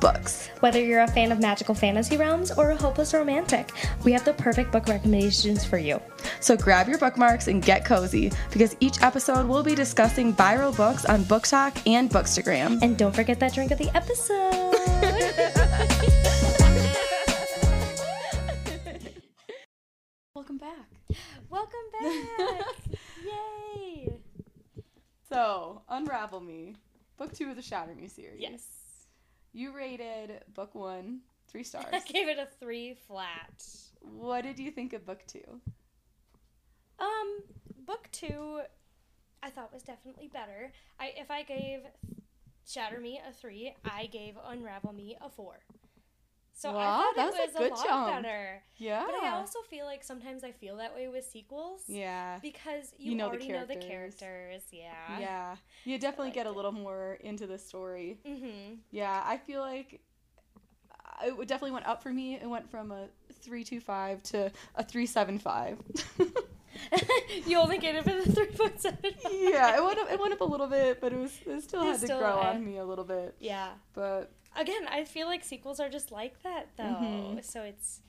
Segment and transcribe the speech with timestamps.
[0.00, 0.48] books.
[0.60, 3.70] Whether you're a fan of magical fantasy realms or a hopeless romantic,
[4.04, 6.00] we have the perfect book recommendations for you.
[6.40, 11.04] So grab your bookmarks and get cozy because each episode we'll be discussing viral books
[11.04, 12.80] on BookTok and Bookstagram.
[12.82, 14.74] And don't forget that drink of the episode.
[20.34, 20.88] Welcome back.
[21.50, 22.62] Welcome back!
[23.24, 24.18] Yay!
[25.28, 26.76] So, Unravel Me,
[27.16, 28.40] book two of the Shatter Me series.
[28.40, 28.66] Yes.
[29.52, 31.86] You rated book one three stars.
[31.92, 33.64] I gave it a three flat.
[34.00, 35.60] what did you think of book two?
[36.98, 37.42] Um,
[37.86, 38.60] book two,
[39.42, 40.72] I thought was definitely better.
[40.98, 41.80] I if I gave
[42.66, 45.60] Shatter Me a three, I gave Unravel Me a four.
[46.58, 48.22] So Wow, I thought it was a a, good lot jump.
[48.22, 48.62] better.
[48.78, 49.04] Yeah.
[49.06, 51.82] But I also feel like sometimes I feel that way with sequels.
[51.86, 52.40] Yeah.
[52.42, 54.62] Because you, You know the already know the characters.
[54.72, 55.20] Yeah.
[55.20, 55.56] Yeah.
[55.84, 56.56] You definitely get a liked it.
[56.56, 58.18] little more into the story.
[58.26, 58.74] Mm-hmm.
[58.90, 60.00] Yeah, I feel like
[61.22, 62.34] uh, it definitely went up for me.
[62.34, 63.06] It went from a
[63.40, 65.78] 325 to a 375.
[67.46, 68.02] you only gave it
[68.34, 69.12] for a point seven.
[69.32, 71.88] yeah, it went up it went up a little bit, but it was it still
[71.88, 73.36] It's had to grow on me a little bit.
[73.38, 73.68] Yeah.
[73.94, 76.82] But Again, I feel like sequels are just like that though.
[76.84, 77.44] Mhm.
[77.44, 78.00] So it's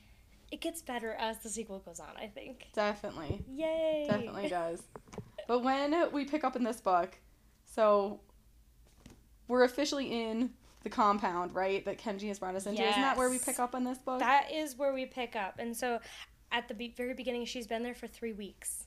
[0.52, 2.67] it gets better as the sequel goes on, I think.
[2.73, 4.05] definitely Yay.
[4.09, 4.81] definitely does.
[5.47, 7.17] But when we pick up in this book,
[7.66, 8.20] so
[9.47, 10.52] we're officially in
[10.83, 11.83] the compound, right?
[11.86, 12.81] That Kenji has brought us into.
[12.81, 14.20] Isn't that where we pick up in this book?
[14.20, 15.55] That is where we pick up.
[15.59, 16.00] And so
[16.52, 18.86] at the be- very beginning, she's been there for three weeks.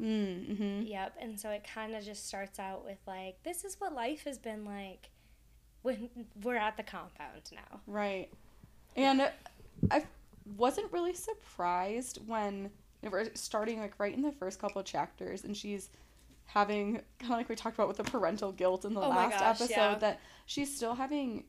[0.00, 0.82] mm, mm-hmm.
[0.86, 1.14] Yep.
[1.20, 4.38] And so it kind of just starts out with like, this is what life has
[4.38, 5.10] been like
[5.86, 6.08] when
[6.42, 7.80] we're at the compound now.
[7.86, 8.28] Right.
[8.96, 9.30] And
[9.90, 10.04] I
[10.56, 12.70] wasn't really surprised when
[13.02, 15.90] we're starting like right in the first couple of chapters and she's
[16.46, 19.38] having kind of like we talked about with the parental guilt in the Oh last
[19.38, 19.94] gosh, episode yeah.
[19.98, 21.44] that she's still having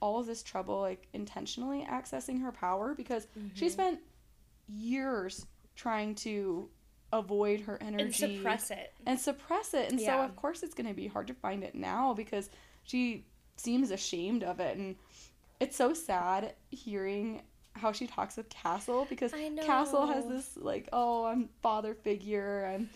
[0.00, 3.70] all of this trouble like intentionally accessing her power because she Mhm.
[3.70, 4.00] spent
[4.68, 6.68] years trying to
[7.12, 8.92] avoid her energy And suppress it.
[9.06, 9.90] and suppress it.
[9.90, 12.50] And so, of course, it's going to be hard to find it now because
[12.82, 13.24] she
[13.56, 14.76] seems ashamed of it.
[14.76, 14.96] And
[15.60, 17.42] it's so sad hearing
[17.74, 19.32] how she talks with Castle because
[19.64, 22.70] Castle has this, like, oh, I'm father figure.
[22.72, 22.88] I'm,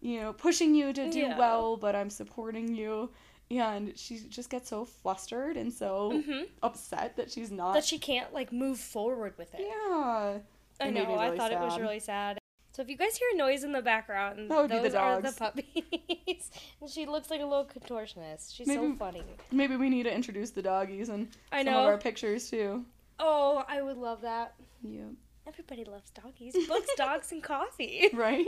[0.00, 1.38] you know, pushing you to do Yeah.
[1.38, 3.10] well, but I'm supporting you.
[3.50, 7.74] And she just gets so flustered and so hmm upset that she's not.
[7.74, 9.60] That she can't like move forward with it.
[9.66, 10.38] yeah.
[10.80, 11.06] I It know.
[11.06, 12.38] me I really thought it was really sad.
[12.80, 14.94] So if you guys hear a noise in the background, That would be the those
[14.94, 16.50] are the puppies.
[16.80, 18.56] and she looks like a little contortionist.
[18.56, 19.22] She's Maybe- so funny.
[19.52, 21.80] Maybe we need to introduce the doggies and I some know.
[21.80, 22.86] of our pictures too.
[23.18, 24.54] Oh, I would love that.
[24.82, 25.10] Yeah.
[25.46, 26.56] Everybody loves doggies.
[26.66, 28.08] Books, dogs, and coffee.
[28.14, 28.46] Right?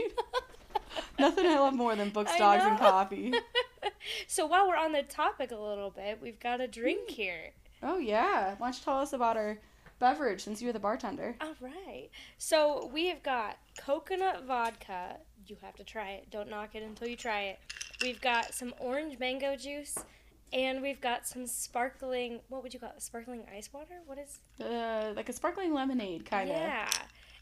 [1.19, 3.35] Nothing I love more than books, dogs, and coffee.
[4.25, 7.13] so while we're on the topic a little bit, we've got a drink hmm.
[7.13, 7.51] here.
[7.83, 8.55] Oh yeah.
[8.57, 9.59] Why don't you tell us about our
[10.03, 11.35] beverage since you're the bartender?
[11.39, 12.09] All right.
[12.37, 15.17] So we have got coconut vodka.
[15.47, 16.29] You have to try it.
[16.29, 17.59] Don't knock it until you try it.
[18.01, 19.97] We've got some orange mango juice,
[20.51, 22.41] and we've got some sparkling.
[22.49, 23.01] What would you call it?
[23.01, 24.01] Sparkling ice water?
[24.05, 24.39] What is?
[24.59, 26.57] Uh, like a sparkling lemonade kind of.
[26.57, 26.89] Yeah.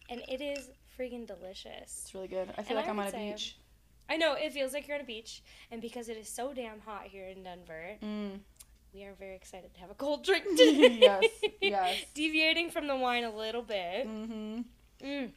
[0.09, 2.01] And it is freaking delicious.
[2.03, 2.49] It's really good.
[2.49, 3.57] I And feel like I I'm on a beach.
[4.09, 5.41] I know it feels like you're on a beach,
[5.71, 8.39] and because it is so damn hot here in Denver, Mm.
[8.93, 10.97] We are very excited to have a cold drink today.
[11.01, 11.23] Yes,
[11.61, 11.97] yes.
[12.13, 14.07] Deviating from the wine a little bit.
[14.07, 14.61] Mm-hmm.
[15.05, 15.31] Mm,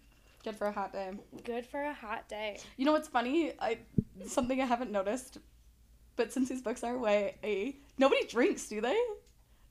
[0.44, 1.10] Good for a hot day.
[1.44, 2.58] good for a hot day.
[2.76, 3.52] You know what's funny?
[3.60, 3.78] I
[4.26, 5.38] something I haven't noticed,
[6.16, 8.98] but since these books are away, a nobody drinks, do they?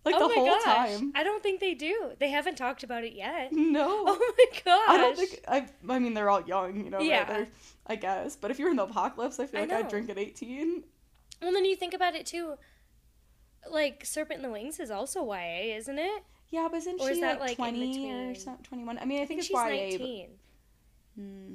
[0.05, 0.63] Like oh the my whole gosh.
[0.97, 1.13] time.
[1.15, 2.11] I don't think they do.
[2.19, 3.51] They haven't talked about it yet.
[3.53, 4.03] No.
[4.07, 4.89] Oh my gosh.
[4.89, 5.65] I don't think I.
[5.87, 6.97] I mean, they're all young, you know.
[6.97, 7.05] right?
[7.05, 7.23] Yeah.
[7.25, 7.47] They're-
[7.85, 10.17] I guess, but if you're in the apocalypse, I feel I like I'd drink at
[10.17, 10.83] 18.
[11.41, 12.53] Well, then you think about it too.
[13.69, 16.23] Like Serpent and the Wings is also YA, isn't it?
[16.49, 17.87] Yeah, but isn't Or is she that, like, like, 20 or
[18.27, 18.35] between?
[18.35, 18.99] some, 21?
[18.99, 19.63] I mean, I think, it's she's YA.
[19.69, 20.27] nineteen.
[21.15, 21.53] But, Hmm.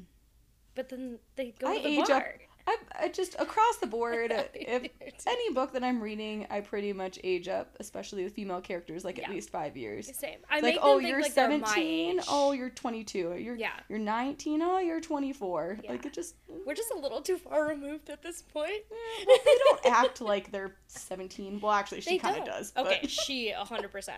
[0.75, 2.35] But then they go I to the age up bar.
[2.69, 4.91] I, I just across the board, if
[5.27, 9.17] any book that I'm reading, I pretty much age up, especially with female characters, like
[9.17, 9.25] Yeah.
[9.25, 10.15] at least five years.
[10.15, 10.39] Same.
[10.51, 12.19] I like, them oh, think you're like they're my 17.
[12.19, 12.25] age.
[12.29, 13.37] Oh, you're 22.
[13.39, 13.71] You're Yeah.
[13.89, 14.61] you're 19.
[14.61, 15.79] Oh, you're 24.
[15.83, 15.91] Yeah.
[15.91, 16.35] Like it just.
[16.67, 18.71] We're just a little too far removed at this point.
[18.73, 21.61] Eh, well, they don't act like they're 17.
[21.61, 22.73] Well, actually, she kind of does.
[22.77, 23.11] Okay, But.
[23.11, 24.11] she 100%.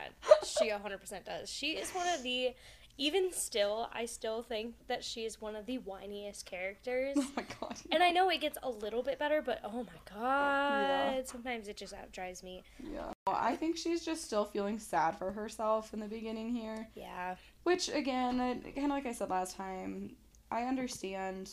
[0.44, 1.49] She 100% does.
[1.49, 2.52] She is one of the
[3.00, 7.17] even still, I still think that she is one of the whiniest characters.
[7.31, 7.76] Oh my god.
[7.91, 11.76] And I know it gets a little bit better, but oh my god, sometimes it
[11.76, 12.62] just drives me.
[12.93, 13.12] Yeah.
[13.26, 16.88] I think she's just still feeling sad for herself in the beginning here.
[16.94, 17.37] Yeah.
[17.62, 20.17] Which, again, kind of like I said last time,
[20.50, 21.50] I understand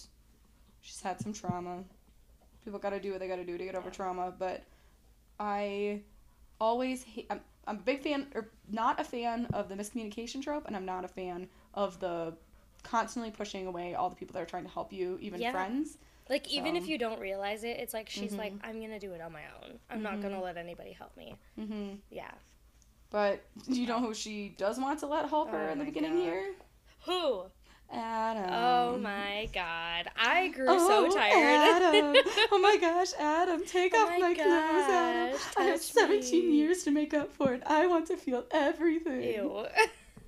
[0.81, 1.83] she's had some trauma.
[2.65, 4.63] People got to do what they got to do to get over trauma, but
[5.39, 6.01] I
[6.59, 7.27] always hate.
[7.29, 10.75] I'm, um, I'm a big fan, or not a fan of the miscommunication trope, and
[10.75, 12.33] I'm not a fan of the
[12.83, 15.51] constantly pushing away all the people that are trying to help you, even Yeah.
[15.51, 15.97] friends.
[16.29, 18.59] Like even if you don't realize it, it's like she's like, Mhm.
[18.63, 19.79] I'm gonna do it on my own.
[19.89, 21.35] I'm not gonna let anybody help me.
[21.55, 22.31] hmm Yeah.
[23.09, 26.13] But you know who she does want to let help her Oh in the beginning
[26.15, 26.23] God.
[26.23, 26.53] here?
[27.05, 27.45] Who?
[27.91, 28.49] Adam.
[28.51, 30.09] oh my god.
[30.17, 31.33] I grew Oh, so tired.
[31.83, 32.15] Adam.
[32.51, 35.39] Oh my gosh, Adam, take Oh off my my, clothes, Adam.
[35.57, 36.55] I have 17 me.
[36.55, 37.63] years to make up for it.
[37.65, 39.21] I want to feel everything.
[39.23, 39.65] Ew.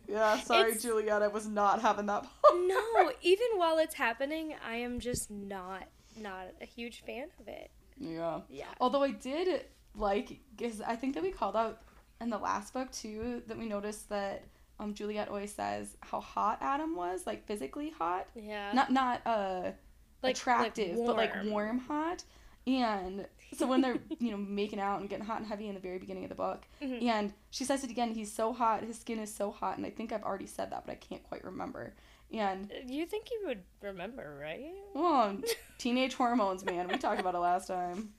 [0.07, 1.21] Yeah, sorry, It's- Juliette.
[1.21, 2.25] I was not having that.
[2.51, 5.83] no, even while it's happening, I am just not
[6.19, 7.69] not a huge fan of it.
[7.99, 8.39] Yeah.
[8.49, 8.65] Yeah.
[8.81, 9.65] Although I did
[9.95, 11.81] like, because I think that we called out
[12.19, 14.41] in the last book too that we noticed that
[14.79, 18.71] um Juliette always says how hot Adam was, like physically hot, Yeah.
[18.73, 19.75] not not uh like
[20.23, 21.79] like attractive, but like warm.
[21.79, 22.23] hot.
[22.67, 25.79] And so when they're you know making out and getting hot and heavy in the
[25.81, 27.03] very beginning of the book, Mhm.
[27.03, 29.89] and she says it again, he's so hot, his skin is so hot, and I
[29.89, 31.93] think I've already said that, but I can't quite remember.
[32.31, 34.71] And You think you would remember, right?
[34.93, 35.35] well,
[35.79, 36.87] teenage hormones, man.
[36.87, 38.13] We talked about it last time.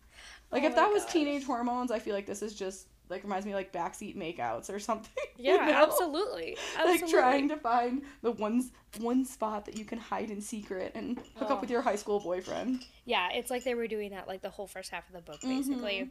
[0.51, 3.45] Like Oh if that was teenage hormones, I feel like this is just like reminds
[3.47, 5.11] me of, like backseat makeouts or something.
[5.37, 5.73] you Yeah, know?
[5.85, 6.57] absolutely.
[6.85, 11.19] Like trying to find the ones one spot that you can hide in secret and
[11.37, 11.55] hook Oh.
[11.55, 12.85] up with your high school boyfriend.
[13.05, 15.41] Yeah, it's like they were doing that like the whole first half of the book,
[15.43, 16.11] basically.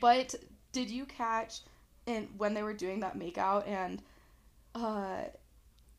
[0.00, 0.34] But
[0.72, 1.60] did you catch
[2.06, 4.02] in when they were doing that makeout and
[4.74, 5.24] uh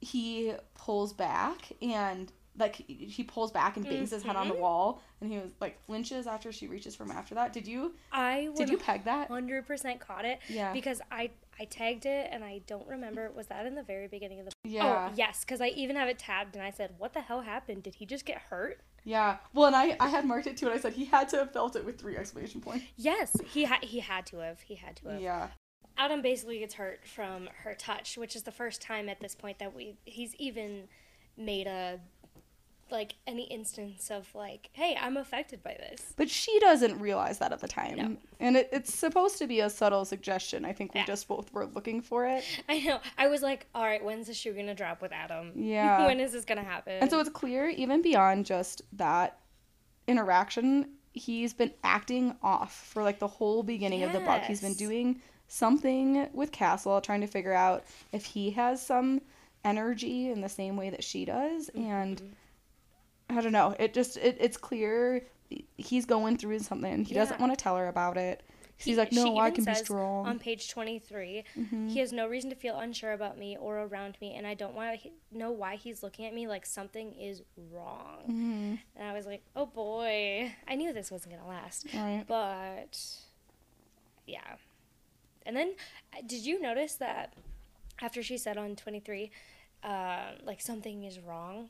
[0.01, 4.59] he pulls back and like he pulls back and bangs his head on the Mhm.
[4.59, 7.53] wall and he was like flinches after she reaches for him after that.
[7.53, 9.27] Did you I did you peg that?
[9.29, 10.73] hundred percent caught it Yeah.
[10.73, 13.29] because I I tagged it and I don't remember.
[13.31, 14.51] Was that in the very beginning of the?
[14.63, 15.09] Yeah.
[15.11, 17.83] Oh yes, because I even have it tabbed and I said, "What the hell happened?
[17.83, 19.37] Did he just get hurt?" Yeah.
[19.53, 21.51] Well, and I I had marked it too and I said he had to have
[21.53, 22.85] felt it with three exclamation points.
[22.97, 24.61] Yes, he had he had to have.
[24.61, 25.21] He had to have.
[25.21, 25.49] Yeah.
[25.97, 29.59] Adam basically gets hurt from her touch, which is the first time at this point
[29.59, 30.87] that we he's even
[31.37, 31.99] made a
[32.91, 36.13] like any instance of like, hey, I'm affected by this.
[36.15, 37.95] But she doesn't realize that at the time.
[37.97, 38.17] No.
[38.39, 40.65] And it, it's supposed to be a subtle suggestion.
[40.65, 41.05] I think we Yeah.
[41.05, 42.43] just both were looking for it.
[42.67, 42.99] I know.
[43.17, 45.51] I was like, all right, when's the shoe gonna drop with Adam?
[45.55, 46.05] Yeah.
[46.05, 46.93] when is this gonna happen?
[47.01, 49.39] And so it's clear, even beyond just that
[50.07, 54.43] interaction, he's been acting off for like the whole beginning of the book.
[54.43, 59.21] He's been doing something with Castle, trying to figure out if he has some
[59.65, 61.69] energy in the same way that she does.
[61.69, 62.29] And Mhm.
[63.29, 63.75] I don't know.
[63.79, 65.23] It just it, it's clear
[65.77, 67.05] he's going through something.
[67.05, 68.43] He doesn't want to tell her about it.
[68.77, 70.25] He- He's like, no, I can be strong.
[70.25, 71.89] on page 23 Mhm.
[71.91, 74.73] he has no reason to feel unsure about me or around me and i don't
[74.73, 77.41] want to know why he's looking at me like something is
[77.73, 78.79] wrong Mhm.
[78.95, 82.23] and i was like oh boy i knew this wasn't gonna last right.
[82.25, 82.97] but
[84.25, 84.55] yeah
[85.45, 85.73] and then
[86.25, 87.33] did you notice that
[88.01, 89.29] after she said on 23
[89.83, 91.69] uh, like something is wrong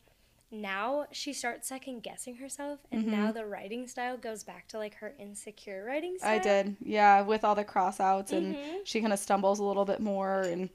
[0.51, 3.11] now she starts second guessing herself and Mm-hmm.
[3.11, 6.75] now the writing style goes back to like her insecure writing style I did.
[6.83, 8.79] Yeah, with all the cross outs and Mhm.
[8.83, 10.69] she kind of stumbles a little bit more and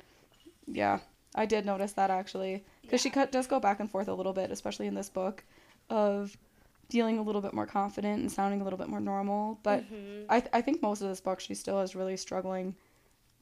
[0.66, 1.00] yeah,
[1.34, 4.32] I did notice that actually cuz she cut, does go back and forth a little
[4.32, 5.44] bit, especially in this book
[5.90, 6.36] of
[6.90, 10.26] feeling a little bit more confident and sounding a little bit more normal, but Mhm.
[10.28, 12.76] I th- I think most of this book she still is really struggling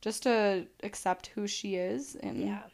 [0.00, 2.71] just to accept who she is and yeah I don't know.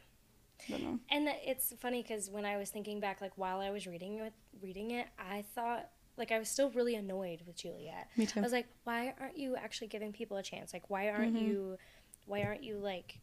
[0.69, 4.33] And it's funny because when I was thinking back, like while I was reading it,
[4.62, 8.09] reading it, I thought like I was still really annoyed with Juliette.
[8.17, 8.41] Me too.
[8.41, 10.73] I was like, why aren't you actually giving people a chance?
[10.73, 11.47] Like, why aren't Mhm.
[11.47, 11.79] you,
[12.27, 13.21] why aren't you like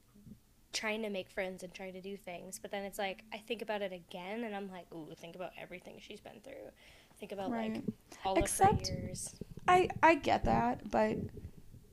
[0.74, 2.58] trying to make friends and trying to do things?
[2.60, 5.51] But then it's like I think about it again, and I'm like, ooh, think about
[5.60, 6.72] everything she's been through.
[7.20, 7.74] Think about Right.
[7.74, 7.84] like
[8.25, 9.36] all Except- of her years.
[9.68, 11.18] I I get that, but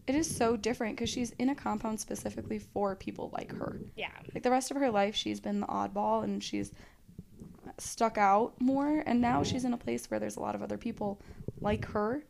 [0.07, 3.81] it is so different cuz she's in a compound specifically for people like her.
[3.97, 6.73] Yeah, Like the rest of her life, she's been the oddball and she's
[7.79, 9.03] stuck out more.
[9.07, 11.21] And now she's in a place where there's a lot of other people
[11.61, 12.23] like her.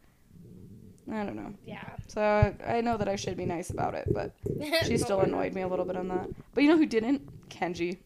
[1.11, 1.53] I don't know.
[1.67, 1.83] yeah.
[2.07, 4.33] So I know that I should be nice about it, but
[4.87, 6.29] she still annoyed me a little bit on that.
[6.55, 7.49] But you know who didn't?
[7.49, 7.99] Kenji.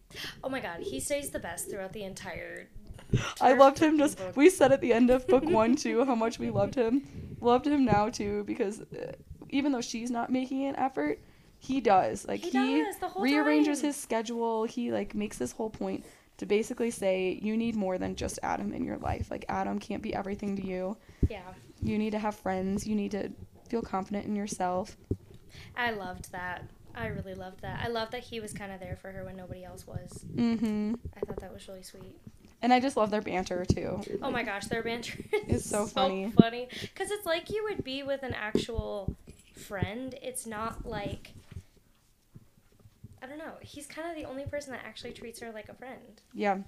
[0.43, 2.69] Oh my god, he stays the best throughout the entire.
[3.41, 4.17] I loved him just.
[4.19, 4.35] book.
[4.37, 7.37] We said at the end of book one too how much we loved him.
[7.41, 9.13] Loved him now too because uh,
[9.51, 11.19] even though she's not making an effort,
[11.59, 12.27] he does.
[12.27, 13.87] Like He he, does, the whole rearranges time.
[13.89, 14.65] his schedule.
[14.65, 16.05] He like makes this whole point
[16.39, 19.31] to basically say you need more than just Adam in your life.
[19.31, 20.97] Like Adam can't be everything to you.
[21.29, 21.41] Yeah.
[21.83, 22.87] You need to have friends.
[22.87, 23.31] You need to
[23.69, 24.97] feel confident in yourself.
[25.77, 26.65] I loved that.
[26.95, 27.81] I really loved that.
[27.83, 30.25] I loved that he was kind of there for her when nobody else was.
[30.35, 30.95] Mm-hmm.
[31.17, 32.17] I thought that was really sweet.
[32.63, 34.01] And I just love their banter too.
[34.23, 36.33] Oh my gosh, their banter is so funny.
[36.41, 36.69] funny.
[36.81, 39.15] Because it's like you would be with an actual
[39.57, 40.15] friend.
[40.23, 41.33] It's not like.
[43.23, 43.55] I don't know.
[43.61, 46.21] He's kind of the only person that actually treats her like a friend.
[46.35, 46.59] Yeah.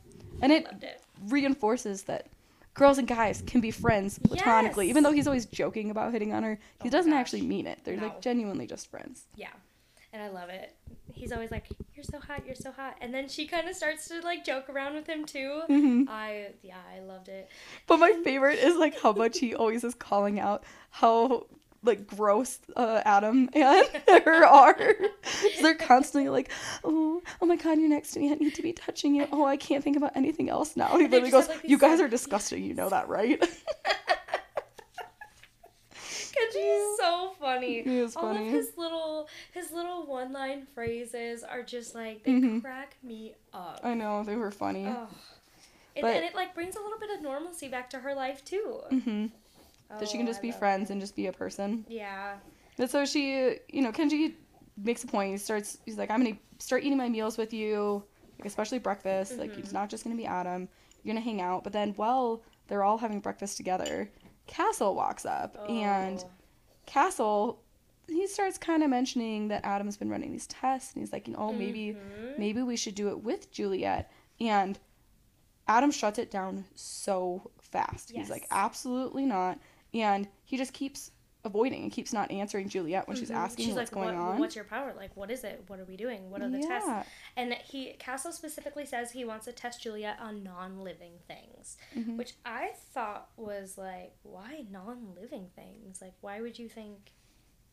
[0.43, 1.01] And it it.
[1.29, 2.27] reinforces that
[2.75, 4.87] girls and guys can be friends platonically.
[4.87, 4.91] Yes.
[4.91, 7.21] Even though he's always joking about hitting on her, he Oh doesn't gosh.
[7.21, 7.81] actually mean it.
[7.85, 8.05] They're No.
[8.05, 9.25] like genuinely just friends.
[9.37, 9.49] Yeah.
[10.13, 10.75] And I love it.
[11.13, 14.09] He's always like, "You're so hot, you're so hot," and then she kind of starts
[14.09, 15.63] to like joke around with him too.
[15.67, 17.51] hmm I yeah, I loved it.
[17.87, 21.47] But my favorite is like how much he always is calling out how
[21.85, 23.87] like gross uh, Adam and
[24.25, 24.95] her are.
[25.63, 26.51] They're constantly like,
[26.85, 28.31] oh, oh my god, you're next to me.
[28.33, 29.27] I need to be touching you.
[29.33, 30.93] Oh, I can't think about anything else now.
[30.93, 32.65] And he literally goes, like, "You guys are disgusting.
[32.65, 33.41] You know that, right?"
[35.91, 37.83] Cause he's so funny.
[37.83, 42.33] He is All of his little his little one line phrases are just like they
[42.33, 42.61] Mhm.
[42.63, 43.81] crack me up.
[43.83, 44.87] I know they were funny.
[44.87, 45.09] Oh.
[46.01, 48.83] But- and it like brings a little bit of normalcy back to her life too.
[49.91, 50.93] Hmm that she can Oh, just I be friends it.
[50.93, 51.85] and just be a person.
[51.89, 52.37] Yeah.
[52.79, 54.35] And so she, you know, Kenji
[54.77, 55.33] makes a point.
[55.33, 55.79] He starts.
[55.85, 58.05] He's like, I'm gonna start eating my meals with you,
[58.39, 59.39] like especially breakfast.
[59.39, 59.59] Like Mhm.
[59.59, 60.69] it's not just gonna be Adam.
[61.03, 61.65] You're gonna hang out.
[61.65, 64.11] But then, while they're all having breakfast together,
[64.47, 66.31] Castle walks up, and Oh.
[66.87, 67.61] Castle,
[68.07, 71.35] he starts kind of mentioning that Adam's been running these tests, and he's like, you
[71.35, 72.39] know, maybe, Mhm.
[72.39, 74.11] maybe we should do it with Juliette.
[74.41, 74.79] And
[75.67, 78.11] Adam shuts it down so fast.
[78.11, 79.59] He's like, absolutely not.
[79.95, 81.11] And he just keeps
[81.45, 83.37] avoiding and keeps not answering Juliette when she's Mhm.
[83.37, 84.39] asking She's what's like, going what, on.
[84.41, 84.93] What's your power?
[84.95, 85.65] Like, what is it?
[85.69, 86.31] What are we doing?
[86.31, 87.09] What are the tests?
[87.37, 92.17] And he Castle specifically says he wants to test Juliette on non-living things, Mhm.
[92.17, 96.03] which I thought was like, why non-living things?
[96.03, 97.13] Like, why would you think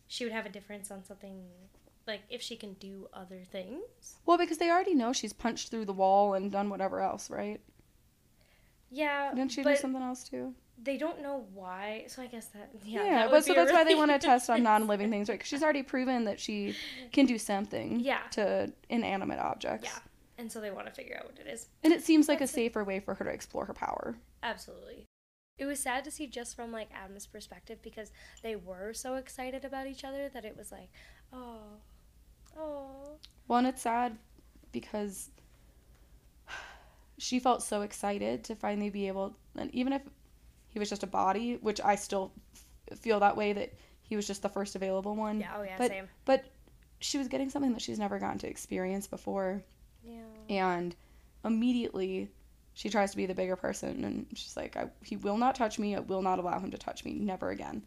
[0.07, 1.49] she would have a difference on something
[2.07, 4.19] like if she can do other things?
[4.27, 7.59] Well, because they already know she's punched through the wall and done whatever else, right?
[8.91, 10.53] Yeah, Didn't she do something else too?
[10.81, 12.05] They don't know why.
[12.07, 14.19] So I guess that yeah, Yeah, that but so a that's why they want to
[14.27, 15.35] test on non-living things, right?
[15.35, 16.75] Because she's already proven that she
[17.11, 18.19] can do something Yeah.
[18.31, 19.87] to inanimate objects.
[19.91, 19.99] Yeah.
[20.37, 21.67] And so they want to figure out what it is.
[21.83, 22.55] And it seems like a That's it.
[22.55, 24.17] safer way for her to explore her power.
[24.43, 25.05] Absolutely.
[25.57, 28.11] It was sad to see just from like Adam's perspective because
[28.43, 30.89] they were so excited about each other that it was like,
[31.31, 31.59] oh,
[32.59, 33.17] oh.
[33.47, 34.17] Well, and it's sad
[34.73, 35.29] because
[37.17, 40.01] she felt so excited to finally be able, and even if
[40.75, 42.33] he was just a body, which I still
[42.91, 45.39] f- feel that way that he was just the first available one.
[45.39, 46.09] Yeah, oh yeah, but- same.
[46.25, 46.43] But
[46.99, 49.63] she was getting something that she's never gotten to experience before,
[50.03, 50.19] Yeah.
[50.49, 50.93] and
[51.45, 52.29] immediately
[52.73, 55.79] she tries to be the bigger person, and she's like, I, "He will not touch
[55.79, 55.95] me.
[55.95, 57.13] I will not allow him to touch me.
[57.13, 57.83] Never again."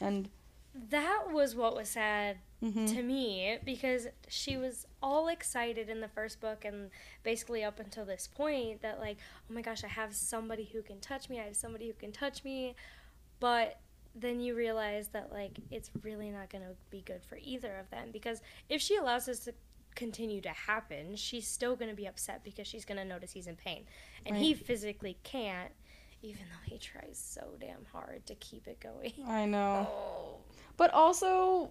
[0.00, 0.28] And
[0.90, 2.92] That was what was sad mhm.
[2.94, 6.90] to me because she was all excited in the first book and
[7.22, 9.16] basically up until this point that like
[9.48, 12.12] oh my gosh i have somebody who can touch me i have somebody who can
[12.12, 12.74] touch me.
[13.40, 13.78] But
[14.14, 17.88] then you realize that like it's really not going to be good for either of
[17.90, 19.54] them because if she allows this to
[19.94, 23.46] continue to happen she's still going to be upset because she's going to notice he's
[23.46, 23.84] in pain.
[24.26, 25.72] And he physically can't
[26.22, 29.12] even though he tries so damn hard to keep it going.
[29.26, 29.88] I know.
[29.90, 30.38] oh.
[30.76, 31.70] But also,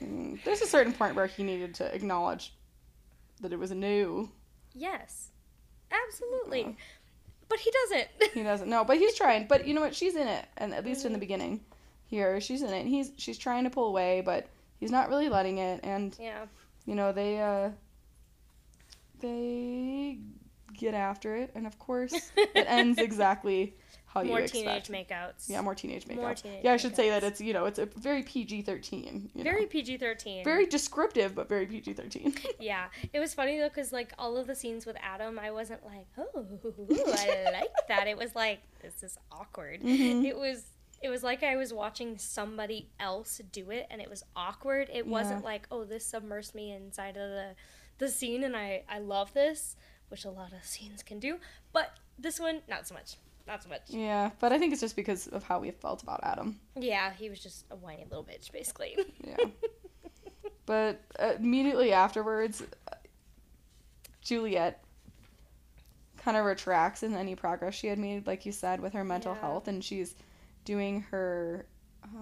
[0.00, 2.52] there's a certain point where he needed to acknowledge
[3.40, 4.30] that it was new.
[4.74, 5.28] Yes,
[5.90, 6.60] absolutely.
[6.62, 6.72] Yeah.
[7.48, 8.08] But he doesn't.
[8.34, 9.46] He doesn't know, but he's trying.
[9.46, 9.94] But you know what?
[9.94, 11.20] She's in it, and at least in the Mhm.
[11.20, 11.60] beginning,
[12.06, 12.80] here she's in it.
[12.80, 14.48] And he's she's trying to pull away, but
[14.80, 15.80] he's not really letting it.
[15.84, 16.46] And yeah.
[16.86, 17.70] you know they uh
[19.20, 20.18] they
[20.76, 23.74] get after it, and of course it ends exactly
[24.06, 25.10] how More you teenage expect.
[25.10, 25.48] makeouts.
[25.48, 26.16] Yeah, more teenage makeouts.
[26.16, 29.28] More teenage yeah, I should say that it's you know it's a very PG thirteen.
[29.34, 30.44] Very PG thirteen.
[30.44, 32.34] very descriptive, but very PG thirteen.
[32.60, 35.84] Yeah, it was funny though because like all of the scenes with Adam, I wasn't
[35.84, 36.30] like, oh,
[37.08, 38.06] I like that.
[38.06, 39.82] It was like this is awkward.
[39.82, 40.24] Mhm.
[40.24, 40.64] It was.
[41.02, 44.88] It was like I was watching somebody else do it, and it was awkward.
[44.90, 47.50] It wasn't like, oh, this submersed me inside of the,
[47.98, 49.76] the scene, and I I love this,
[50.14, 51.38] which a lot of scenes can do.
[51.72, 53.16] But this one, not so much.
[53.48, 53.80] Not so much.
[53.88, 56.60] Yeah, but I think it's just because of how we felt about Adam.
[56.78, 58.96] Yeah, he was just a whiny little bitch, basically.
[59.26, 59.36] Yeah.
[60.66, 61.00] But
[61.40, 62.62] immediately afterwards,
[64.22, 64.82] Juliette
[66.16, 69.34] kind of retracts in any progress she had made, like you said, with her mental
[69.34, 69.40] Yeah.
[69.40, 70.14] health, and she's
[70.64, 71.66] doing her,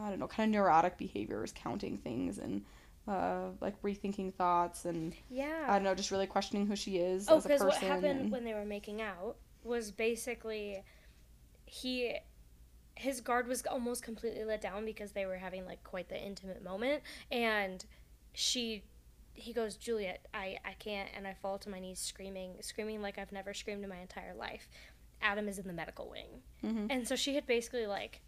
[0.03, 2.65] I don't know, kind of neurotic behaviors, counting things and
[3.09, 5.67] uh, like rethinking thoughts and Yeah.
[5.69, 8.45] I don't know, just really questioning who she is Oh, because what happened and- when
[8.45, 10.83] they were making out was basically
[11.67, 12.15] he
[12.95, 16.63] his guard was almost completely let down because they were having like quite the intimate
[16.63, 17.85] moment and
[18.35, 18.83] she
[19.35, 23.17] he goes juliette i i can't and i fall to my knees screaming screaming like
[23.19, 24.69] i've never screamed in my entire life
[25.23, 26.89] adam is in the medical wing Mhm.
[26.91, 28.21] and so she had basically like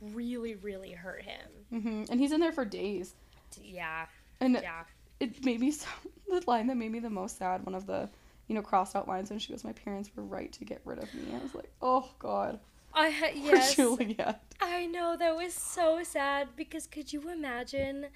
[0.00, 2.10] really really hurt him Mhm.
[2.10, 3.14] and he's in there for days.
[3.62, 4.06] yeah
[4.40, 4.84] And yeah
[5.20, 5.86] it made me so
[6.28, 8.08] the line that made me the most sad one of the
[8.46, 10.98] you know crossed out lines when she goes my parents were right to get rid
[10.98, 12.58] of me i was like oh god
[12.94, 18.06] i ha- poor yes juliette I know that was so sad because could you imagine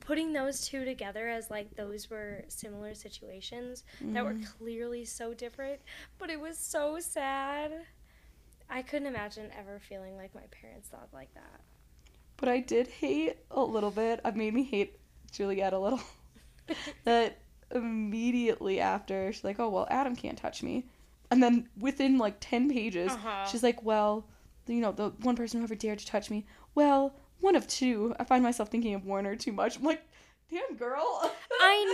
[0.00, 4.46] putting those two together as like those were similar situations that were Mhm.
[4.58, 5.80] clearly so different,
[6.18, 7.86] but it was so sad.
[8.70, 11.60] I couldn't imagine ever feeling like my parents thought like that.
[12.38, 14.98] But i did hate a little bit it made me hate
[15.32, 16.00] juliette a little
[17.04, 17.38] that
[17.74, 20.86] immediately after she's like oh well adam can't touch me
[21.30, 23.44] and then within like 10 pages Uh-huh.
[23.46, 24.26] she's like well
[24.66, 28.14] you know the one person who ever dared to touch me well one of two
[28.18, 30.02] i find myself thinking of warner too much i'm like
[30.50, 31.30] damn girl
[31.60, 31.84] I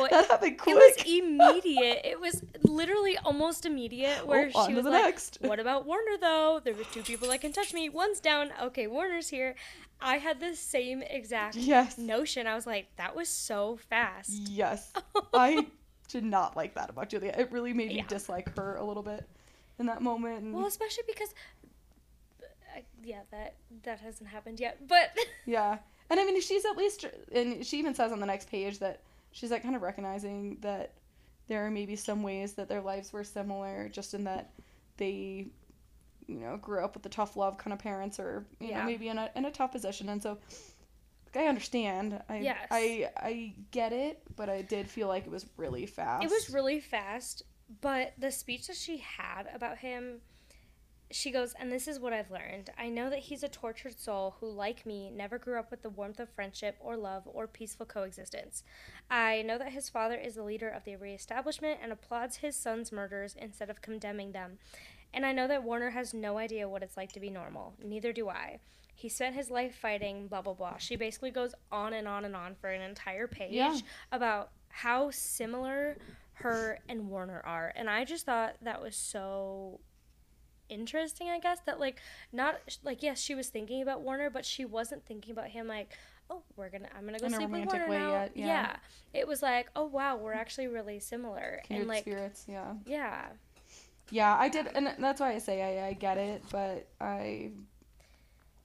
[0.00, 0.08] know.
[0.10, 0.74] that happened quick.
[0.74, 2.00] It was immediate.
[2.04, 5.38] It was literally almost immediate where Oh, she was like, next.
[5.42, 6.60] "What about Warner though?
[6.64, 7.90] There was two people that can touch me.
[7.90, 8.50] One's down.
[8.62, 9.54] Okay, Warner's here."
[10.02, 12.46] I had the same exact yes notion.
[12.46, 14.92] I was like, "That was so fast." yes
[15.34, 15.66] i
[16.08, 17.34] did not like that about Julia.
[17.38, 19.28] it really made me dislike her a little bit
[19.78, 21.32] in that moment and Well, especially because,
[22.42, 23.54] uh, yeah, that
[23.84, 24.86] that hasn't happened yet.
[24.88, 25.16] But
[25.46, 25.78] Yeah.
[26.10, 29.00] And I mean, she's at least, and she even says on the next page that
[29.30, 30.90] she's like kind of recognizing that
[31.46, 34.50] there are maybe some ways that their lives were similar, just in that
[34.96, 35.46] they,
[36.30, 39.08] you know, grew up with the tough love kind of parents, or you know, maybe
[39.08, 40.08] in a in a tough position.
[40.08, 40.38] And so,
[41.34, 42.22] like, I understand.
[42.28, 42.68] I Yes.
[42.70, 46.24] I I get it, but I did feel like it was really fast.
[46.24, 47.42] it was really fast.
[47.80, 50.22] But the speech that she had about him,
[51.12, 52.70] she goes, and this is what I've learned.
[52.76, 55.90] I know that he's a tortured soul who, like me, never grew up with the
[55.90, 58.64] warmth of friendship or love or peaceful coexistence.
[59.08, 62.90] I know that his father is the leader of the reestablishment and applauds his son's
[62.90, 64.58] murders instead of condemning them.
[65.12, 67.74] And I know that Warner has no idea what it's like to be normal.
[67.82, 68.60] Neither do I.
[68.94, 70.76] He spent his life fighting, blah, blah, blah.
[70.78, 73.76] She basically goes on and on and on for an entire page Yeah.
[74.12, 75.96] about how similar
[76.34, 77.72] her and Warner are.
[77.74, 79.80] And I just thought that was so
[80.68, 81.98] interesting, I guess, that like
[82.32, 85.90] not like yes, she was thinking about Warner, but she wasn't thinking about him like,
[86.28, 88.10] oh, we're gonna I'm gonna go In sleep with romantic Warner way now.
[88.12, 88.76] yet, yeah.
[89.12, 91.60] It was like, oh wow, we're actually really similar.
[91.64, 92.44] Kindred and like spirits.
[92.48, 92.74] Yeah.
[92.86, 93.26] yeah.
[94.10, 97.50] Yeah, I did, and that's why I say I, I get it, but I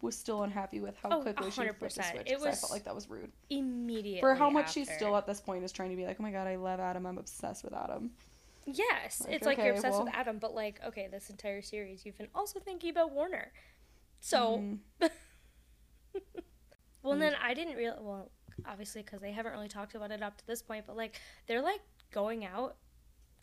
[0.02, 2.16] was still unhappy with how Oh, quickly she flipped the 100%.
[2.16, 2.28] switch.
[2.32, 3.32] It 'cause I felt like that was rude.
[3.50, 4.20] Immediately.
[4.22, 6.32] For how much she's still at this point is trying to be like, oh my
[6.32, 8.12] god, I love Adam, I'm obsessed with Adam.
[8.66, 12.06] Yes, Like, it's like you're okay, obsessed with Adam, but like, okay, this entire series,
[12.06, 13.52] you've been also thinking about Warner.
[14.22, 14.80] So, Mhm.
[17.04, 17.20] well, and Mm.
[17.22, 18.32] then I didn't real well,
[18.66, 21.62] obviously, because they haven't really talked about it up to this point, but like, they're
[21.62, 21.82] like
[22.12, 22.78] going out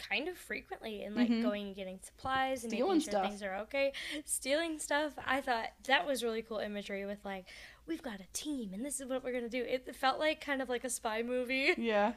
[0.08, 1.42] kind of frequently and like Mhm.
[1.42, 3.26] going and getting supplies and Stealing making sure stuff.
[3.30, 3.92] things are okay,
[4.24, 5.12] stealing stuff.
[5.24, 7.46] I thought that was really cool imagery with like,
[7.86, 9.62] we've got a team and this is what we're gonna do.
[9.62, 11.74] It felt like kind of like a spy movie.
[11.78, 12.12] yeah,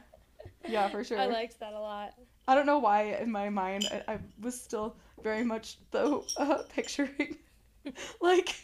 [0.68, 1.18] yeah, for sure.
[1.18, 2.14] I liked that a lot.
[2.48, 6.62] I don't know why in my mind I, I was still very much though uh,
[6.68, 7.38] picturing
[8.20, 8.54] like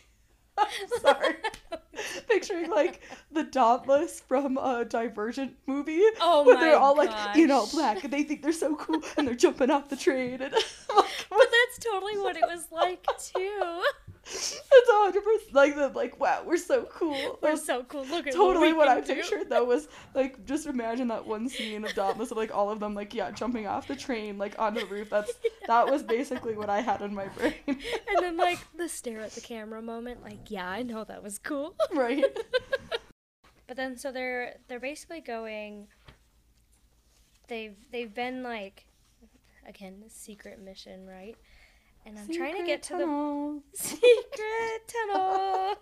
[1.00, 1.36] sorry
[2.28, 6.02] picturing like the Dauntless from a Divergent movie.
[6.20, 7.72] Oh where my they're all like you know gosh.
[7.72, 10.52] black and they think they're so cool and they're jumping off the train and
[10.88, 13.82] But that's totally what it was like too.
[14.24, 17.38] A hundred percent like the like wow we're so cool.
[17.42, 18.04] We're That's so cool.
[18.06, 19.14] Look at totally what, what, I do.
[19.14, 22.80] pictured though was like just imagine that one scene of Dauntless of like all of
[22.80, 25.10] them like yeah jumping off the train like onto the roof.
[25.10, 25.32] That's
[25.66, 27.54] that was basically what I had in my brain.
[27.66, 27.78] And
[28.20, 31.74] then like the stare at the camera moment, like yeah, I know that was cool.
[31.94, 32.24] right.
[33.68, 35.86] But then so they're they're basically going.
[37.48, 38.84] They've they've been like,
[39.66, 41.38] again, secret mission, right?
[42.04, 45.74] And I'm trying to get to the secret tunnel.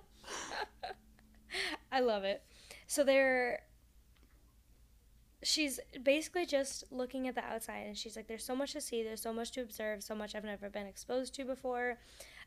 [1.92, 2.42] I love it.
[2.86, 3.60] So they're
[5.42, 9.02] she's basically just looking at the outside and she's like there's so much to see,
[9.02, 11.98] there's so much to observe, so much I've never been exposed to before.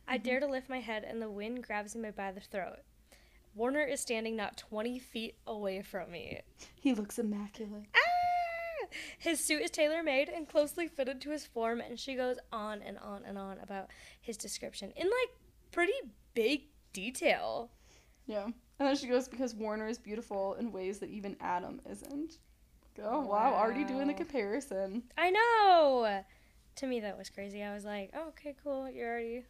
[0.08, 2.80] I dare to lift my head and the wind grabs me by the throat.
[3.56, 6.42] Warner is standing not 20 feet away from me.
[6.80, 7.86] He looks immaculate.
[7.96, 8.00] Ah!
[9.18, 12.82] His suit is tailor made and closely fitted to his form, and she goes on
[12.82, 13.90] and on and on about
[14.22, 15.30] his description in like
[15.72, 15.94] pretty
[16.34, 17.72] big detail.
[18.28, 18.46] Yeah.
[18.46, 22.38] And then she goes, because Warner is beautiful in ways that even Adam isn't.
[23.02, 23.54] Oh, wow.
[23.54, 25.04] Already doing the comparison.
[25.18, 26.22] I know.
[26.78, 27.64] To me, that was crazy.
[27.64, 28.90] I was like, oh, okay, cool.
[28.90, 29.44] You're already.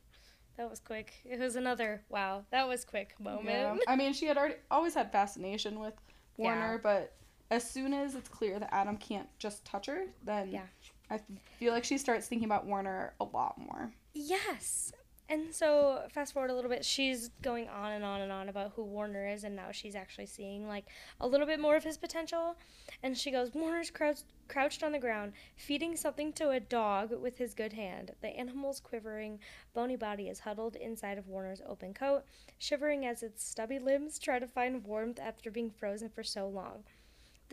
[0.58, 1.14] That was quick.
[1.26, 2.44] It was another wow.
[2.52, 3.48] That was quick moment.
[3.48, 3.76] Yeah.
[3.88, 5.94] I mean, she had already always had fascination with
[6.38, 6.80] Warner, Yeah.
[6.84, 7.14] but
[7.54, 10.66] as soon as it's clear that Adam can't just touch her, then Yeah.
[11.10, 11.20] I
[11.60, 13.94] feel like she starts thinking about Warner a lot more.
[14.13, 14.92] Yes.
[15.30, 18.74] And so, fast forward a little bit, she's going on and on and on about
[18.76, 20.86] who Warner is, and now she's actually seeing like
[21.22, 22.58] a little bit more of his potential.
[23.04, 27.38] And she goes, Warner's crouched, crouched on the ground, feeding something to a dog with
[27.38, 28.12] his good hand.
[28.22, 29.39] The animal's quivering,
[29.74, 32.24] bony body is huddled inside of Warner's open coat,
[32.58, 36.84] shivering as its stubby limbs try to find warmth after being frozen for so long.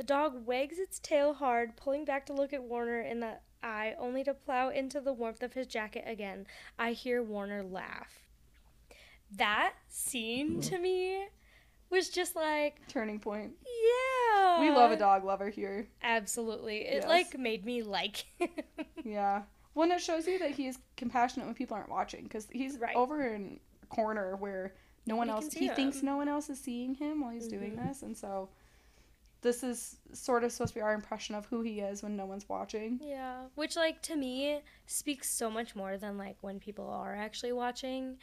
[0.00, 3.94] The dog wags its tail hard, pulling back to look at Warner in the eye,
[3.98, 6.46] only to plow into the warmth of his jacket again.
[6.78, 8.22] I hear Warner laugh.
[9.30, 11.26] That scene to me
[11.90, 13.52] was just like, Turning point.
[13.62, 14.60] yeah.
[14.62, 15.86] We love a dog lover here.
[16.02, 16.78] Absolutely.
[16.86, 17.06] It Yes.
[17.06, 18.48] like made me like him.
[19.04, 19.42] Yeah.
[19.74, 22.96] When it shows you that he's compassionate when people aren't watching because he's Right.
[22.96, 24.72] over in a corner where
[25.04, 27.72] no one Nobody else he thinks no one else is seeing him while he's doing
[27.72, 27.86] Mhm.
[27.88, 28.48] this and so
[29.42, 32.26] this is sort of supposed to be our impression of who he is when no
[32.26, 33.00] one's watching.
[33.02, 37.52] Yeah, which like to me speaks so much more than like when people are actually
[37.52, 38.18] watching.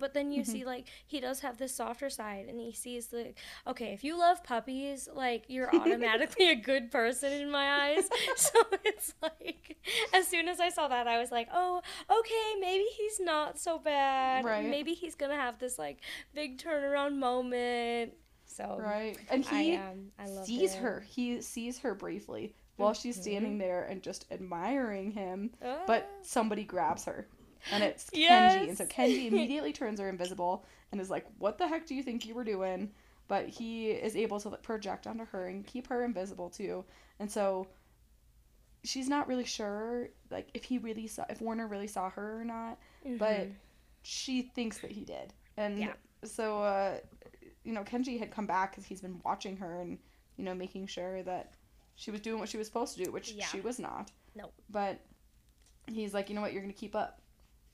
[0.00, 0.46] But then you Mhm.
[0.46, 3.34] see like he does have this softer side and he sees the
[3.66, 8.08] okay, if you love puppies, like you're automatically a good person in my eyes.
[8.36, 9.76] So it's like
[10.12, 13.78] as soon as I saw that I was like, "Oh, okay, maybe he's not so
[13.80, 14.44] bad.
[14.44, 14.68] Right.
[14.68, 15.98] Maybe he's going to have this like
[16.32, 18.12] big turnaround moment."
[18.58, 19.16] So Right.
[19.30, 21.00] And I he um I sees her.
[21.08, 23.22] He sees her briefly while she's Mhm.
[23.22, 25.84] standing there and just admiring him, Ah.
[25.86, 27.28] but somebody grabs her.
[27.70, 28.68] And it's Kenji.
[28.68, 32.02] And so Kenji immediately turns her invisible and is like, What the heck do you
[32.02, 32.92] think you were doing?
[33.28, 36.84] But he is able to project onto her and keep her invisible too.
[37.20, 37.68] And so
[38.84, 42.44] she's not really sure like if he really saw if Warner really saw her or
[42.44, 42.78] not,
[43.18, 43.54] but Mhm.
[44.02, 45.32] she thinks that he did.
[45.56, 45.94] And Yeah.
[46.24, 47.00] so uh
[47.68, 49.98] you know, Kenji had come back cuz he's been watching her and
[50.36, 51.52] you know, making sure that
[51.96, 53.44] she was doing what she was supposed to do, which Yeah.
[53.46, 54.10] she was not.
[54.34, 54.54] Nope.
[54.70, 55.00] But
[55.86, 56.52] he's like, "You know what?
[56.52, 57.20] You're going to keep up."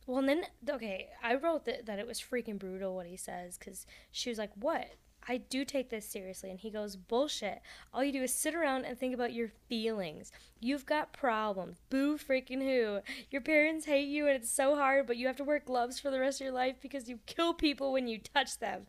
[0.06, 3.56] Well, and then okay, I wrote that that it was freaking brutal what he says
[3.58, 4.86] because she was like, "What?
[5.28, 7.60] I do take this seriously," and he goes, "Bullshit!
[7.92, 10.32] All you do is sit around and think about your feelings.
[10.60, 11.80] You've got problems.
[11.90, 13.00] Boo freaking who?
[13.30, 16.10] Your parents hate you, and it's so hard, but you have to wear gloves for
[16.10, 18.86] the rest of your life because you kill people when you touch them."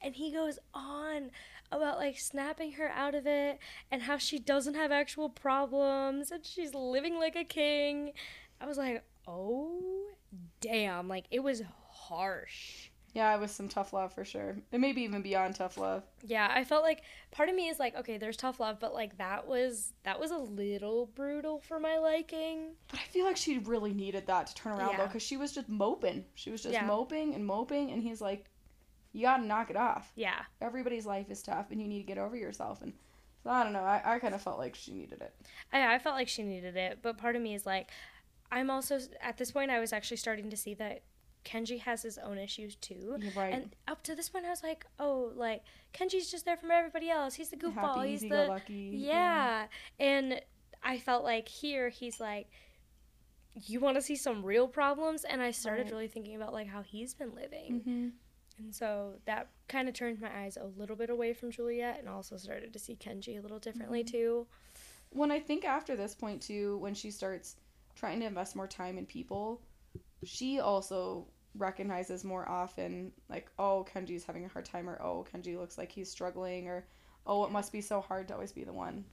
[0.00, 1.30] And he goes on
[1.70, 3.58] about like snapping her out of it
[3.90, 8.12] and how she doesn't have actual problems and she's living like a king.
[8.60, 10.08] I was like, oh
[10.60, 12.90] damn, like it was harsh.
[13.18, 14.56] Yeah, it was some tough love for sure.
[14.70, 16.04] And maybe even beyond tough love.
[16.22, 17.02] Yeah, I felt like
[17.32, 20.30] part of me is like, okay, there's tough love, but like that was that was
[20.30, 22.76] a little brutal for my liking.
[22.92, 25.50] But I feel like she really needed that to turn around though, because she was
[25.52, 26.26] just moping.
[26.36, 26.86] She was just Yeah.
[26.86, 28.48] moping and moping, and he's like,
[29.12, 30.12] "You got to knock it off.
[30.14, 30.40] Yeah.
[30.60, 32.92] Everybody's life is tough, and you need to get over yourself." And
[33.42, 33.82] so I don't know.
[33.82, 35.34] I, I kind of felt like she needed it.
[35.72, 37.88] I I felt like she needed it, but part of me is like
[38.52, 41.02] I'm also at this point I was actually starting to see that
[41.44, 43.16] Kenji has his own issues too.
[43.34, 43.54] Right.
[43.54, 45.62] And up to this point, I was like, oh, like
[45.94, 47.34] Kenji's just there for everybody else.
[47.34, 47.96] He's the goofball.
[47.96, 48.90] Happy, He's the lucky.
[48.94, 49.66] yeah.
[49.98, 50.40] And
[50.82, 52.48] I felt like here he's like,
[53.66, 55.92] you want to see some real problems, and I started Right.
[55.92, 58.08] really thinking about like how he's been living, hmm
[58.60, 62.08] and so that kind of turned my eyes a little bit away from Juliette, and
[62.08, 64.10] also started to see Kenji a little differently Mm-hmm.
[64.16, 64.46] too.
[65.10, 67.56] When I think after this point too, when she starts
[67.94, 69.60] trying to invest more time in people,
[70.24, 75.58] she also recognizes more often like, oh, Kenji's having a hard time, or oh, Kenji
[75.58, 76.86] looks like he's struggling, or
[77.26, 79.04] oh, it must be so hard to always be the one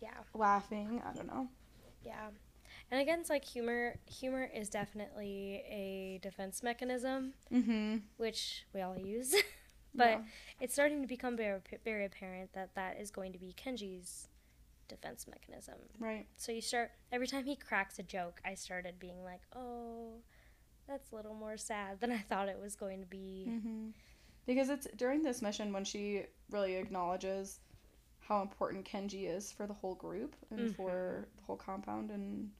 [0.00, 0.10] Yeah.
[0.34, 1.02] laughing.
[1.08, 1.48] I don't know.
[2.02, 2.28] Yeah.
[2.90, 3.96] And again, it's like humor.
[4.06, 7.98] Humor is definitely a defense mechanism, Mm-hmm.
[8.16, 9.34] which we all use.
[9.94, 10.22] but
[10.60, 14.28] it's starting to become very, very apparent that that is going to be Kenji's
[14.88, 15.74] defense mechanism.
[16.00, 16.26] right.
[16.36, 20.14] So you start every time he cracks a joke, I started being like, "Oh,
[20.90, 23.88] that's a little more sad than I thought it was going to be." Mm-hmm.
[24.46, 27.60] Because it's during this mission when she really acknowledges
[28.20, 32.50] how important Kenji is for the whole group and for the whole compound and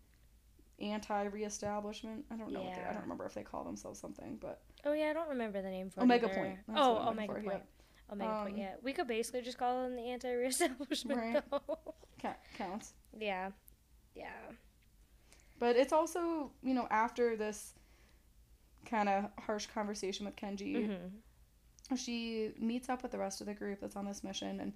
[0.81, 2.25] anti reestablishment.
[2.31, 2.63] I don't know.
[2.63, 5.29] What they, I don't remember if they call themselves something, but Oh yeah, I don't
[5.29, 6.41] remember the name for Omega it either.
[6.41, 6.59] Point.
[6.69, 7.63] That's oh, I'm looking Omega for, Point.
[8.13, 8.55] Omega Point.
[8.55, 11.21] Um, Yeah, we could basically just call them the anti-reestablishment.
[11.21, 11.43] Right.
[11.51, 11.79] Though.
[12.59, 12.95] counts.
[13.19, 13.51] yeah,
[14.15, 14.27] yeah.
[15.59, 17.75] But it's also you know after this
[18.85, 21.07] kind of harsh conversation with Kenji, hmm
[21.97, 24.73] she meets up with the rest of the group that's on this mission and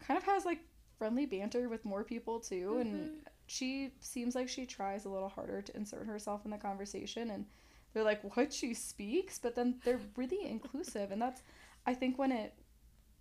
[0.00, 0.60] kind of has like
[0.98, 3.14] friendly banter with more people too and Mhm.
[3.46, 7.46] she seems like she tries a little harder to insert herself in the conversation and
[7.94, 11.42] they're like what she speaks but then they're really inclusive and that's
[11.86, 12.52] i think when it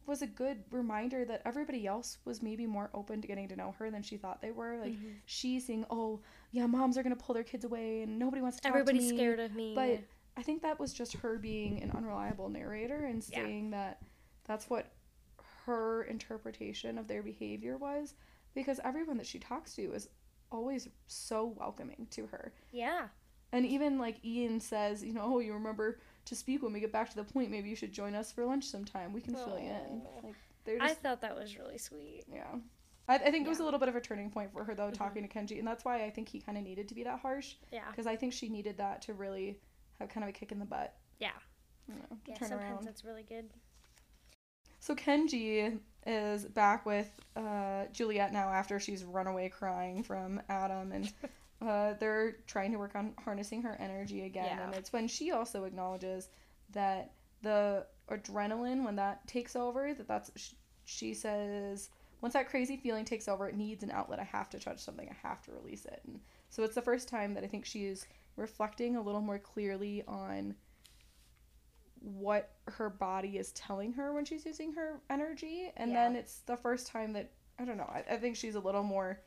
[0.06, 3.74] was a good reminder that everybody else was maybe more open to getting to know
[3.80, 5.16] her than she thought they were like Mhm.
[5.26, 6.20] she's saying oh
[6.52, 9.14] yeah moms are gonna pull their kids away and nobody wants to talk Everybody's to
[9.14, 9.18] me.
[9.18, 9.74] scared of me.
[9.74, 10.00] but
[10.38, 13.44] i think that was just her being an unreliable narrator and Yeah.
[13.44, 14.02] saying that
[14.46, 14.92] that's what
[15.66, 18.14] her interpretation of their behavior was
[18.54, 20.10] because everyone that she talks to is
[20.52, 23.08] always so welcoming to her yeah.
[23.52, 26.92] and even like ian says you know oh you remember to speak when we get
[26.94, 29.60] back to the point maybe you should join us for lunch sometime we can fill
[29.60, 32.24] you in like they're I thought that was really sweet.
[32.32, 32.56] yeah
[33.10, 34.90] I, I think it was a little bit of a turning point for her though
[34.90, 34.94] Mhm.
[34.94, 37.20] talking to kenji and that's why i think he kind of needed to be that
[37.20, 37.90] harsh Yeah.
[37.92, 39.60] because i think she needed that to really
[40.00, 41.30] have kind of a kick in the butt Yeah.
[41.88, 43.50] you know, Yeah, turn sometimes around that's really good.
[44.80, 50.92] So Kenji is back with uh, Juliette now after she's run away crying from Adam,
[50.92, 51.12] and
[51.62, 54.46] uh, they're trying to work on harnessing her energy again.
[54.46, 54.64] Yeah.
[54.64, 56.30] And it's when she also acknowledges
[56.74, 60.32] that the adrenaline, when that takes over, that that's
[60.86, 61.90] she says
[62.22, 64.20] once that crazy feeling takes over, it needs an outlet.
[64.20, 65.08] I have to touch something.
[65.10, 66.02] I have to release it.
[66.08, 70.04] And so it's the first time that I think she's reflecting a little more clearly
[70.08, 70.56] on
[72.00, 76.04] what her body is telling her when she's using her energy and Yeah.
[76.06, 78.84] then it's the first time that i don't know I, I think she's a little
[78.84, 79.20] more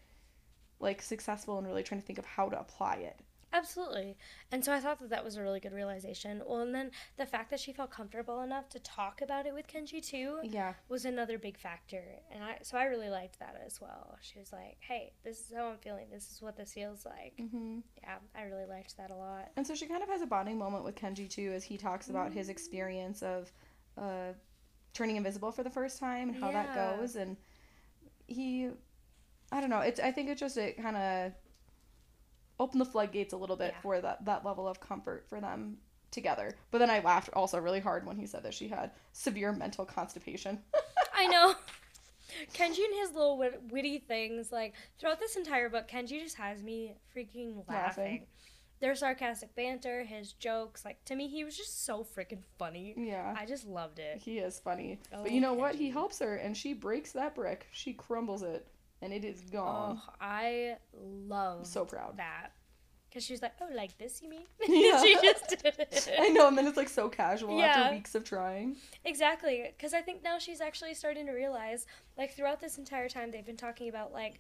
[0.79, 3.21] like successful in really trying to think of how to apply it
[3.53, 4.17] Absolutely.
[4.53, 6.41] And so I thought that that was a really good realization.
[6.47, 9.67] Well, and then the fact that she felt comfortable enough to talk about it with
[9.67, 12.05] Kenji too yeah was another big factor.
[12.31, 14.17] And I so I really liked that as well.
[14.21, 16.07] She was like, "Hey, this is how I'm feeling.
[16.11, 19.51] This is what this feels like." hmm Yeah, I really liked that a lot.
[19.57, 22.09] and so she kind of has a bonding moment with kenji too as he talks
[22.09, 23.53] about his experience of
[23.99, 24.33] uh,
[24.95, 27.37] turning invisible for the first time and how that goes and
[28.27, 28.69] he
[29.53, 31.33] i don't know it's i think it just it kind of
[32.61, 33.81] opened the floodgates a little bit Yeah.
[33.81, 35.79] for that that level of comfort for them
[36.13, 39.53] together but then i laughed also really hard when he said that she had severe
[39.53, 40.59] mental constipation
[41.15, 41.55] I know.
[42.55, 46.63] Kenji and his little wit- witty things, like throughout this entire book, Kenji just has
[46.63, 48.05] me freaking laughing.
[48.05, 48.27] Laughing.
[48.81, 52.95] Their sarcastic banter, his jokes, like to me, he was just so freaking funny.
[52.97, 54.17] yeah I just loved it.
[54.19, 57.35] he is funny Oh, but you know what he helps her and she breaks that
[57.35, 58.67] brick she crumbles it
[59.03, 62.51] and it is gone Oh, I love so proud that.
[63.09, 64.47] Because she was like, oh, like this, you mean?
[64.69, 65.03] Yeah.
[65.03, 66.09] she just did it.
[66.21, 67.67] I know, and then it's like so casual Yeah.
[67.67, 68.77] after weeks of trying.
[69.05, 71.87] Exactly, because I think now she's actually starting to realize,
[72.17, 74.39] like throughout this entire time, they've been talking about like,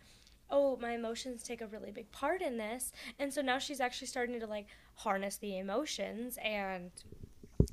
[0.50, 4.06] oh, my emotions take a really big part in this, and so now she's actually
[4.06, 6.90] starting to like harness the emotions, and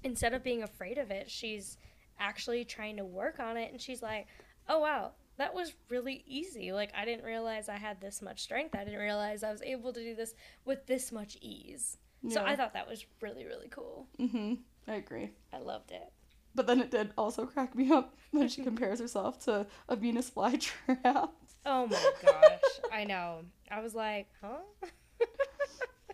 [0.03, 1.77] instead of being afraid of it, she's
[2.19, 4.25] actually trying to work on it, and she's like,
[4.67, 5.11] oh wow.
[5.37, 6.71] That was really easy.
[6.71, 8.75] Like, I didn't realize I had this much strength.
[8.75, 10.33] I didn't realize I was able to do this
[10.65, 11.97] with this much ease.
[12.29, 14.07] So I thought that was really, really cool.
[14.19, 14.55] Mm-hmm.
[14.87, 15.29] I agree.
[15.53, 16.11] I loved it.
[16.55, 20.29] But then it did also crack me up when she compares herself to a Venus
[20.31, 21.29] flytrap.
[21.65, 22.61] Oh my gosh.
[22.91, 23.41] I know.
[23.69, 24.57] I was like, huh?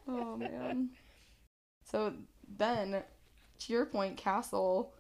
[0.08, 0.90] Oh man.
[1.90, 2.14] So
[2.58, 3.04] then,
[3.60, 4.94] to your point, Castle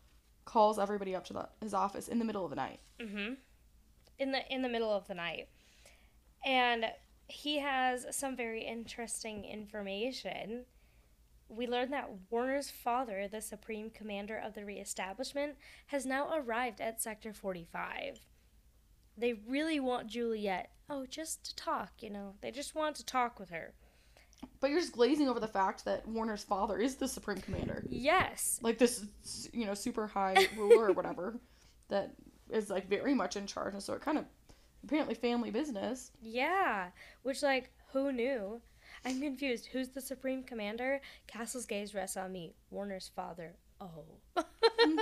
[0.45, 2.79] calls everybody up to the, his office in the middle of the night.
[3.01, 3.35] mhm.
[4.19, 5.47] In the in the middle of the night.
[6.45, 6.85] And
[7.27, 10.65] he has some very interesting information.
[11.47, 15.55] We learn that Warner's father, the supreme commander of the reestablishment,
[15.87, 18.19] has now arrived at Sector 45.
[19.17, 20.71] They really want Juliette.
[20.89, 22.33] Oh, just to talk, you know.
[22.41, 23.73] They just want to talk with her.
[24.59, 27.83] But you're just glazing over the fact that Warner's father is the supreme commander.
[27.89, 28.59] Yes.
[28.61, 29.05] Like this,
[29.53, 31.39] you know, super high ruler or whatever
[31.89, 32.11] that
[32.53, 33.73] is like very much in charge.
[33.73, 34.25] And so it kind of
[34.83, 36.11] apparently family business.
[36.21, 36.87] Yeah,
[37.23, 38.61] which like who knew?
[39.05, 39.67] I'm confused.
[39.71, 41.01] Who's the supreme commander?
[41.27, 42.53] Castle's gaze rests on me.
[42.69, 43.55] Warner's father.
[43.81, 44.05] Oh.
[44.37, 44.97] Mm.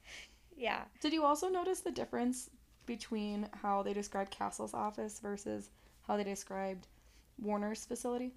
[0.56, 0.82] yeah.
[1.00, 2.50] Did you also notice the difference
[2.86, 5.70] between how they described Castle's office versus
[6.06, 6.86] how they described
[7.40, 8.32] Warner's facility?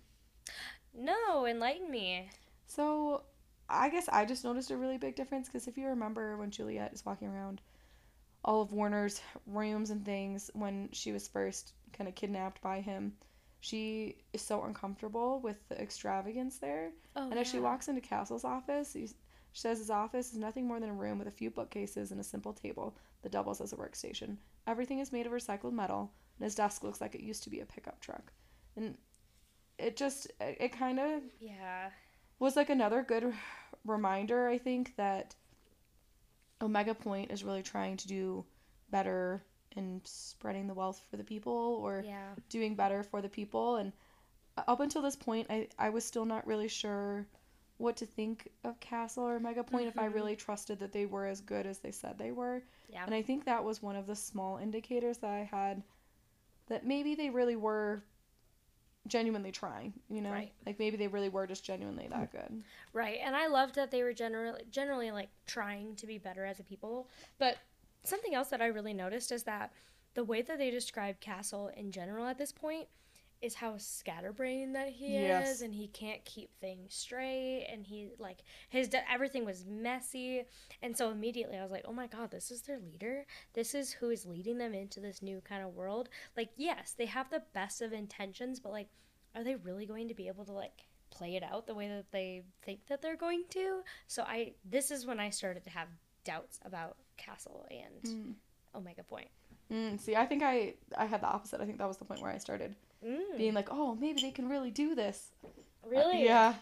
[0.94, 2.30] No, enlighten me.
[2.68, 3.24] So,
[3.70, 6.94] I guess I just noticed a really big difference because if you remember when Juliette
[6.94, 7.62] is walking around
[8.46, 13.14] all of Warner's rooms and things when she was first kind of kidnapped by him,
[13.62, 16.92] she is so uncomfortable with the extravagance there.
[17.16, 19.10] Oh, And as she walks into Castle's office, she
[19.54, 22.24] says his office is nothing more than a room with a few bookcases and a
[22.24, 24.38] simple table that doubles as a workstation.
[24.68, 27.62] Everything is made of recycled metal, and his desk looks like it used to be
[27.62, 28.32] a pickup truck.
[28.76, 28.98] And
[29.80, 31.92] it just, it, it kind of Yeah.
[32.40, 33.34] was like another good
[33.86, 35.36] reminder, I think, that
[36.62, 38.46] Omega Point is really trying to do
[38.90, 39.44] better
[39.76, 42.34] in spreading the wealth for the people or Yeah.
[42.50, 43.92] doing better for the people and
[44.58, 47.28] up until this point I, I was still not really sure
[47.78, 50.14] what to think of Castle or Omega Point if I Mhm.
[50.14, 52.64] really trusted that they were as good as they said they were.
[52.88, 53.04] Yeah.
[53.06, 55.84] And I think that was one of the small indicators that I had
[56.68, 58.02] that maybe they really were
[59.08, 60.32] genuinely trying, you know?
[60.32, 60.52] Right.
[60.66, 62.32] Like maybe they really were just genuinely that mm.
[62.32, 62.64] good.
[62.94, 66.60] Right, and I loved that they were generally generally like trying to be better as
[66.60, 67.08] a people.
[67.38, 67.58] But
[68.04, 69.72] something else that I really noticed is that
[70.14, 72.88] the way that they describe Castle in general at this point
[73.42, 75.56] is how scatterbrained that he Yes.
[75.56, 80.44] is, and he can't keep things straight, and he like his de- everything was messy,
[80.82, 83.26] and so immediately I was like, oh my god, this is their leader.
[83.54, 86.10] This is who is leading them into this new kind of world.
[86.36, 88.90] Like, yes, they have the best of intentions, but like,
[89.36, 92.12] are they really going to be able to like play it out the way that
[92.12, 93.82] they think that they're going to.
[94.08, 95.88] So I this is when I started to have
[96.24, 98.34] doubts about Castle and Mm.
[98.76, 99.30] Omega Point.
[99.72, 101.62] Mm, see, I think I I had the opposite.
[101.62, 104.32] I think that was the point where I started Mm, being like, "Oh, maybe they
[104.32, 105.32] can really do this."
[105.86, 106.24] really?
[106.24, 106.56] Yeah.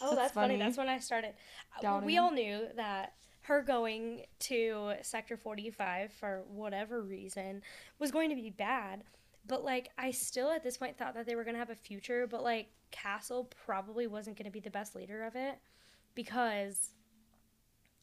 [0.00, 0.54] Oh, That's that's, funny.
[0.54, 0.64] funny.
[0.64, 1.34] That's when I started.
[1.76, 7.62] Uh, Doubting We all knew that her going to Sector 45 for whatever reason
[7.98, 9.04] was going to be bad.
[9.46, 11.74] But like I still at this point thought that they were going to have a
[11.74, 15.58] future, but like Castle probably wasn't going to be the best leader of it
[16.14, 16.90] because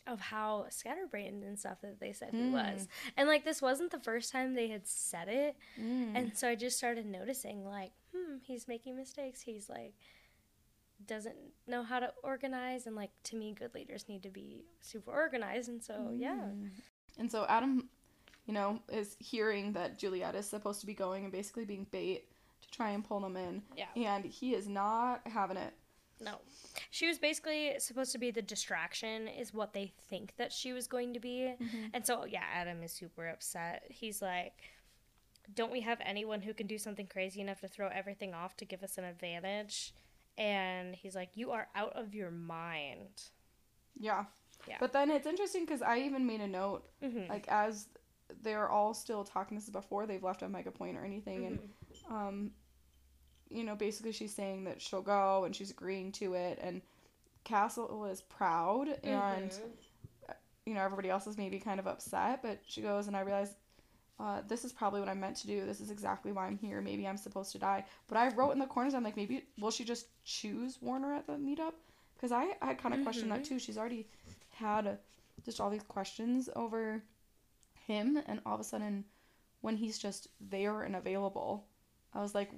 [0.07, 2.51] of how scatterbrained and stuff that they said he Mm.
[2.53, 2.87] was.
[3.15, 5.55] And like this wasn't the first time they had said it.
[5.79, 6.15] Mm.
[6.15, 9.41] And so I just started noticing, like, hmm, he's making mistakes.
[9.41, 9.93] He's like,
[11.07, 11.35] doesn't
[11.67, 12.87] know how to organize.
[12.87, 15.69] And like, to me, good leaders need to be super organized.
[15.69, 16.35] And so, yeah.
[16.35, 16.69] Mm.
[17.17, 17.89] And so Adam,
[18.45, 22.25] you know, is hearing that Juliette is supposed to be going and basically being bait
[22.61, 23.61] to try and pull them in.
[23.75, 23.85] Yeah.
[23.95, 25.73] And he is not having it.
[26.21, 26.35] No.
[26.89, 30.87] She was basically supposed to be the distraction, is what they think that she was
[30.87, 31.53] going to be.
[31.93, 33.83] And so, yeah, Adam is super upset.
[33.89, 34.53] He's like,
[35.53, 38.65] don't we have anyone who can do something crazy enough to throw everything off to
[38.65, 39.93] give us an advantage?
[40.37, 43.23] And he's like, you are out of your mind.
[43.99, 44.25] Yeah.
[44.67, 44.77] Yeah.
[44.79, 47.87] But then it's interesting because I even made a note, hmm like as
[48.41, 49.57] they're all still talking.
[49.57, 51.59] This is before they've left Omega Point or anything, and
[52.09, 52.51] um,
[53.51, 56.81] you know, basically she's saying that she'll go and she's agreeing to it, and
[57.43, 60.35] Castle is proud, and Mhm.
[60.65, 63.55] you know everybody else is maybe kind of upset, but she goes and I realize.
[64.19, 65.65] Uh, this is probably what I'm meant to do.
[65.65, 66.79] This is exactly why I'm here.
[66.79, 67.83] Maybe I'm supposed to die.
[68.07, 71.25] But I wrote in the corners, I'm like, maybe will she just choose Warner at
[71.25, 71.73] the meetup?
[72.13, 73.47] Because I, I kind of questioned that Mhm.
[73.47, 73.57] too.
[73.57, 74.07] She's already
[74.49, 74.95] had uh,
[75.43, 77.01] just all these questions over
[77.87, 79.05] him, and all of a sudden,
[79.61, 81.65] when he's just there and available,
[82.13, 82.51] I was like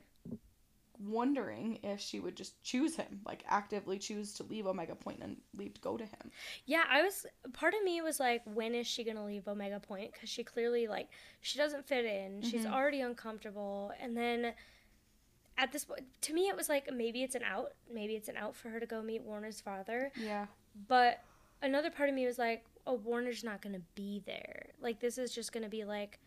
[1.07, 5.37] wondering if she would just choose him, like actively choose to leave Omega Point and
[5.57, 6.31] leave to go to him.
[6.65, 7.25] Yeah, I was.
[7.53, 10.13] Part of me was like, when is she gonna leave Omega Point?
[10.13, 11.09] Because she clearly like
[11.41, 12.41] she doesn't fit in.
[12.41, 12.73] She's Mhm.
[12.73, 14.53] already uncomfortable, and then
[15.57, 17.73] at this point, to me, it was like maybe it's an out.
[17.91, 20.11] Maybe it's an out for her to go meet Warner's father.
[20.15, 20.47] Yeah.
[20.87, 21.19] But
[21.61, 24.71] another part of me was like, oh, Warner's not gonna be there.
[24.81, 26.19] Like this is just gonna be like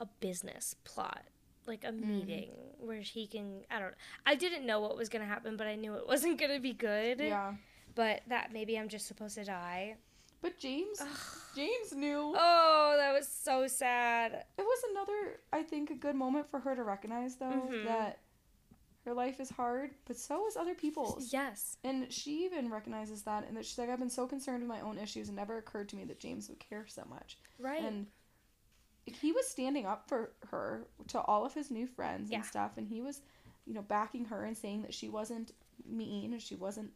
[0.00, 1.24] a business plot.
[1.66, 3.94] Like a meeting where he can, I don't.
[4.26, 7.20] I didn't know what was gonna happen, but I knew it wasn't gonna be good.
[7.20, 7.54] Yeah.
[7.94, 9.96] But that maybe I'm just supposed to die.
[10.42, 11.00] But James,
[11.56, 12.34] James knew.
[12.36, 14.44] Oh, that was so sad.
[14.58, 17.84] It was another, I think, a good moment for her to recognize, though, Mhm.
[17.86, 18.18] that
[19.06, 21.32] her life is hard, but so is other people's.
[21.32, 21.78] Yes.
[21.82, 24.80] And she even recognizes that, and that she's like, I've been so concerned with my
[24.82, 27.38] own issues, and never occurred to me that James would care so much.
[27.58, 27.82] Right.
[27.82, 28.06] And
[29.06, 32.38] he was standing up for her to all of his new friends Yeah.
[32.38, 33.20] and stuff, and he was,
[33.66, 35.52] you know, backing her and saying that she wasn't
[35.86, 36.92] mean and she wasn't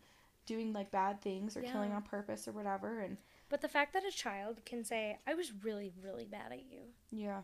[0.47, 3.01] doing like bad things or killing on purpose or whatever.
[3.01, 3.19] And
[3.51, 6.81] but the fact that a child can say, "I was really, really bad at you,"
[7.11, 7.43] yeah,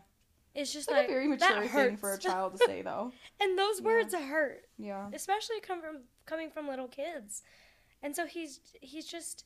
[0.55, 3.11] it's just like like a very that mature thing for a child to say, though.
[3.39, 3.85] and those Yeah.
[3.85, 5.09] words hurt, Yeah.
[5.13, 7.43] especially come from coming from little kids.
[8.01, 9.45] And so he's he's just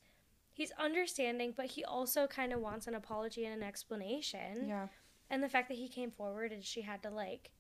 [0.54, 4.68] he's understanding, but he also kind of wants an apology and an explanation.
[4.68, 4.88] Yeah.
[5.30, 7.52] And the fact that he came forward and she had to like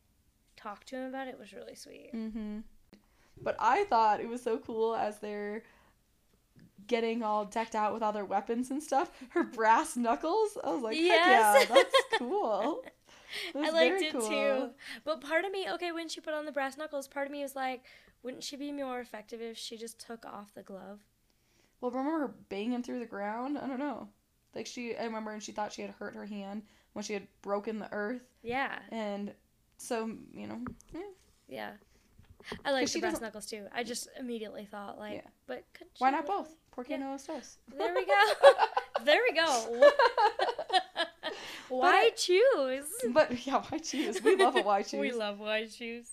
[0.55, 2.11] talk to him about it was really sweet.
[2.13, 2.59] Mm-hmm.
[3.41, 5.63] But I thought it was so cool as they're
[6.87, 9.11] getting all decked out with all their weapons and stuff.
[9.29, 10.57] Her brass knuckles.
[10.63, 11.67] I was like, Yes.
[11.69, 12.83] yeah, that's cool.
[13.53, 14.27] That I liked it cool.
[14.27, 14.69] too.
[15.05, 17.43] But part of me, okay, when she put on the brass knuckles, part of me
[17.43, 17.83] was like,
[18.23, 21.01] wouldn't she be more effective if she just took off the glove?
[21.79, 23.57] Well, remember her banging through the ground?
[23.59, 24.09] I don't know.
[24.55, 27.27] Like she, I remember, and she thought she had hurt her hand when she had
[27.41, 29.33] broken the earth, Yeah, and
[29.77, 30.59] so you know,
[30.93, 31.01] yeah.
[31.47, 31.71] yeah.
[32.65, 33.65] I like she the brass knuckles too.
[33.73, 35.29] I just immediately thought like, Yeah.
[35.45, 36.55] but could Why not both?
[36.71, 36.97] Porque Yeah.
[36.97, 37.17] no.
[37.77, 38.53] There we go.
[39.05, 39.91] there we go.
[41.69, 42.87] Why choose?
[43.11, 44.23] But yeah, why choose?
[44.23, 44.99] We love a why choose.
[44.99, 46.07] We love why choose.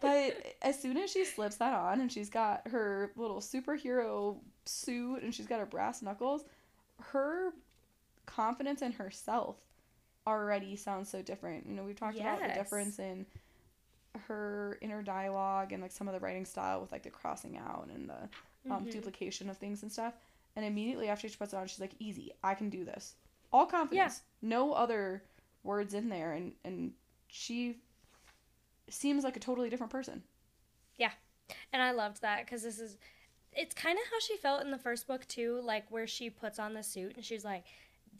[0.00, 5.22] But as soon as she slips that on and she's got her little superhero suit
[5.22, 6.44] and she's got her brass knuckles,
[7.00, 7.52] her
[8.34, 9.56] confidence in herself
[10.26, 11.66] already sounds so different.
[11.66, 13.26] You know, we've talked about the difference in
[14.26, 17.88] her inner dialogue and like some of the writing style with like the crossing out
[17.92, 18.28] and the
[18.70, 18.90] um, Mhm.
[18.90, 20.14] duplication of things and stuff.
[20.56, 23.14] And immediately after she puts it on, she's like, "Easy, I can do this."
[23.52, 25.22] All confidence, no other
[25.62, 26.92] words in there, and and
[27.28, 27.80] she
[28.88, 30.22] seems like a totally different person.
[30.96, 31.12] Yeah,
[31.72, 32.98] and I loved that because this is,
[33.52, 36.58] it's kind of how she felt in the first book too, like where she puts
[36.58, 37.64] on the suit and she's like,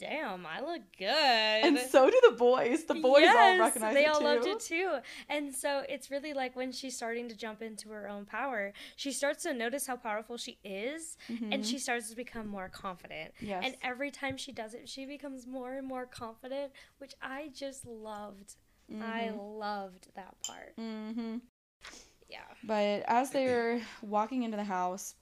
[0.00, 2.84] "Damn, I look good." And so do the boys.
[2.84, 4.24] The boys all Yes, recognize they it all too.
[4.24, 4.98] loved it too.
[5.28, 9.12] And so it's really like when she's starting to jump into her own power, she
[9.12, 11.64] starts to notice how powerful she is, and Mhm.
[11.70, 13.32] she starts to become more confident.
[13.40, 13.62] yes.
[13.64, 17.86] And every time she does it, she becomes more and more confident, which I just
[17.86, 18.56] loved.
[19.00, 20.74] I loved that part.
[20.76, 21.38] Mm-hmm.
[22.28, 22.40] Yeah.
[22.64, 25.14] But as they're walking into the house,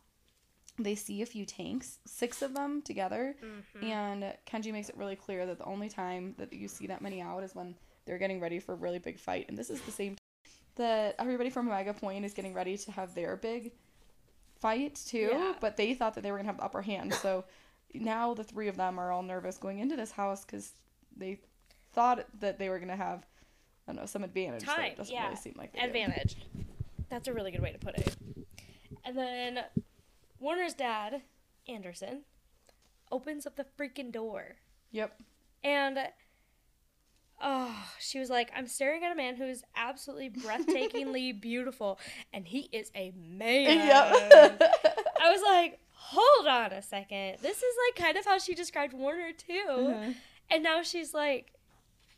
[0.78, 3.82] they see a few tanks, six of them together, Mhm.
[3.82, 7.20] and Kenji makes it really clear that the only time that you see that many
[7.20, 7.74] out is when
[8.04, 9.46] they're getting ready for a really big fight.
[9.48, 12.92] And this is the same time that everybody from Omega Point is getting ready to
[12.92, 13.72] have their big
[14.60, 15.54] fight too, Yeah.
[15.60, 17.12] but they thought that they were gonna have the upper hand.
[17.14, 17.44] So
[17.94, 20.72] now the three of them are all nervous going into this house because
[21.16, 21.40] they
[21.92, 23.26] thought that they were gonna have,
[23.86, 24.62] I don't know, some advantage.
[24.64, 25.24] Time, it doesn't yeah.
[25.24, 25.80] really seem like do.
[25.80, 26.36] Advantage.
[27.08, 28.16] That's a really good way to put it.
[29.04, 29.64] And then
[30.40, 31.22] Warner's dad,
[31.68, 32.22] Anderson,
[33.10, 34.56] opens up the freaking door.
[34.92, 35.20] Yep.
[35.64, 35.98] And
[37.42, 41.98] oh, she was like, I'm staring at a man who's absolutely breathtakingly beautiful,
[42.32, 43.86] and he is a man.
[43.86, 44.62] Yep.
[45.20, 47.38] I was like, hold on a second.
[47.42, 49.66] This is like kind of how she described Warner too.
[49.68, 50.14] Mhm.
[50.50, 51.52] And now she's like,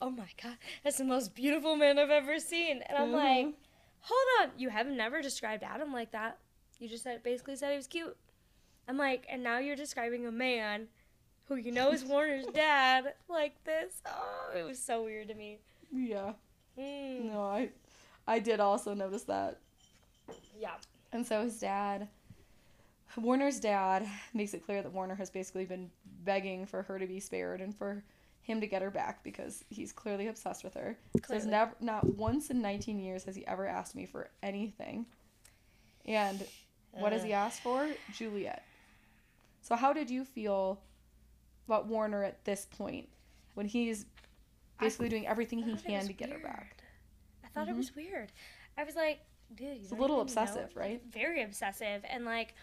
[0.01, 2.83] oh my god, that's the most beautiful man I've ever seen.
[2.89, 3.55] And I'm like, Mhm.
[4.01, 6.39] hold on, you have never described Adam like that.
[6.81, 8.17] You just said basically said he was cute.
[8.89, 10.89] I'm like, and now you're describing a man
[11.45, 14.03] who you know is Warner's dad like this.
[14.07, 15.59] Oh, it was so weird to me.
[15.93, 16.33] Yeah.
[16.79, 17.33] Mm.
[17.33, 17.69] No, I
[18.27, 19.61] I did also notice that.
[20.59, 20.75] Yeah.
[21.13, 22.09] And so his dad
[23.17, 25.91] Warner's dad makes it clear that Warner has basically been
[26.25, 28.05] begging for her to be spared and for
[28.43, 30.97] him to get her back because he's clearly obsessed with her.
[31.17, 31.51] Says Clearly.
[31.51, 35.07] never not once in 19 years has he ever asked me for anything.
[36.07, 36.47] And
[36.93, 37.89] what does he ask for?
[38.13, 38.65] Juliette.
[39.63, 40.81] So how did you feel
[41.67, 43.09] about Warner at this point
[43.55, 44.07] when he's
[44.81, 46.77] basically doing everything he can to get her back?
[47.45, 47.79] I thought it Mhm.
[47.79, 48.33] was weird.
[48.77, 49.21] I was like,
[49.55, 51.03] dude, It's a little even know- obsessive, right?
[51.05, 52.05] Very obsessive.
[52.09, 52.55] And like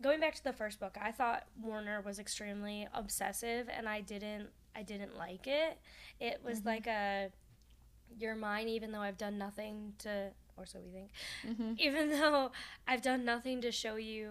[0.00, 4.50] going back to the first book, I thought Warner was extremely obsessive and I didn't
[4.74, 5.80] I didn't like it.
[6.20, 6.66] It was Mhm.
[6.66, 7.32] like a
[8.18, 11.10] you're mine even though I've done nothing to or so we think.
[11.46, 11.72] Mm-hmm.
[11.78, 12.50] Even though
[12.86, 14.30] I've done nothing to show you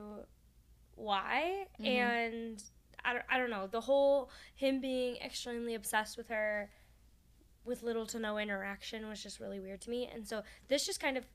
[0.96, 1.86] why Mhm.
[1.88, 2.64] and
[3.04, 6.70] I don't, I don't know the whole him being extremely obsessed with her
[7.66, 11.00] with little to no interaction was just really weird to me and so this just
[11.02, 11.26] kind of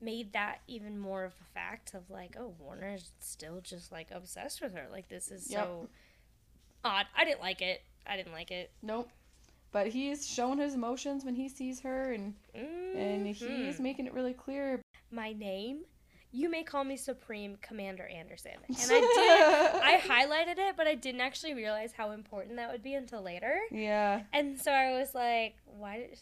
[0.00, 4.62] made that even more of a fact of like oh warner's still just like obsessed
[4.62, 5.60] with her like this is Yep.
[5.64, 5.88] so
[6.84, 9.10] odd i didn't like it i didn't like it Nope.
[9.70, 13.80] But he's showing his emotions when he sees her, and and he's Mhm.
[13.80, 14.80] making it really clear.
[15.10, 15.84] my name
[16.30, 19.00] you may call me supreme commander anderson and i
[19.80, 23.22] did I highlighted it, but I didn't actually realize how important that would be until
[23.22, 23.58] later.
[23.70, 25.96] yeah, And so I was like, why?
[25.98, 26.18] Did,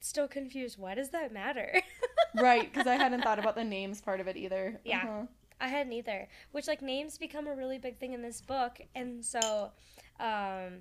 [0.00, 0.78] still confused.
[0.78, 1.80] Why does that matter?
[2.34, 2.70] right.
[2.70, 4.78] Because I hadn't thought about the names part of it either.
[4.84, 4.98] Yeah.
[5.04, 5.26] Uh-huh.
[5.60, 6.28] I hadn't either.
[6.52, 8.80] Which, like, names become a really big thing in this book.
[8.94, 9.70] And so
[10.18, 10.80] um,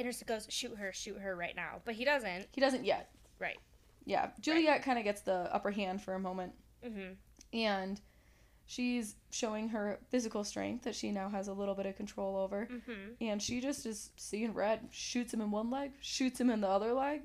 [0.00, 1.80] Anderson goes, shoot her, shoot her right now.
[1.84, 2.46] But he doesn't.
[2.52, 3.10] He doesn't yet.
[3.38, 3.58] Right.
[4.04, 4.30] Yeah.
[4.40, 6.52] Juliette kind of gets the upper hand for a moment,
[6.84, 7.12] hmm
[7.52, 8.00] and
[8.66, 12.66] she's showing her physical strength that she now has a little bit of control over.
[12.86, 16.60] hmm And she just is seeing red, shoots him in one leg, shoots him in
[16.60, 17.22] the other leg.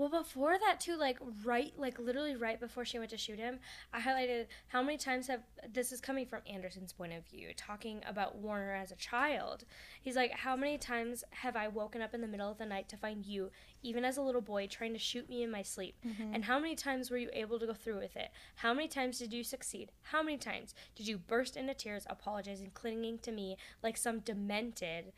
[0.00, 3.58] Well, before that too, like right, like literally right before she went to shoot him,
[3.92, 8.00] I highlighted how many times have this is coming from Anderson's point of view, talking
[8.08, 9.66] about Warner as a child.
[10.00, 12.88] He's like, how many times have I woken up in the middle of the night
[12.88, 13.50] to find you,
[13.82, 15.96] even as a little boy, trying to shoot me in my sleep?
[16.06, 16.34] Mm-hmm.
[16.34, 18.30] And how many times were you able to go through with it?
[18.54, 19.92] How many times did you succeed?
[20.00, 25.12] How many times did you burst into tears, apologizing, clinging to me like some demented?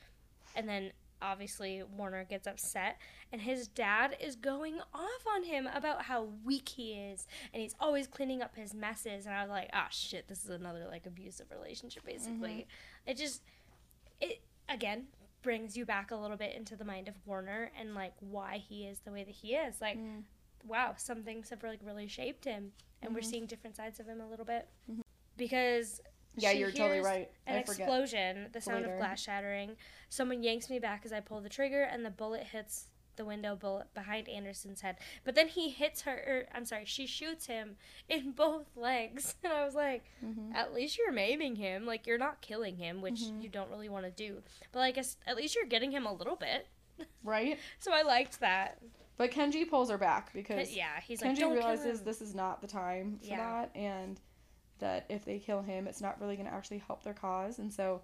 [0.56, 0.90] And then
[1.22, 2.98] obviously Warner gets upset
[3.32, 7.74] and his dad is going off on him about how weak he is and he's
[7.80, 11.06] always cleaning up his messes and I was like, "Ah, shit, this is another like
[11.06, 12.66] abusive relationship basically."
[13.06, 13.42] It just
[14.20, 15.06] it again
[15.42, 18.86] brings you back a little bit into the mind of Warner and like why he
[18.86, 19.80] is the way that he is.
[19.80, 20.22] Like Mm.
[20.66, 23.24] wow, some things have like really shaped him and we're Mhm.
[23.30, 24.68] seeing different sides of him a little bit.
[24.90, 25.00] Mhm.
[25.36, 26.00] Because
[26.36, 27.30] Yeah, she you're totally right.
[27.46, 27.80] An I forget.
[27.86, 28.94] explosion, the sound later.
[28.94, 29.76] of glass shattering.
[30.08, 33.54] Someone yanks me back as I pull the trigger, and the bullet hits the window
[33.54, 34.96] bullet behind Anderson's head.
[35.24, 37.76] But then he hits her, or I'm sorry, she shoots him
[38.08, 39.34] in both legs.
[39.44, 40.54] And I was like, Mhm.
[40.54, 41.84] at least you're maiming him.
[41.84, 43.42] Like, you're not killing him, which Mhm.
[43.42, 44.42] you don't really want to do.
[44.72, 46.68] But I guess at least you're getting him a little bit.
[47.24, 47.58] Right?
[47.80, 48.78] So I liked that.
[49.18, 52.60] But Kenji pulls her back because yeah, he's like, Kenji don't realizes this is not
[52.62, 53.36] the time for Yeah.
[53.36, 54.18] that, and
[54.82, 57.58] that if they kill him, it's not really going to actually help their cause.
[57.58, 58.02] And so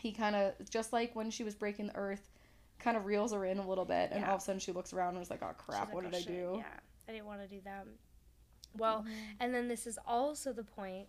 [0.00, 2.30] he kind of, just like when she was breaking the earth,
[2.78, 4.30] kind of reels her in a little bit, and Yeah.
[4.30, 6.10] all of a sudden she looks around and was like, "Oh crap, like, what "Oh,
[6.10, 6.78] did I do?" Yeah,
[7.08, 7.86] I didn't want to do that.
[8.76, 9.36] Well, Mhm.
[9.40, 11.08] and then this is also the point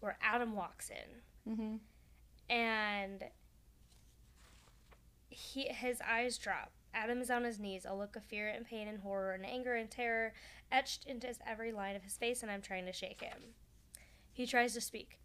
[0.00, 1.22] where Adam walks in.
[1.58, 1.80] Mhm.
[2.50, 3.24] and
[5.30, 6.72] he his eyes drop.
[6.94, 9.74] Adam is on his knees, a look of fear and pain and horror and anger
[9.74, 10.32] and terror
[10.72, 13.54] etched into his every line of his face, and I'm trying to shake him.
[14.38, 15.18] He tries to speak.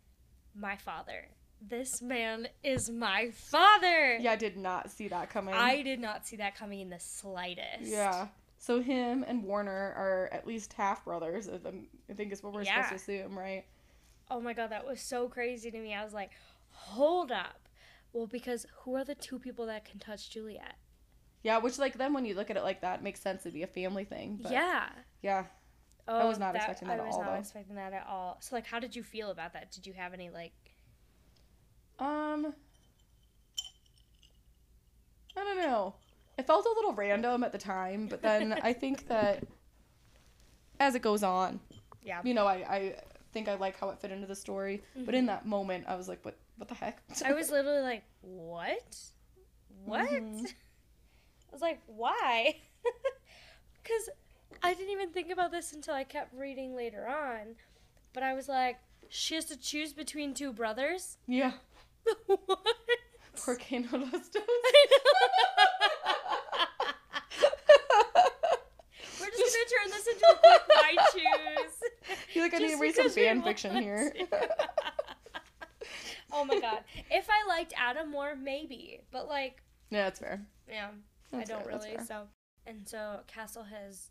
[0.56, 1.28] My father.
[1.62, 4.18] This man is my father.
[4.20, 5.54] Yeah, I did not see that coming.
[5.54, 7.84] I did not see that coming in the slightest.
[7.84, 8.30] Yeah.
[8.58, 11.48] So him and Warner are at least half brothers.
[11.48, 11.60] I
[12.16, 12.86] think- is what we're Yeah.
[12.88, 13.66] supposed to assume, right?
[14.32, 15.94] Oh my god, that was so crazy to me.
[15.94, 16.32] I was like,
[16.72, 17.70] hold up.
[18.14, 20.78] Well, because who are the two people that can touch Juliette?
[21.44, 23.54] Yeah, which like then when you look at it like that, it makes sense it'd
[23.54, 24.40] be a family thing.
[24.50, 24.90] Yeah.
[25.22, 25.46] yeah.
[26.08, 27.40] Oh, was not expecting that I at was all, not though.
[27.40, 28.38] expecting that at all.
[28.42, 29.72] So, like, how did you feel about that?
[29.72, 30.52] Did you have any like?
[32.00, 32.54] Um,
[35.38, 35.96] I don't know.
[36.38, 39.44] It felt a little random at the time, but then I think that
[40.80, 41.60] as it goes on,
[42.04, 42.22] Yeah.
[42.24, 42.96] you know, I, I
[43.32, 44.84] think I like how it fit into the story.
[45.06, 47.08] But in that moment, I was like, what what the heck?
[47.08, 47.28] Mm-hmm.
[47.28, 48.98] I was literally like, what?
[49.86, 50.10] What?
[50.10, 50.46] Mhm.
[50.46, 52.56] I was like, why?
[53.82, 54.10] Because
[54.64, 57.56] I didn't even think about this until I kept reading later on.
[58.14, 58.78] But I was like,
[59.10, 61.18] she has to choose between two brothers.
[61.28, 61.52] yeah.
[62.28, 62.60] what?
[63.38, 64.36] Poor Kano Dostos.
[69.20, 71.74] We're just gonna turn this into a quick why choose.
[72.34, 74.14] You're like, I need to Just read some fan fiction here.
[76.32, 76.84] oh my god.
[77.12, 79.02] If I liked Adam more, maybe.
[79.12, 80.42] But like, yeah, that's fair.
[80.70, 80.90] yeah,
[81.32, 81.98] That's I don't fair, really.
[82.06, 82.28] So,
[82.66, 84.10] and so Castle has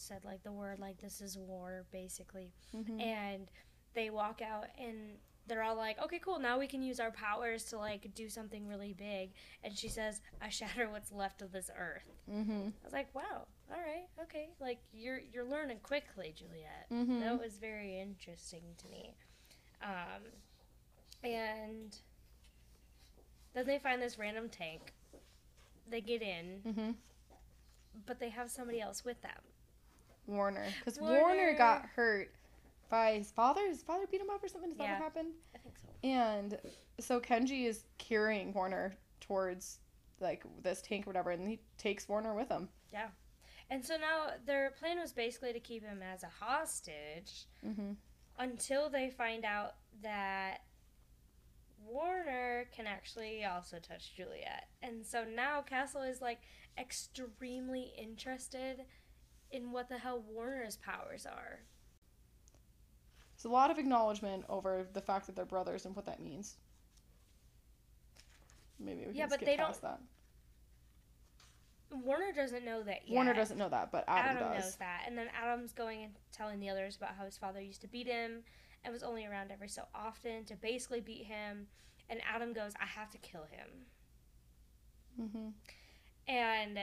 [0.00, 3.00] said like the word like this is war basically, Mhm.
[3.00, 3.48] and
[3.94, 6.38] they walk out and they're all like, okay, cool.
[6.38, 9.32] Now we can use our powers to like do something really big.
[9.64, 12.08] And she says, I shatter what's left of this earth.
[12.30, 12.68] Mhm.
[12.68, 14.50] I was like, wow, all right, okay.
[14.60, 16.88] Like you're you're learning quickly, Juliette.
[16.90, 17.20] Mhm.
[17.20, 19.14] That was very interesting to me.
[19.82, 20.22] Um,
[21.24, 21.96] and
[23.54, 24.92] then they find this random tank.
[25.88, 26.94] They get in, Mhm.
[28.06, 29.42] but they have somebody else with them.
[30.26, 31.20] Warner, because Warner.
[31.20, 31.54] Warner.
[31.56, 32.32] got hurt
[32.88, 33.66] by his father.
[33.68, 34.70] His father beat him up or something.
[34.70, 34.92] Is that Yeah.
[34.94, 35.32] what happened?
[35.54, 35.88] I think so.
[36.02, 36.58] And
[36.98, 39.80] so Kenji is carrying Warner towards
[40.20, 42.68] like this tank or whatever, and he takes Warner with him.
[42.92, 43.08] Yeah.
[43.70, 47.92] And so now their plan was basically to keep him as a hostage Mm-hmm.
[48.38, 50.58] until they find out that
[51.86, 54.68] Warner can actually also touch Juliette.
[54.82, 56.40] And so now Castle is like
[56.78, 58.84] extremely interested
[59.52, 61.60] in what the hell Warner's powers are.
[63.36, 66.56] There's a lot of acknowledgement over the fact that they're brothers and what that means.
[68.78, 70.00] Maybe we can Yeah, but skip they past that.
[71.90, 73.14] Warner doesn't know that yet.
[73.14, 74.64] Warner doesn't know that, but Adam, Adam does.
[74.64, 75.04] knows that.
[75.06, 78.06] And then Adam's going and telling the others about how his father used to beat
[78.06, 78.42] him
[78.84, 81.66] and was only around every so often to basically beat him.
[82.08, 83.68] And Adam goes, I have to kill him.
[85.20, 85.48] Mm-hmm.
[86.32, 86.78] And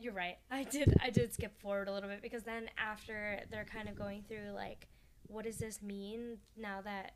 [0.00, 0.36] you're right.
[0.50, 3.94] I did I did skip forward a little bit because then after they're kind of
[3.96, 4.88] going through like
[5.26, 7.12] what does this mean now that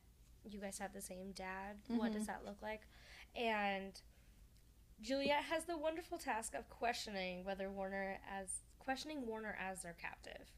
[0.49, 1.77] you guys have the same dad?
[1.89, 2.27] What does Mhm.
[2.27, 2.83] that look like?
[3.35, 4.01] And
[5.01, 10.53] Juliette has the wonderful task of questioning whether Warner as questioning Warner as their captive.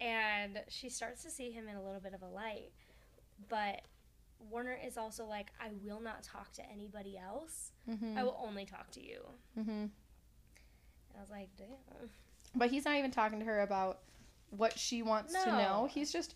[0.00, 2.70] And she starts to see him in a little bit of a light.
[3.48, 3.82] But
[4.38, 7.72] Warner is also like, I will not talk to anybody else.
[7.88, 8.16] Mm-hmm.
[8.16, 9.20] I will only talk to you.
[9.58, 9.86] mm-hmm.
[11.20, 12.08] I was like, damn.
[12.56, 14.00] But he's not even talking to her about
[14.50, 15.88] what she wants to know.
[15.92, 16.34] He's just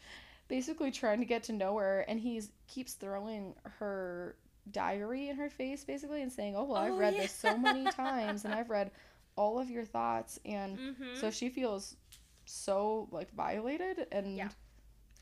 [0.49, 4.37] basically trying to get to know her, and he's keeps throwing her
[4.71, 7.23] diary in her face basically and saying, "Oh well, I've Oh, read yeah.
[7.23, 8.91] this so many times and I've read
[9.37, 11.15] all of your thoughts," and Mm-hmm.
[11.15, 11.97] so she feels
[12.45, 14.49] so like violated and Yeah.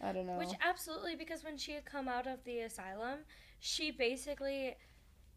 [0.01, 0.39] I don't know.
[0.39, 3.21] Which absolutely, because when she had come out of the asylum,
[3.61, 4.75] she basically,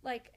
[0.04, 0.34] like,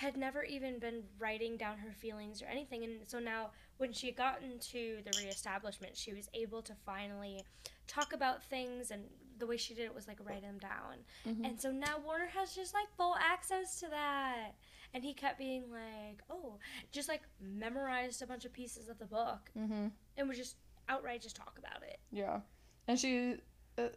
[0.00, 2.82] had never even been writing down her feelings or anything.
[2.82, 7.44] And so now, when she had gotten to the reestablishment, she was able to finally
[7.86, 8.90] talk about things.
[8.90, 9.04] And
[9.38, 11.04] the way she did it was, like, write them down.
[11.24, 11.46] Mhm.
[11.46, 14.54] And so now Warner has just, like, full access to that.
[14.92, 16.58] And he kept being like, oh,
[16.90, 19.88] just, like, memorized a bunch of pieces of the book mm-hmm.
[20.16, 20.56] and would just
[20.88, 22.00] outright just talk about it.
[22.10, 22.40] Yeah,
[22.88, 23.36] and she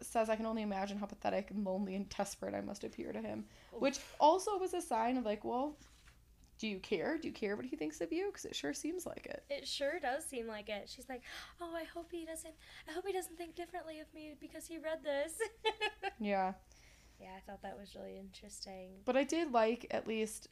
[0.01, 3.21] says, "I can only imagine how pathetic and lonely and desperate I must appear to
[3.21, 5.77] him," which also was a sign of like, well,
[6.57, 7.17] do you care?
[7.17, 8.27] Do you care what he thinks of you?
[8.27, 9.43] Because it sure seems like it.
[9.49, 10.89] It sure does seem like it.
[10.89, 11.21] She's like,
[11.61, 12.53] "Oh, I hope he doesn't.
[12.87, 15.33] I hope he doesn't think differently of me because he read this."
[16.19, 16.53] Yeah,
[17.19, 18.89] yeah, I thought that was really interesting.
[19.05, 20.47] but I did like at least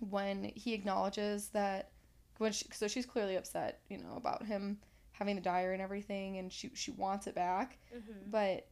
[0.00, 1.92] when he acknowledges that
[2.38, 4.78] when she, so she's clearly upset, you know, about him
[5.18, 8.30] having the diary and everything, and she she wants it back, Mm-hmm.
[8.30, 8.68] but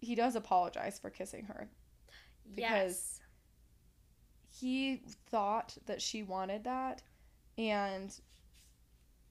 [0.00, 1.68] he does apologize for kissing her.
[2.56, 3.20] Yes.
[4.60, 7.02] he thought that she wanted that
[7.58, 8.20] and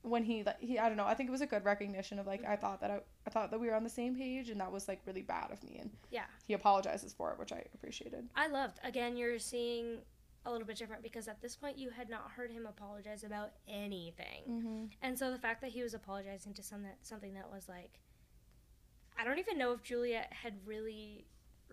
[0.01, 2.28] when he like he I don't know I think it was a good recognition of
[2.28, 4.60] like I thought that I, I thought that we were on the same page and
[4.60, 6.26] that was like really bad of me and Yeah.
[6.45, 8.80] he apologizes for it which I appreciated I loved.
[8.84, 9.99] Again, you're seeing
[10.45, 13.51] a little bit different because at this point you had not heard him apologize about
[13.67, 14.43] anything.
[14.49, 14.85] mm-hmm.
[15.01, 17.99] And so the fact that he was apologizing to some that, something that was like
[19.17, 21.25] I don't even know if Juliette had really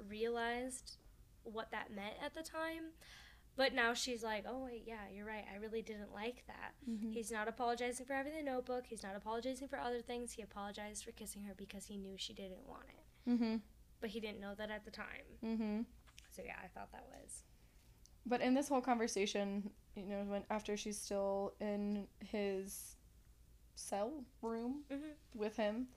[0.08, 0.98] realized
[1.44, 2.92] what that meant at the time.
[3.54, 5.44] But now she's like, "Oh wait, yeah, you're right.
[5.52, 7.12] I really didn't like that." Mm-hmm.
[7.12, 8.84] He's not apologizing for having the notebook.
[8.86, 10.32] He's not apologizing for other things.
[10.32, 13.30] He apologized for kissing her because he knew she didn't want it.
[13.30, 13.56] Mm-hmm.
[14.00, 15.28] But he didn't know that at the time.
[15.44, 15.80] Mm-hmm.
[16.30, 17.44] So yeah, I thought that was
[18.26, 22.96] but in this whole conversation you know when after she's still in his
[23.74, 25.12] cell room Mhm.
[25.34, 25.88] with him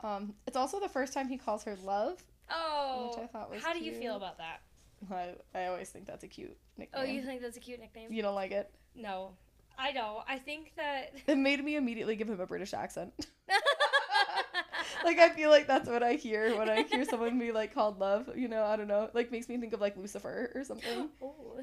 [0.00, 3.62] um, it's also the first time he calls her love Oh, Which I thought was
[3.62, 4.60] how do you feel about that?
[5.10, 8.12] I, I always think that's a cute nickname Oh, you think that's a cute nickname?
[8.12, 9.30] you don't like it No,
[9.78, 10.22] I don't.
[10.28, 11.14] I think that.
[11.26, 13.12] It made me immediately give him a British accent.
[15.04, 17.98] like I feel like that's what I hear when I hear someone be like called
[17.98, 18.30] love.
[18.36, 19.10] You know, I don't know.
[19.12, 21.10] Like makes me think of like Lucifer or something.
[21.22, 21.60] Ooh.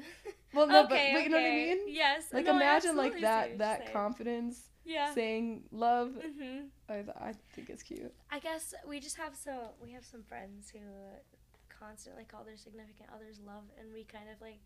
[0.54, 1.78] Well, no, okay, but, but you know what I mean.
[1.88, 2.24] Yes.
[2.30, 3.90] Like no, imagine like that that saying.
[3.90, 5.14] confidence Yeah.
[5.14, 6.10] saying love.
[6.10, 6.66] Mhm.
[6.90, 8.12] I I think it's cute.
[8.30, 10.80] I guess we just have so we have some friends who
[11.70, 14.60] constantly call their significant others love, and we kind of like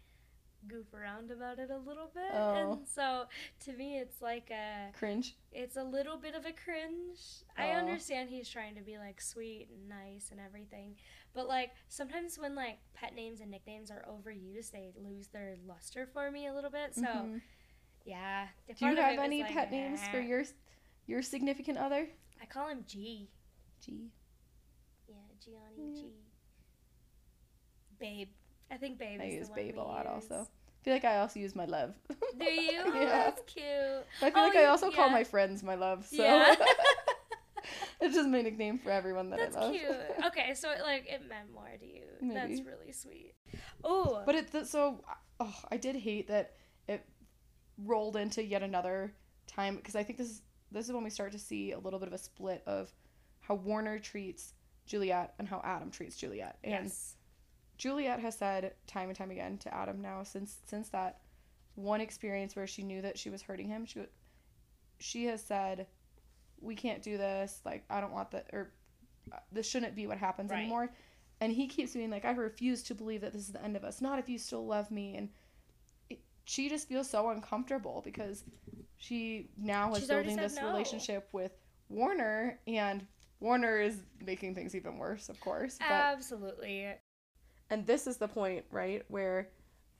[0.68, 2.30] goof around about it a little bit.
[2.32, 2.72] Oh.
[2.72, 3.24] And so
[3.64, 5.36] to me, it's like a Cringe.
[5.52, 7.18] it's a little bit of a cringe.
[7.56, 10.96] I understand he's trying to be like sweet and nice and everything,
[11.34, 16.06] but like sometimes when like pet names and nicknames are overused, they lose their luster
[16.12, 16.94] for me a little bit.
[16.94, 17.40] So Mhm.
[18.04, 18.48] yeah.
[18.78, 20.44] Do you have any like, pet names for your
[21.06, 22.08] your significant other?
[22.42, 23.28] I call him G.
[23.80, 24.10] G.
[25.08, 25.14] Yeah,
[25.44, 26.06] Gianni G.
[27.98, 28.28] Babe.
[28.70, 30.38] I think Babe I is use babe a lot also.
[30.40, 30.48] use.
[30.48, 30.55] I
[30.86, 31.94] feel like I also use my love.
[32.38, 32.80] Do you?
[32.86, 33.06] Oh, yeah.
[33.08, 33.66] That's cute.
[34.22, 36.06] I feel Oh, like I you- also call my friends my love.
[36.06, 36.54] So Yeah.
[38.00, 39.72] it's just my nickname for everyone that That's I love.
[39.72, 39.84] That's
[40.14, 40.26] cute.
[40.26, 42.04] Okay, so it, like it meant more to you.
[42.32, 43.34] That's really sweet.
[43.82, 45.02] Oh, But it so
[45.40, 46.52] oh, I did hate that
[46.86, 47.04] it
[47.84, 49.12] rolled into yet another
[49.48, 51.98] time because I think this is this is when we start to see a little
[51.98, 52.92] bit of a split of
[53.40, 54.54] how Warner treats
[54.86, 56.58] Juliette and how Adam treats Juliette.
[56.62, 57.15] And yes.
[57.78, 61.20] Juliette has said time and time again to Adam now since since that
[61.74, 64.00] one experience where she knew that she was hurting him, she
[64.98, 65.86] she has said
[66.60, 68.72] we can't do this, like I don't want that or
[69.32, 70.60] uh, this shouldn't be what happens Right.
[70.60, 70.90] anymore.
[71.40, 73.84] And he keeps being like I refuse to believe that this is the end of
[73.84, 74.00] us.
[74.00, 75.28] Not if you still love me and
[76.08, 78.44] it, she just feels so uncomfortable because
[78.96, 80.66] she now is She's building this no.
[80.66, 81.52] relationship with
[81.90, 83.06] Warner and
[83.40, 85.76] Warner is making things even worse, of course.
[85.78, 86.94] But Absolutely.
[87.70, 89.48] And this is the point, right, where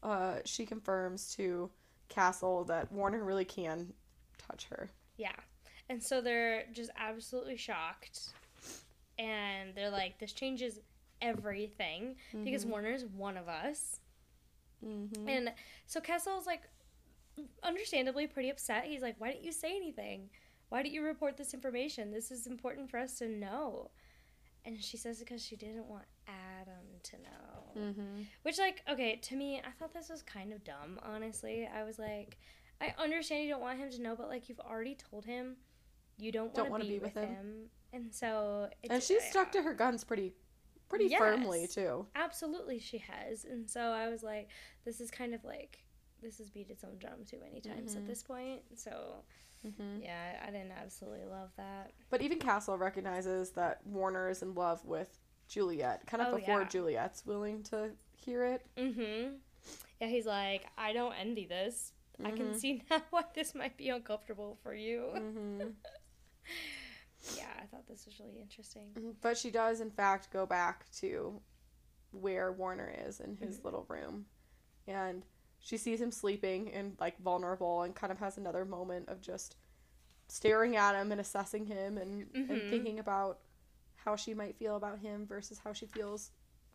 [0.03, 1.71] uh, she confirms to
[2.09, 3.93] Castle that Warner really can
[4.39, 4.89] touch her.
[5.17, 5.35] Yeah.
[5.89, 8.29] And so they're just absolutely shocked.
[9.19, 10.79] And they're like, this changes
[11.23, 12.71] everything because Mhm.
[12.71, 14.01] Warner's one of us.
[14.85, 15.29] Mm-hmm.
[15.29, 15.55] And
[15.87, 16.62] so Castle's like,
[17.62, 18.85] understandably pretty upset.
[18.85, 20.31] He's like, why didn't you say anything?
[20.69, 22.11] Why didn't you report this information?
[22.11, 23.91] This is important for us to know.
[24.64, 27.56] And she says because she didn't want Adam to know.
[27.77, 28.22] Mm-hmm.
[28.43, 31.68] Which, like, okay, to me, I thought this was kind of dumb, honestly.
[31.72, 32.39] I was like,
[32.81, 35.57] I understand you don't want him to know, but, like, you've already told him
[36.18, 37.68] you don't, Don't want to be, with him.
[37.93, 38.68] And so.
[38.89, 40.35] And she's I- stuck to her guns pretty
[40.89, 41.18] pretty Yes.
[41.18, 42.07] firmly too.
[42.14, 43.45] Absolutely, she has.
[43.45, 44.49] And so I was like,
[44.85, 45.85] this is kind of like,
[46.22, 47.99] this has beat its own drum too many times Mhm.
[47.99, 48.62] at this point.
[48.77, 49.24] So,
[49.62, 51.91] hmm yeah, I didn't absolutely love that.
[52.09, 55.18] But even Castle recognizes that Warner is in love with
[55.49, 56.68] Juliette, kind of Oh, before yeah.
[56.68, 58.66] Juliette's willing to hear it.
[58.76, 59.34] Mm-hmm.
[60.01, 61.92] Yeah, he's like, I don't envy this.
[62.24, 62.57] I can Mhm.
[62.57, 65.03] see now why this might be uncomfortable for you.
[65.14, 65.61] hmm
[67.36, 69.14] Yeah, I thought this was really interesting.
[69.20, 71.40] But she does, in fact, go back to
[72.12, 73.64] where Warner is in his Mhm.
[73.64, 74.26] little room.
[74.86, 75.24] And
[75.59, 79.57] she sees him sleeping and, like, vulnerable and kind of has another moment of just
[80.28, 82.70] staring at him and assessing him and, and Mhm.
[82.70, 83.40] thinking about
[84.07, 86.31] how she might feel about him versus how she feels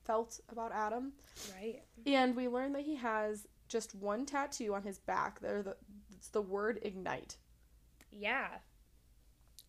[0.06, 1.14] felt about Adam.
[1.56, 1.82] Right.
[2.06, 5.40] And we learn that he has just one tattoo on his back.
[5.40, 5.78] There, the
[6.14, 7.38] it's the word ignite.
[8.12, 8.48] Yeah.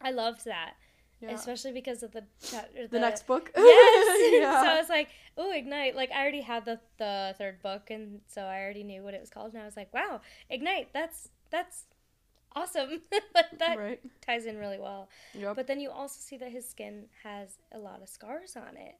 [0.00, 0.74] I loved that,
[1.20, 1.30] Yeah.
[1.30, 2.72] especially because of the chat.
[2.76, 3.52] or the, next book.
[3.56, 4.32] Yes.
[4.40, 4.62] yeah.
[4.62, 8.20] so I was like, "Oh, ignite!" Like I already had the the third book, and
[8.26, 9.52] so I already knew what it was called.
[9.52, 10.88] And I was like, "Wow, ignite!
[10.92, 11.84] That's that's
[12.54, 13.02] awesome!
[13.34, 14.00] like that right.
[14.20, 15.56] ties in really well." Yep.
[15.56, 18.94] But then you also see that his skin has a lot of scars on it,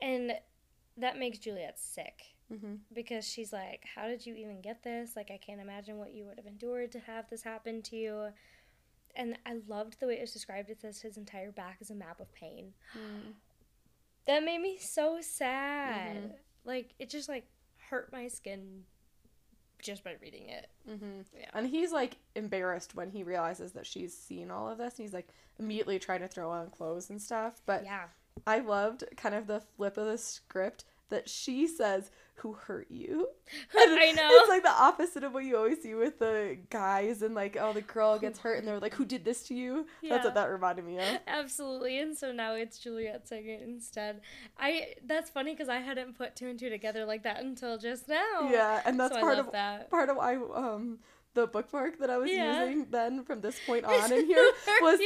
[0.00, 0.32] and
[0.96, 5.14] that makes Juliette sick hmm because she's like, "How did you even get this?
[5.16, 8.28] Like, I can't imagine what you would have endured to have this happen to you."
[9.16, 10.70] And I loved the way it was described.
[10.70, 12.72] It says his entire back is a map of pain.
[14.26, 16.16] That made me so sad.
[16.16, 16.32] Mhm.
[16.64, 17.46] Like it just like
[17.90, 18.84] hurt my skin
[19.80, 20.68] just by reading it.
[20.86, 21.50] hmm Yeah.
[21.54, 24.98] And he's like embarrassed when he realizes that she's seen all of this.
[24.98, 27.60] And he's like immediately trying to throw on clothes and stuff.
[27.66, 28.04] But yeah.
[28.46, 33.28] I loved kind of the flip of the script that she says, "Who hurt you?"
[33.76, 34.28] I know.
[34.30, 37.72] It's like the opposite of what you always see with the guys and like, oh,
[37.72, 40.50] the girl gets hurt and they're like, "Who did this to you?" That's what that
[40.50, 41.18] reminded me of.
[41.26, 44.20] Absolutely, and so now it's Juliette saying it instead.
[44.58, 48.08] I that's funny because I hadn't put two and two together like that until just
[48.08, 48.48] now.
[48.50, 49.90] Yeah, and that's so part of that.
[49.90, 50.98] part of why um
[51.34, 52.64] the bookmark that I was Yeah.
[52.64, 54.98] using then from this point on in here was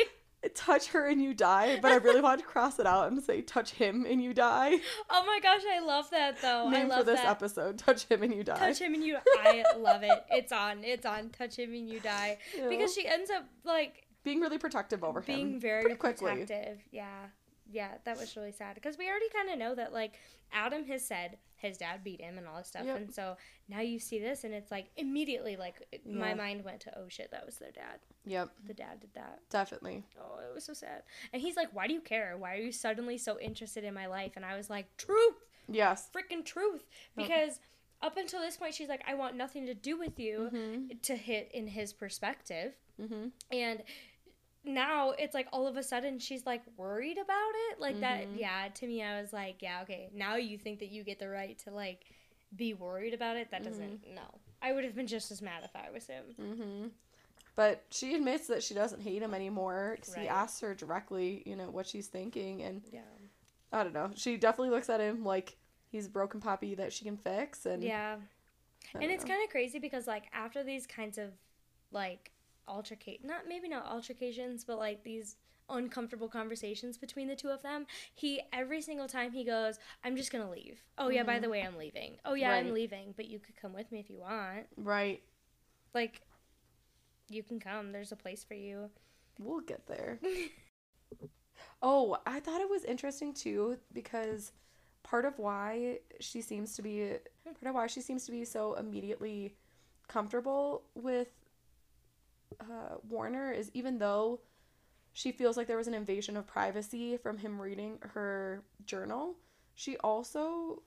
[0.48, 3.42] touch her and you die, but I really wanted to cross it out and say
[3.42, 4.76] touch him and you die.
[5.10, 6.66] oh my gosh, I love that though.
[6.68, 7.30] I Name love for this that.
[7.30, 8.58] episode, touch him and you die.
[8.58, 9.16] Touch him and you.
[9.40, 10.24] I love it.
[10.30, 10.84] It's on.
[10.84, 11.30] It's on.
[11.30, 12.38] Touch him and you die.
[12.56, 12.68] Yeah.
[12.68, 15.48] Because she ends up like being really protective over being him.
[15.50, 16.30] Being very pretty quickly.
[16.32, 16.78] protective.
[16.90, 17.06] Yeah,
[17.72, 20.14] yeah, that was really sad because we already kind of know that like
[20.52, 22.96] Adam has said his dad beat him and all this stuff, Yep.
[22.96, 23.36] and so
[23.68, 27.08] now you see this and it's like immediately like it- my mind went to oh
[27.08, 28.00] shit that was their dad.
[28.26, 29.40] Yep, The dad did that.
[29.50, 30.04] definitely.
[30.20, 31.02] Oh, it was so sad.
[31.32, 32.36] And he's like, "Why do you care?
[32.36, 35.36] Why are you suddenly so interested in my life?" And I was like, "Truth,
[35.68, 36.10] Yes.
[36.14, 36.84] freaking truth,"
[37.16, 37.26] Yep.
[37.28, 37.60] because.
[38.04, 41.00] Up until this point, she's like, I want nothing to do with you Mhm.
[41.02, 42.74] to hit in his perspective.
[43.00, 43.30] Mhm.
[43.52, 43.84] and
[44.64, 48.38] now it's like all of a sudden she's like worried about it like that Mhm.
[48.38, 51.28] yeah to me i was like yeah okay now you think that you get the
[51.28, 52.04] right to like
[52.54, 54.14] be worried about it that doesn't Mm-hmm.
[54.14, 54.22] no
[54.60, 56.90] i would have been just as mad if i was him Mhm.
[57.54, 59.98] But she admits that she doesn't hate him anymore.
[60.00, 60.30] 'cause He Right.
[60.30, 63.02] asks her directly, you know, what she's thinking, and yeah
[63.70, 64.10] I don't know.
[64.14, 65.58] She definitely looks at him like
[65.90, 68.16] he's a broken puppy that she can fix, and yeah
[68.94, 71.32] and it's kind of crazy because like after these kinds of
[71.90, 72.31] like
[72.68, 75.36] altercate not maybe not altercations but like these
[75.68, 80.30] uncomfortable conversations between the two of them he every single time he goes i'm just
[80.32, 81.42] gonna leave oh yeah by Mhm.
[81.42, 84.10] the way i'm leaving oh yeah i'm leaving but you could come with me if
[84.10, 85.22] you want right.
[85.94, 86.20] like
[87.28, 88.90] you can come there's a place for you
[89.38, 90.20] We'll get there.
[91.84, 94.52] Oh, I thought it was interesting too because
[95.02, 98.74] part of why she seems to be part of why she seems to be so
[98.74, 99.56] immediately
[100.06, 101.28] comfortable with
[102.70, 104.40] uh, Warner is even though
[105.12, 109.34] she feels like there was an invasion of privacy from him reading her journal,
[109.74, 110.82] she also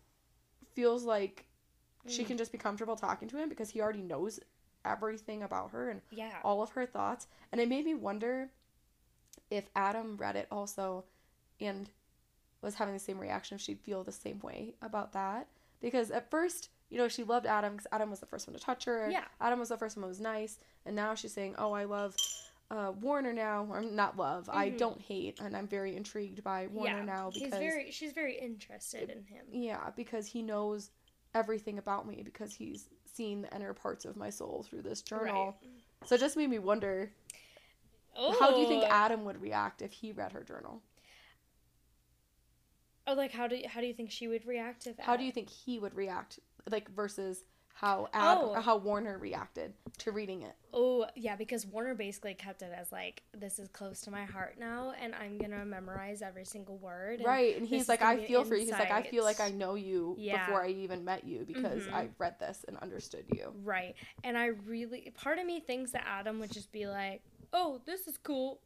[0.74, 1.46] feels like
[2.08, 2.28] she Mm.
[2.28, 4.40] can just be comfortable talking to him because he already knows
[4.84, 7.28] everything about her and yeah all of her thoughts.
[7.52, 8.52] And it made me wonder
[9.50, 11.06] if Adam read it also
[11.60, 11.90] and
[12.62, 15.48] was having the same reaction, if she'd feel the same way about that.
[15.82, 18.60] Because at first, you know, she loved Adam because Adam was the first one to
[18.60, 19.10] touch her.
[19.12, 19.26] Yeah.
[19.42, 20.60] Adam was the first one who was nice.
[20.86, 22.16] And now she's saying, oh, I love
[22.72, 23.66] uh, Warner now.
[23.70, 24.50] Or not love.
[24.52, 24.78] I Mhm.
[24.78, 25.40] don't hate.
[25.40, 27.54] And I'm very intrigued by Warner yeah now because.
[27.54, 30.92] he's very she's very interested in him Yeah, because he knows
[31.34, 35.58] everything about me because he's seen the inner parts of my soul through this journal.
[35.62, 35.72] Right.
[36.08, 37.12] So it just made me wonder
[38.16, 38.38] oh.
[38.40, 38.90] how do you think Oh.
[38.92, 40.82] Adam would react if he read her journal?
[43.08, 45.32] oh like how do how do you think she would react if How do you
[45.32, 46.40] think he would react?
[46.70, 47.44] Like versus
[47.74, 48.54] how Ad, Oh.
[48.62, 50.56] how Warner reacted to reading it.
[50.74, 54.56] Oh, yeah, because Warner basically kept it as like, this is close to my heart
[54.58, 57.20] now, and I'm gonna memorize every single word.
[57.20, 58.62] and right, and he's like, I feel for you.
[58.62, 60.46] He's like, I feel like I know you Yeah.
[60.46, 61.94] before I even met you because Mhm.
[61.94, 63.54] I read this and understood you.
[63.62, 63.96] Right.
[64.24, 68.08] And I really, part of me thinks that Adam would just be like, oh, this
[68.08, 68.62] is cool.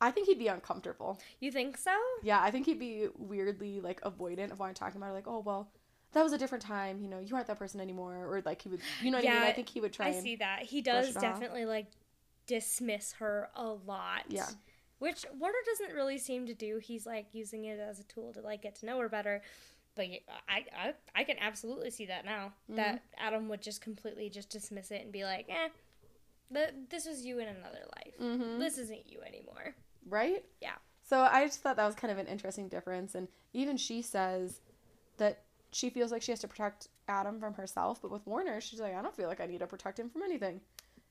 [0.00, 1.20] I think he'd be uncomfortable.
[1.40, 1.94] You think so?
[2.22, 5.12] Yeah, I think he'd be weirdly like avoidant of wanting to talk about it.
[5.12, 5.70] Like, oh well,
[6.12, 7.00] that was a different time.
[7.00, 8.14] You know, you aren't that person anymore.
[8.26, 9.42] Or like he would, you know what I mean?
[9.42, 10.62] I think he would try I see that.
[10.62, 11.22] He does it off.
[11.22, 11.86] definitely like
[12.46, 14.24] dismiss her a lot.
[14.28, 14.46] Yeah.
[14.98, 16.78] Which Warner doesn't really seem to do.
[16.78, 19.42] He's like using it as a tool to like get to know her better.
[19.94, 20.06] But
[20.48, 22.52] I, I, I can absolutely see that now.
[22.70, 22.76] Mm-hmm.
[22.76, 25.68] That Adam would just completely just dismiss it and be like, eh,
[26.54, 28.14] th- this was you in another life.
[28.20, 28.58] Mhm.
[28.58, 29.74] This isn't you anymore.
[30.08, 30.44] right?
[30.60, 30.74] Yeah.
[31.02, 33.14] So I just thought that was kind of an interesting difference.
[33.14, 34.60] And even she says
[35.18, 35.42] that
[35.72, 38.94] she feels like she has to protect Adam from herself, but with Warner, she's like,
[38.94, 40.60] I don't feel like I need to protect him from anything.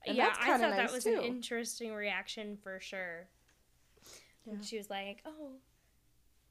[0.06, 1.16] And yeah, that's I thought nice, that was too.
[1.16, 3.28] an interesting reaction for sure.
[4.50, 5.52] And she was like, "Oh,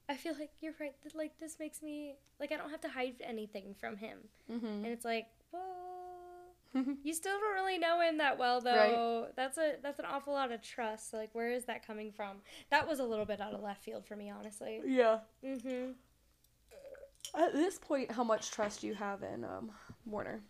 [0.09, 0.95] I feel like you're right.
[1.03, 4.67] That like this makes me like I don't have to hide anything from him." Mm-hmm.
[4.67, 5.65] And it's like, well,
[7.03, 9.27] you still don't really know him that well, though.
[9.35, 11.13] That's a that's an awful lot of trust.
[11.13, 12.37] Like, where is that coming from?
[12.71, 14.81] That was a little bit out of left field for me, honestly.
[14.87, 15.19] yeah.
[15.45, 15.93] Mm-hmm.
[17.35, 19.71] At this point, how much trust do you have in um,
[20.05, 20.41] Warner?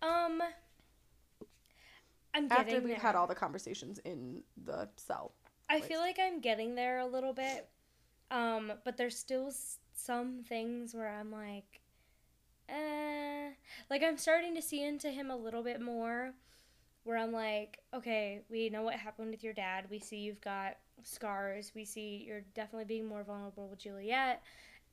[0.00, 0.42] Um,
[2.34, 2.98] I'm getting After we've there.
[2.98, 5.32] had all the conversations in the cell.
[5.68, 7.68] I feel like I'm getting there a little bit.
[8.30, 9.52] Um, but there's still
[9.94, 11.80] some things where I'm like,
[12.68, 13.50] eh.
[13.90, 16.32] Like, I'm starting to see into him a little bit more.
[17.04, 19.86] Where I'm like, okay, we know what happened with your dad.
[19.90, 21.72] We see you've got scars.
[21.74, 24.42] We see you're definitely being more vulnerable with Juliette.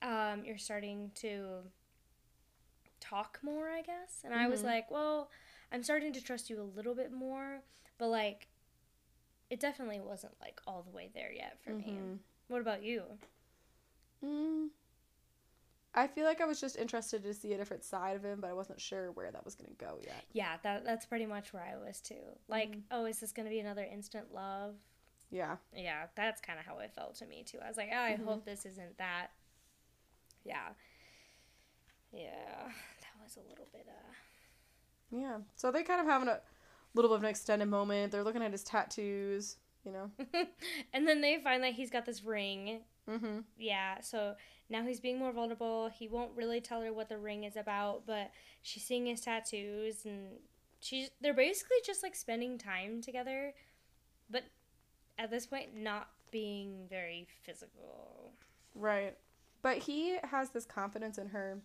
[0.02, 1.70] Um, you're starting to
[3.00, 4.22] talk more, I guess.
[4.24, 4.64] And I was Mhm.
[4.66, 5.30] like, well,
[5.72, 7.62] I'm starting to trust you a little bit more.
[7.98, 8.48] But, like,
[9.50, 11.86] it definitely wasn't like all the way there yet for me.
[11.92, 12.18] Mhm.
[12.48, 13.18] What about you?
[14.22, 14.70] Mm.
[15.92, 18.48] I feel like I was just interested to see a different side of him, but
[18.48, 20.24] I wasn't sure where that was going to go yet.
[20.32, 22.38] Yeah, that that's pretty much where I was too.
[22.46, 22.82] Like, Mhm.
[22.92, 24.76] oh, is this gonna be another instant love?
[25.30, 25.56] Yeah.
[25.72, 27.58] Yeah, that's kind of how it felt to me too.
[27.60, 28.24] I was like, oh, I Mhm.
[28.24, 29.32] hope this isn't that.
[30.44, 30.68] Yeah.
[32.12, 34.12] Yeah, that was a little bit uh.
[35.16, 35.38] Yeah.
[35.56, 36.40] So they kind of having a
[36.94, 38.12] little bit of an extended moment.
[38.12, 40.10] They're looking at his tattoos, you know.
[40.92, 42.80] and then they find that he's got this ring.
[43.08, 43.40] Mm-hmm.
[43.58, 44.34] Yeah, so
[44.68, 45.90] now he's being more vulnerable.
[45.92, 48.30] He won't really tell her what the ring is about, but
[48.62, 50.38] she's seeing his tattoos and
[50.80, 53.52] she's they're basically just like spending time together,
[54.30, 54.44] but
[55.18, 58.32] at this point not being very physical.
[58.74, 59.16] Right.
[59.62, 61.60] But he has this confidence in her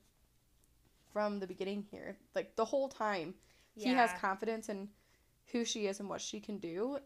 [1.14, 2.18] from the beginning here.
[2.36, 3.36] Like the whole time.
[3.78, 4.88] He has confidence in
[5.52, 6.98] who she is and what she can do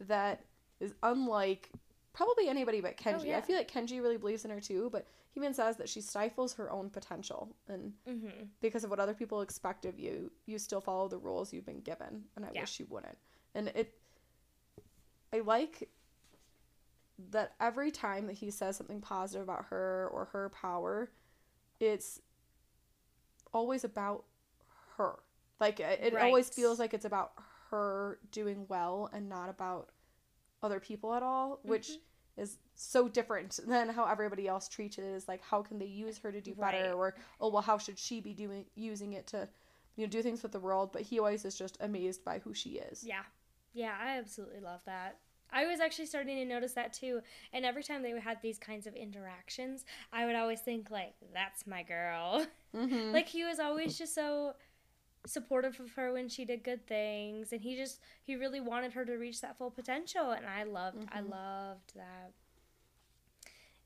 [0.00, 0.44] that
[0.78, 1.70] is unlike
[2.12, 3.20] probably anybody but Kenji.
[3.20, 3.38] Oh, yeah.
[3.38, 6.00] I feel like Kenji really believes in her too, but he even says that she
[6.00, 8.48] stifles her own potential and Mhm.
[8.60, 11.80] because of what other people expect of you, you still follow the rules you've been
[11.80, 12.60] given, and I Yeah.
[12.60, 13.18] wish you wouldn't.
[13.54, 13.98] And it,
[15.32, 15.88] I like
[17.30, 21.10] that every time that he says something positive about her or her power,
[21.80, 22.20] it's
[23.52, 24.24] always about
[24.96, 25.18] her.
[25.60, 27.32] Like it, it always feels like it's about
[27.70, 29.90] her doing well and not about
[30.62, 32.42] other people at all, which Mm-hmm.
[32.42, 35.04] is so different than how everybody else treats it.
[35.04, 36.92] Is like how can they use her to do better, Right.
[36.94, 39.48] or oh well, how should she be doing using it to,
[39.96, 40.92] you know, do things with the world?
[40.92, 43.04] But he always is just amazed by who she is.
[43.04, 43.22] Yeah.
[43.74, 45.18] Yeah, I absolutely love that.
[45.52, 47.20] I was actually starting to notice that too.
[47.52, 51.66] And every time they had these kinds of interactions, I would always think like, that's
[51.66, 52.46] my girl.
[52.74, 53.12] Mm-hmm.
[53.12, 54.54] like he was always just so
[55.26, 59.04] supportive of her when she did good things and he just he really wanted her
[59.04, 61.30] to reach that full potential and I loved I Mhm.
[61.30, 62.32] loved that.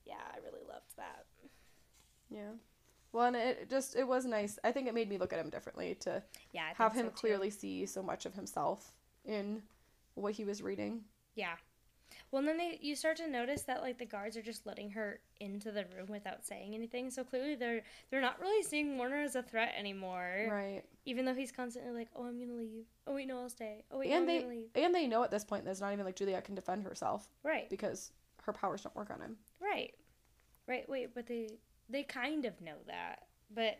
[0.07, 1.27] Yeah, I really loved that.
[2.31, 2.53] yeah.
[3.13, 4.59] Well, and it just it was nice.
[4.65, 7.51] I think it made me look at him differently to Yeah, have him so, clearly
[7.51, 8.95] see so much of himself
[9.25, 9.63] in
[10.15, 11.05] what he was reading.
[11.37, 11.55] Yeah.
[12.31, 14.91] Well, and then they you start to notice that like the guards are just letting
[14.91, 17.11] her into the room without saying anything.
[17.11, 20.49] So clearly they're they're not really seeing Warner as a threat anymore.
[20.51, 20.83] Right.
[21.05, 22.87] Even though he's constantly like, "Oh, I'm gonna leave.
[23.07, 23.85] Oh wait, no, I'll stay.
[23.93, 25.71] Oh wait, And no, they- I'm gonna leave." And they know at this point that
[25.71, 27.71] it's not even like Juliette can defend herself Right.
[27.71, 28.11] because
[28.43, 29.37] her powers don't work on him.
[29.61, 29.95] Right.
[30.67, 30.89] Right.
[30.89, 31.59] Wait, but they
[31.89, 33.79] they kind of know that, but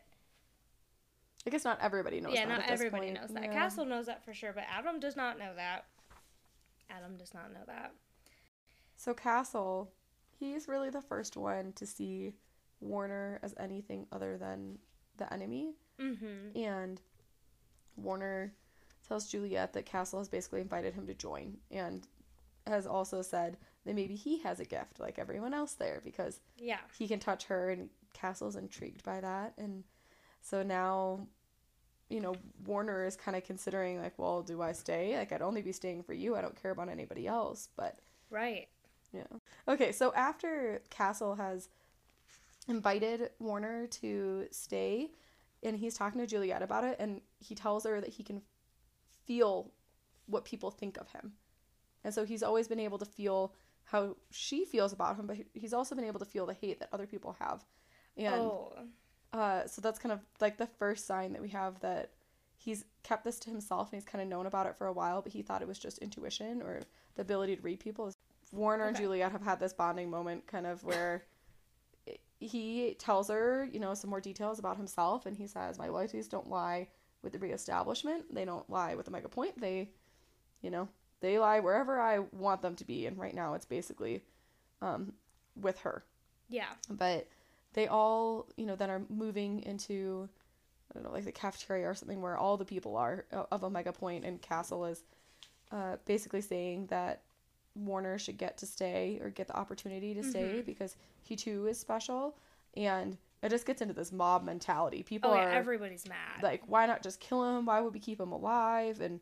[1.47, 2.59] I guess not everybody knows yeah, that.
[2.61, 3.45] not everybody knows that.
[3.45, 3.53] Yeah.
[3.53, 5.87] Castle knows that for sure, but Adam does not know that.
[6.91, 7.93] Adam does not know that.
[8.97, 9.91] So Castle,
[10.39, 12.33] he's really the first one to see
[12.81, 14.79] Warner as anything other than
[15.17, 15.75] the enemy.
[16.01, 16.57] Mm-hmm.
[16.59, 17.01] And
[17.97, 18.53] Warner
[19.07, 22.07] tells Juliette that Castle has basically invited him to join and
[22.67, 26.81] has also said that maybe he has a gift like everyone else there because Yeah.
[26.99, 29.85] he can touch her and Castle's intrigued by that and
[30.43, 31.29] so now
[32.09, 32.35] you know
[32.65, 35.17] Warner is kind of considering like well do I stay?
[35.17, 36.37] Like I'd only be staying for you.
[36.37, 37.99] I don't care about anybody else but
[38.31, 38.69] Right.
[39.13, 39.25] yeah.
[39.69, 41.69] Okay so after Castle has
[42.69, 45.11] invited Warner to stay
[45.63, 48.43] and he's talking to Juliette about it and he tells her that he can
[49.25, 49.73] feel
[50.27, 51.33] what people think of him.
[52.05, 53.53] And so he's always been able to feel
[53.85, 56.89] how she feels about him but he's also been able to feel the hate that
[56.93, 57.65] other people have.
[58.17, 58.73] And oh.
[59.33, 62.11] Uh, so that's kind of like the first sign that we have that
[62.57, 65.21] he's kept this to himself and he's kind of known about it for a while,
[65.23, 66.81] but he thought it was just intuition or
[67.15, 68.13] the ability to read people.
[68.53, 71.25] Warner and Juliette have had this bonding moment kind of where
[72.39, 76.29] he tells her, you know, some more details about himself and he says, My loyalties
[76.29, 76.89] don't lie
[77.23, 78.35] with the reestablishment.
[78.35, 79.61] They don't lie with the Omega Point.
[79.61, 79.91] They,
[80.63, 80.89] you know,
[81.21, 83.07] they lie wherever I want them to be.
[83.07, 84.23] And right now it's basically
[84.83, 85.13] um,
[85.61, 86.05] with her
[86.49, 86.67] Yeah.
[86.91, 87.27] but
[87.77, 90.29] they all you know then are moving into
[90.91, 93.63] I don't know like the cafeteria or something where all the people are uh, of
[93.63, 95.05] Omega Point and Castle is
[95.71, 97.23] uh, basically saying that
[97.75, 100.67] Warner should get to stay or get the opportunity to stay Mhm.
[100.67, 102.37] because he too is special
[102.77, 105.51] and it just gets into this mob mentality people Oh are.
[105.51, 106.43] Everybody's mad.
[106.43, 109.21] like why not just kill him why would we keep him alive and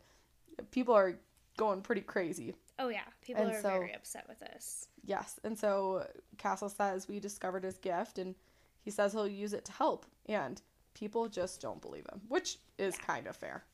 [0.70, 1.18] people are
[1.56, 3.02] going pretty crazy oh yeah.
[3.22, 4.88] People and are so- very upset with this.
[5.04, 6.06] Yes, and so
[6.38, 8.34] Castle says we discovered his gift, and
[8.80, 10.60] he says he'll use it to help, and
[10.94, 13.04] people just don't believe him, which is Yeah.
[13.04, 13.64] kind of fair.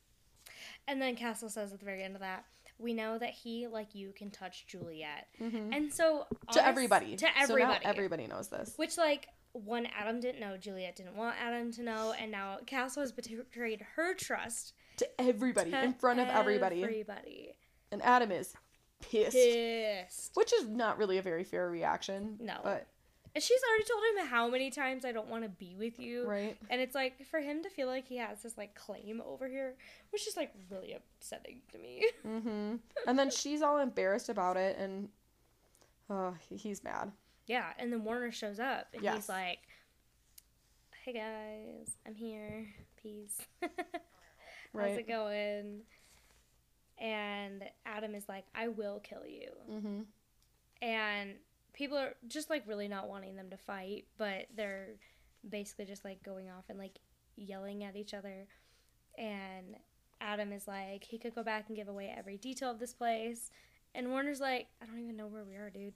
[0.89, 2.45] And then Castle says at the very end of that,
[2.79, 5.29] we know that he, like you, can touch Juliette.
[5.41, 5.75] Mhm.
[5.75, 7.15] And so To everybody.
[7.17, 7.85] To So everybody.
[7.85, 8.75] now everybody knows this.
[8.77, 13.03] Which like one Adam didn't know, Juliette didn't want Adam to know, and now Castle
[13.03, 16.83] has betrayed her trust To everybody, to in front of everybody.
[16.83, 17.53] Everybody.
[17.93, 18.55] And Adam is
[19.01, 20.31] pissed, Pissed.
[20.35, 22.37] which is not really a very fair reaction.
[22.41, 22.59] No.
[22.63, 22.87] But,
[23.35, 26.25] And she's already told him how many times I don't want to be with you.
[26.27, 26.57] right?
[26.69, 29.75] And it's like for him to feel like he has this like claim over here,
[30.11, 32.05] which is like really upsetting to me.
[32.27, 32.77] Mm-hmm.
[33.09, 35.09] And then she's all embarrassed about it, and
[36.09, 37.11] uh, he's mad.
[37.47, 39.15] yeah, and then Warner shows up and Yes.
[39.17, 39.59] he's like,
[41.05, 42.67] "Hey guys, I'm here.
[43.03, 43.39] Peace.
[43.61, 43.71] How's
[44.73, 44.99] Right.
[44.99, 45.81] it going?"
[47.01, 50.01] And Adam is like, "I will kill you." hmm
[50.83, 51.35] And
[51.73, 54.89] people are just like really not wanting them to fight, but they're
[55.49, 56.99] basically just like going off and like
[57.37, 58.47] yelling at each other.
[59.17, 59.77] And
[60.21, 63.51] Adam is like, he could go back and give away every detail of this place.
[63.95, 65.95] And Warner's like, I don't even know where we are, dude.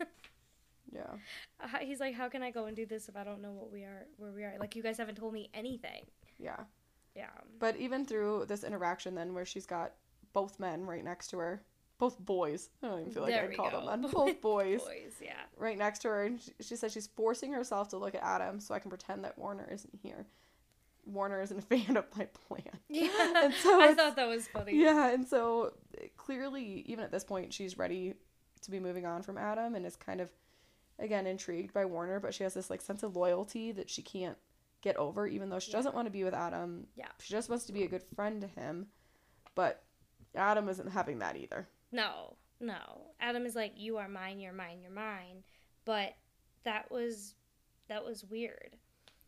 [0.92, 1.02] Yeah.
[1.60, 3.70] Uh, He's like, how can I go and do this if I don't know what
[3.70, 4.54] we are, where we are?
[4.58, 6.06] Like, you guys haven't told me anything.
[6.38, 6.60] Yeah.
[7.14, 7.30] Yeah.
[7.58, 9.92] But even through this interaction, then where she's got
[10.36, 11.62] both men right next to her,
[11.98, 12.68] both boys.
[12.82, 13.86] I don't even feel like There I'd call go.
[13.86, 14.10] them men.
[14.12, 15.32] Both boys Boys, yeah.
[15.56, 18.60] right next to her, and she, she says she's forcing herself to look at Adam
[18.60, 20.26] so I can pretend that Warner isn't here.
[21.06, 22.62] Warner isn't a fan of my plan.
[22.90, 23.08] Yeah.
[23.44, 24.76] And so I thought that was funny.
[24.76, 28.12] Yeah, and so eh, clearly, even at this point, she's ready
[28.60, 30.28] to be moving on from Adam and is kind of,
[30.98, 34.36] again, intrigued by Warner, but she has this like sense of loyalty that she can't
[34.82, 35.78] get over, even though she Yeah.
[35.78, 36.88] doesn't want to be with Adam.
[36.94, 37.08] Yeah.
[37.22, 38.88] She just wants to be a good friend to him,
[39.54, 39.82] but
[40.36, 41.68] Adam isn't having that either.
[41.92, 43.12] No, no.
[43.20, 45.44] Adam is like, you are mine, you're mine, you're mine.
[45.84, 46.14] But
[46.64, 47.34] that was
[47.88, 48.76] that was weird.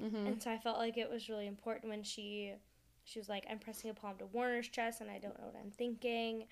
[0.02, 0.26] Mm-hmm.
[0.26, 2.54] And so I felt like it was really important when she
[3.04, 5.56] she was like, I'm pressing a palm to Warner's chest and I don't know what
[5.62, 6.46] I'm thinking.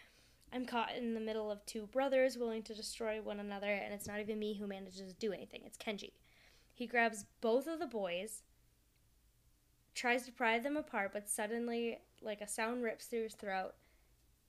[0.53, 4.07] I'm caught in the middle of two brothers willing to destroy one another, and it's
[4.07, 5.63] not even me who manages to do anything.
[5.65, 6.13] It's Kenji.
[6.73, 8.43] He grabs both of the boys,
[9.95, 13.73] tries to pry them apart, but suddenly, like a sound rips through his throat,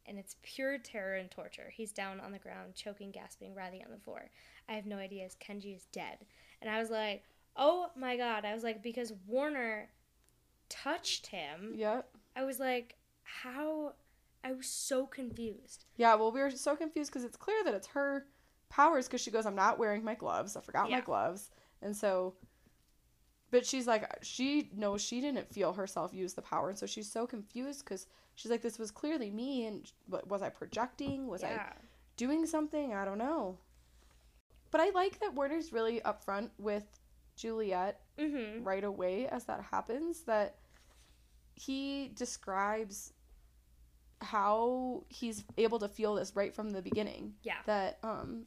[0.08, 1.72] and it's pure terror and torture.
[1.74, 4.30] He's down on the ground, choking, gasping, writhing on the floor.
[4.70, 6.18] I have no idea Kenji is dead.
[6.62, 7.24] And I was like,
[7.55, 8.45] oh my god.
[8.45, 9.89] I was like, because Warner
[10.70, 11.74] touched him.
[11.76, 12.08] Yep.
[12.36, 13.93] I was like, how?
[14.43, 15.86] I was so confused.
[15.97, 18.26] Yeah, well, we were so confused because it's clear that it's her
[18.70, 20.55] powers because she goes, I'm not wearing my gloves.
[20.55, 21.51] I forgot my gloves.
[21.82, 22.36] And so,
[23.51, 26.69] but she's like, she knows she didn't feel herself use the power.
[26.69, 29.65] And so she's so confused because she's like, this was clearly me.
[29.65, 31.27] And but was I projecting?
[31.27, 31.53] Was I
[32.17, 32.93] doing something?
[32.93, 33.57] I don't know.
[34.71, 36.83] But I like that Warner's really upfront with
[37.35, 38.63] Juliette Mm-hmm.
[38.63, 40.55] right away as that happens that
[41.53, 43.13] he describes
[44.21, 47.57] how he's able to feel this right from the beginning Yeah.
[47.67, 48.45] that um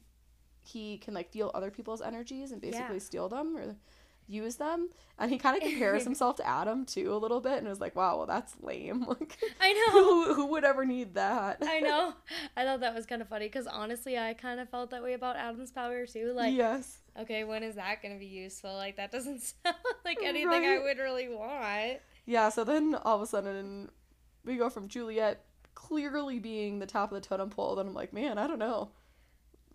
[0.63, 3.01] he can like feel other people's energies and basically Yeah.
[3.01, 3.75] steal them or
[4.31, 4.89] use them.
[5.19, 7.95] And he kind of compares himself to Adam too a little bit, and was like,
[7.95, 9.05] "Wow, well that's lame.
[9.07, 9.91] Like, I know.
[9.91, 12.13] who, who would ever need that?" I know.
[12.55, 15.13] I thought that was kind of funny because honestly, I kind of felt that way
[15.13, 16.33] about Adam's power too.
[16.33, 16.99] Like, yes.
[17.19, 18.73] okay, when is that going to be useful?
[18.73, 19.75] Like, that doesn't sound
[20.05, 21.99] like anything I would really want.
[22.25, 22.49] Yeah.
[22.49, 23.89] So then all of a sudden
[24.43, 27.75] we go from Juliette clearly being the top of the totem pole.
[27.75, 28.89] Then I'm like, man, I don't know.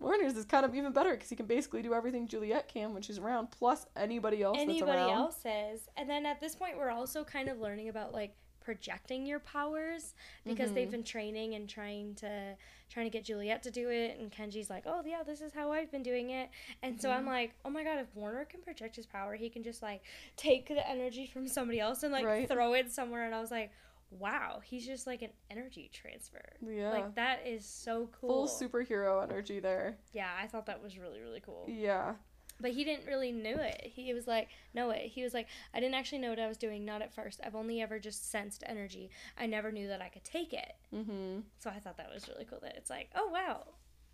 [0.00, 3.02] Warner's is kind of even better because he can basically do everything Juliette can when
[3.02, 5.10] she's around, plus anybody else that's Anybody around.
[5.10, 5.88] else's.
[5.96, 10.14] And then at this point, we're also kind of learning about like projecting your powers
[10.44, 10.90] because they've Mhm.
[10.90, 12.56] been training and trying to
[12.90, 15.70] trying to get Juliette to do it and Kenji's like, "Oh, yeah, this is how
[15.72, 16.50] I've been doing it."
[16.82, 17.28] And so I'm Mhm.
[17.28, 20.02] like, "Oh my god, if Warner can project his power, he can just like
[20.36, 22.48] take the energy from somebody else and like Right.
[22.48, 23.70] throw it somewhere." And I was like,
[24.10, 26.90] "Wow, he's just like an energy transfer." Yeah.
[26.90, 28.46] Like that is so cool.
[28.46, 29.98] Full superhero energy there.
[30.12, 31.64] yeah, I thought that was really really cool.
[31.68, 32.14] Yeah.
[32.58, 33.82] But he didn't really know it.
[33.94, 35.02] He was like, know it.
[35.02, 37.38] He was like, I didn't actually know what I was doing, not at first.
[37.44, 39.10] I've only ever just sensed energy.
[39.36, 40.72] I never knew that I could take it.
[40.94, 41.40] Mm-hmm.
[41.58, 43.64] So I thought that was really cool that it's like, oh wow.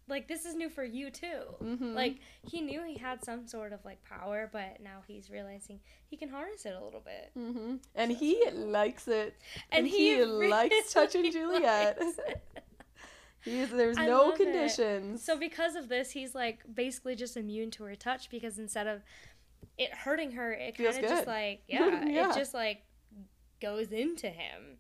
[0.09, 1.43] Like this is new for you too.
[1.63, 1.95] Mm-hmm.
[1.95, 2.17] Like
[2.51, 6.29] he knew he had some sort of like power, but now he's realizing he can
[6.29, 7.31] harness it a little bit.
[7.39, 7.77] Mm-hmm.
[7.95, 8.67] And So he cool.
[8.67, 9.37] likes it.
[9.71, 12.01] And And he, he really likes touching Juliette.
[13.45, 14.45] He's, there's I no love it.
[14.45, 15.25] conditions.
[15.25, 19.03] So because of this, he's like basically just immune to her touch because instead of
[19.77, 22.31] it hurting her, it kind of just like yeah, Yeah.
[22.31, 22.85] it just like
[23.61, 24.79] goes into him.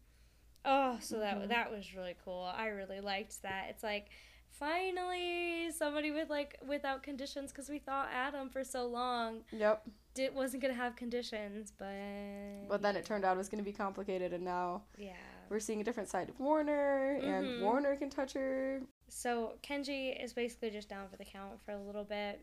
[0.64, 2.48] Oh, so that that was really cool.
[2.56, 3.66] I really liked that.
[3.70, 4.10] It's like
[4.58, 9.86] finally somebody with like without conditions because we thought Adam for so long Yep.
[10.14, 13.72] did wasn't gonna have conditions, but But then it turned out it was to be
[13.72, 15.12] complicated, and now yeah.
[15.48, 17.62] we're seeing a different side of Warner, and Mhm.
[17.62, 18.80] Warner can touch her.
[19.08, 22.40] So Kenji is basically just down for the count for a little bit,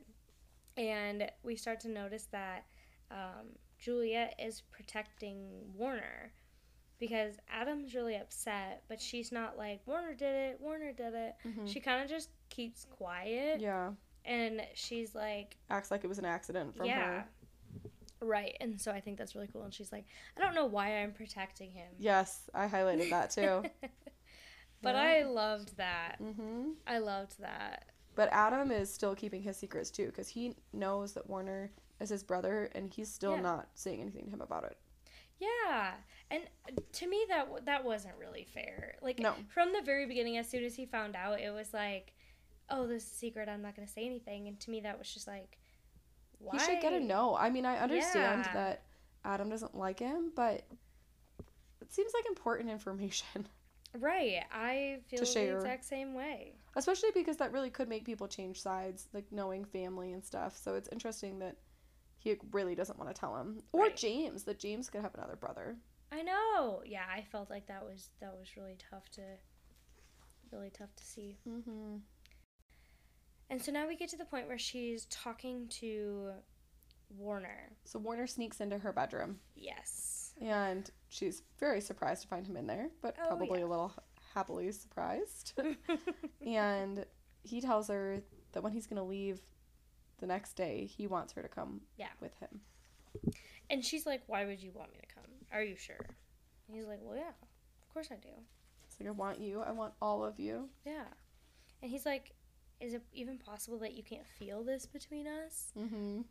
[0.78, 2.66] and we start to notice that
[3.12, 6.32] um, Juliette is protecting Warner
[7.00, 11.36] because Adam's really upset, but she's not like Warner did it, Warner did it.
[11.45, 11.68] Mhm.
[11.72, 13.91] She kind of just keeps quiet, Yeah.
[14.26, 17.00] and she's like, Acts like it was an accident from yeah.
[17.22, 17.26] her.
[18.22, 19.64] Right, and so I think that's really cool.
[19.64, 21.88] And she's like, I don't know why I'm protecting him.
[21.97, 23.64] Yes, I highlighted that too.
[24.82, 25.02] but Yeah.
[25.02, 26.18] I loved that.
[26.20, 27.86] hmm I loved that.
[28.16, 31.72] But Adam is still keeping his secrets too, because he knows that Warner
[32.02, 33.41] is his brother, and he's still Yeah.
[33.41, 34.78] not saying anything to him about it.
[35.39, 35.93] Yeah,
[36.32, 36.43] and
[36.93, 38.95] to me that that wasn't really fair.
[39.01, 39.34] Like No.
[39.49, 42.13] from the very beginning, as soon as he found out, it was like,
[42.69, 43.49] "Oh, this is a secret.
[43.49, 45.57] I'm not gonna say anything." And to me, that was just like,
[46.38, 46.53] why?
[46.53, 47.36] He should get a no.
[47.36, 48.53] I mean, I understand Yeah.
[48.53, 48.84] that
[49.25, 50.63] Adam doesn't like him, but
[51.82, 53.47] it seems like important information,
[53.97, 56.53] Right, I feel the exact same way.
[56.75, 60.55] especially because that really could make people change sides, like knowing family and stuff.
[60.55, 61.57] So it's interesting that
[62.19, 63.95] he really doesn't want to tell him, or Right.
[63.97, 65.75] James, that James could have another brother.
[66.12, 66.82] I know.
[66.86, 69.22] Yeah, I felt like that was that was really tough to,
[70.51, 71.38] really tough to see.
[71.47, 71.97] Mm-hmm.
[73.51, 76.32] And so now we get to the point where she's talking to
[77.18, 77.72] Warner.
[77.86, 80.34] So Warner sneaks into her bedroom, Yes.
[80.39, 83.66] and she's very surprised to find him in there, but Oh, probably yeah.
[83.66, 83.93] a little
[84.36, 85.60] happily surprised.
[86.45, 87.05] and
[87.43, 89.39] he tells her that when he's going to leave
[90.20, 92.10] the next day, he wants her to come Yeah.
[92.20, 92.62] with him.
[93.72, 95.24] And she's like, "Why would you want me to come?
[95.52, 96.06] Are you sure?"
[96.68, 97.30] And he's like, "Well, yeah,
[97.82, 98.30] of course I do.
[98.86, 99.62] It's like, I want you.
[99.62, 100.70] I want all of you.
[100.86, 101.06] Yeah."
[101.82, 102.32] And he's like,
[102.80, 106.22] "Is it even possible that you can't feel this between us?" Mm-hmm.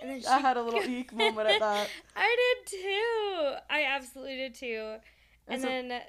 [0.00, 1.88] And then she, I had a little eek moment at that.
[2.16, 3.54] I did too.
[3.68, 4.96] I absolutely did too.
[5.46, 6.02] And, And so- then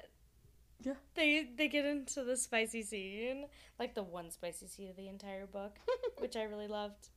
[0.80, 0.94] Yeah.
[1.14, 3.46] they they get into the spicy scene,
[3.78, 5.76] like the one spicy scene of the entire book,
[6.18, 7.08] which I really loved.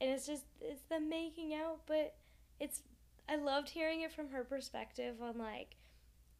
[0.00, 2.14] And it's just it's them making out, but
[2.60, 2.82] it's
[3.28, 5.76] I loved hearing it from her perspective on like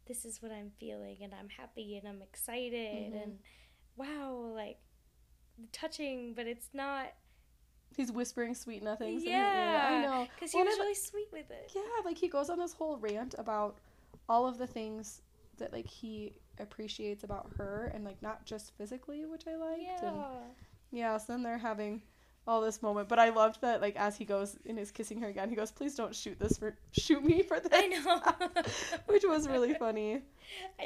[0.05, 3.23] this is what I'm feeling and I'm happy and I'm excited Mhm.
[3.23, 3.39] and
[3.95, 4.79] wow, like
[5.71, 7.07] touching, but it's not
[7.95, 9.23] He's whispering sweet nothings.
[9.23, 9.43] in her ear.
[9.43, 10.27] Yeah, I know.
[10.35, 11.71] because he Well, was really sweet with it.
[11.75, 13.77] Yeah, like he goes on this whole rant about
[14.27, 15.21] all of the things
[15.57, 19.83] that like he appreciates about her and like not just physically, which I liked.
[19.83, 19.99] Yeah.
[20.09, 20.53] And
[20.91, 22.01] yeah, so then they're having
[22.47, 23.07] all this moment.
[23.07, 25.71] But I loved that like as he goes and is kissing her again, he goes,
[25.71, 28.61] Please don't shoot this for shoot me for this I know.
[29.07, 30.21] Which was really funny.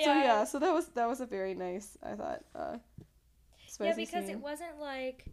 [0.04, 2.78] So yeah, so that was that was a very nice, I thought, uh
[3.82, 4.36] Yeah, because scene.
[4.36, 5.26] it wasn't like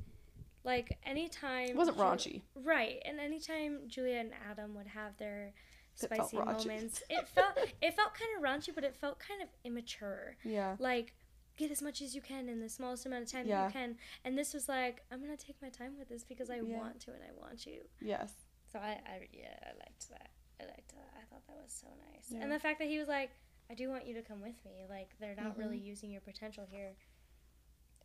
[0.65, 2.43] like anytime It wasn't raunchy.
[2.55, 3.01] Right.
[3.05, 5.53] And anytime Julia and Adam would have their
[5.95, 10.37] spicy moments, it felt it felt kind of raunchy, but it felt kind of immature.
[10.45, 10.77] Yeah.
[10.79, 11.15] Like
[11.57, 13.67] get as much as you can in the smallest amount of time that Yeah.
[13.67, 13.97] you can.
[14.25, 16.79] And this was like, I'm gonna take my time with this because I Yeah.
[16.79, 17.83] want to and I want you.
[18.01, 18.33] Yes.
[18.73, 20.31] So I, I yeah, I liked that.
[20.61, 21.11] I liked that.
[21.17, 22.31] I thought that was so nice.
[22.31, 22.41] Yeah.
[22.43, 23.31] And the fact that he was like,
[23.71, 24.85] I do want you to come with me.
[24.89, 25.85] Like they're not really Mhm.
[25.85, 26.97] using your potential here.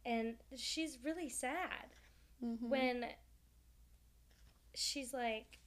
[0.06, 1.96] And she's really sad
[2.42, 2.62] Mhm.
[2.70, 3.06] when
[4.76, 5.60] she's like,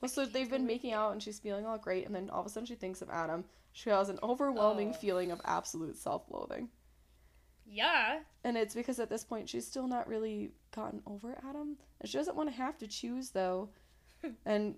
[0.00, 2.46] Well, so they've been making out and she's feeling all great, and then all of
[2.46, 3.44] a sudden she thinks of Adam.
[3.72, 4.92] She has an overwhelming Oh.
[4.92, 6.70] feeling of absolute self loathing.
[7.66, 11.76] Yeah, And it's because at this point she's still not really gotten over Adam.
[12.00, 13.70] And she doesn't want to have to choose, though.
[14.46, 14.74] and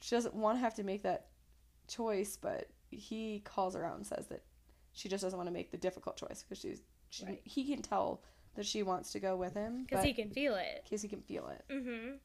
[0.00, 1.26] she doesn't want to have to make that
[1.88, 4.42] choice, but he calls her out and says that
[4.92, 6.80] she just doesn't want to make the difficult choice because she's,
[7.10, 7.40] she, Right.
[7.44, 8.22] he can tell
[8.54, 9.84] that she wants to go with him.
[9.84, 10.82] because he can feel it.
[10.84, 11.64] because he can feel it.
[11.72, 12.16] Mm-hmm.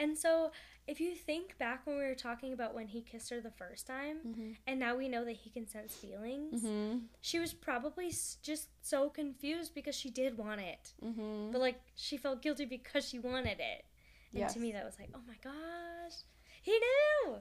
[0.00, 0.50] And so,
[0.88, 3.86] if you think back when we were talking about when he kissed her the first
[3.86, 4.52] time, Mm-hmm.
[4.66, 6.98] and now we know that he can sense feelings, Mm-hmm.
[7.20, 8.10] she was probably
[8.42, 10.94] just so confused because she did want it.
[11.04, 11.50] Mm-hmm.
[11.52, 13.84] But, like, she felt guilty because she wanted it.
[14.32, 14.54] And Yes.
[14.54, 16.14] to me, that was like, oh my gosh,
[16.62, 17.36] he knew!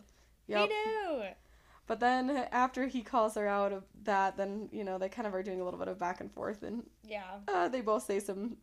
[0.47, 0.59] Yep.
[0.61, 1.23] He knew!
[1.87, 5.33] But then after he calls her out of that, then you know they kind of
[5.33, 7.39] are doing a little bit of back and forth, and Yeah.
[7.47, 8.57] uh, they both say some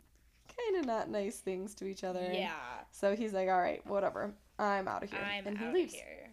[0.57, 2.29] kind of not nice things to each other.
[2.33, 2.51] Yeah.
[2.91, 5.93] So he's like, "All right, whatever, I'm out of here," I'm and he out leaves.
[5.93, 6.29] of here.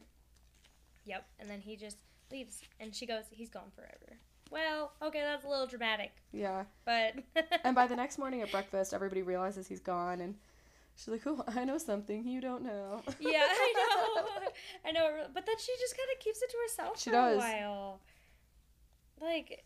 [1.07, 1.27] Yep.
[1.41, 1.99] And then he just
[2.31, 2.63] leaves.
[2.81, 4.19] And she goes, he's gone forever.
[4.51, 6.13] Well, okay, that's a little dramatic.
[6.33, 6.65] Yeah.
[6.85, 7.15] But.
[7.65, 10.35] And by the next morning at breakfast, everybody realizes he's gone, and
[10.97, 13.73] she's like, "Oh, I know something you don't know." Yeah, I
[14.15, 14.49] know.
[14.87, 15.27] I know.
[15.35, 17.37] But then she just kind of keeps it to herself She for does.
[17.37, 18.01] a while.
[19.21, 19.65] Like,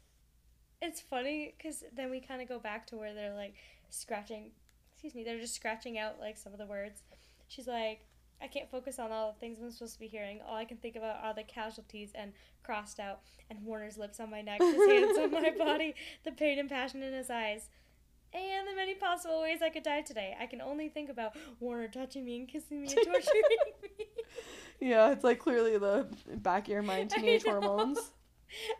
[0.80, 3.54] it's funny because then we kind of go back to where they're like
[3.90, 4.50] scratching.
[4.92, 5.24] Excuse me.
[5.24, 7.02] They're just scratching out like some of the words.
[7.48, 8.04] She's like,
[8.42, 10.40] I can't focus on all the things I'm supposed to be hearing.
[10.46, 12.32] All I can think about are the casualties and
[12.62, 13.20] crossed out
[13.50, 15.94] and Warner's lips on my neck, his hands on my body,
[16.24, 17.68] the pain and passion in his eyes.
[18.34, 20.36] And the many possible ways I could die today.
[20.38, 23.42] I can only think about Warner touching me and kissing me and torturing
[23.98, 24.06] me.
[24.80, 26.06] yeah, it's like clearly the
[26.36, 27.52] back of your mind teenage know.
[27.52, 27.98] hormones.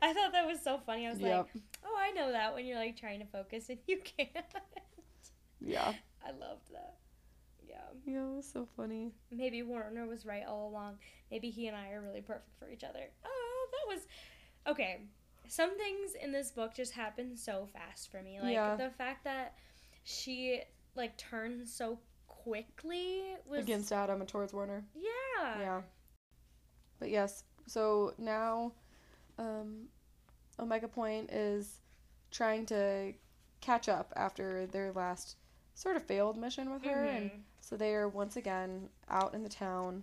[0.03, 1.07] I thought that was so funny.
[1.07, 1.49] I was Yep.
[1.55, 4.29] like, oh, I know that when you're like trying to focus and you can't.
[5.61, 5.93] Yeah.
[6.27, 6.95] I loved that.
[7.67, 7.77] Yeah.
[8.07, 9.13] Yeah, it was so funny.
[9.31, 10.99] Maybe Warner was right all along.
[11.31, 13.01] Maybe he and I are really perfect for each other.
[13.25, 14.07] Oh, that was.
[14.67, 15.03] Okay.
[15.49, 18.39] Some things in this book just happen so fast for me.
[18.41, 18.77] Like Yeah.
[18.77, 19.55] the fact that
[20.05, 20.61] she
[20.95, 24.85] like turned so quickly was Against Adam and towards Warner.
[24.95, 25.61] Yeah.
[25.61, 25.81] Yeah.
[26.99, 28.73] But yes, so now
[29.39, 29.87] um,
[30.59, 31.81] Omega Point is
[32.31, 33.13] trying to
[33.61, 35.37] catch up after their last
[35.79, 37.05] sort of failed mission with her.
[37.05, 37.43] And Mhm.
[37.61, 40.03] so they are once again out in the town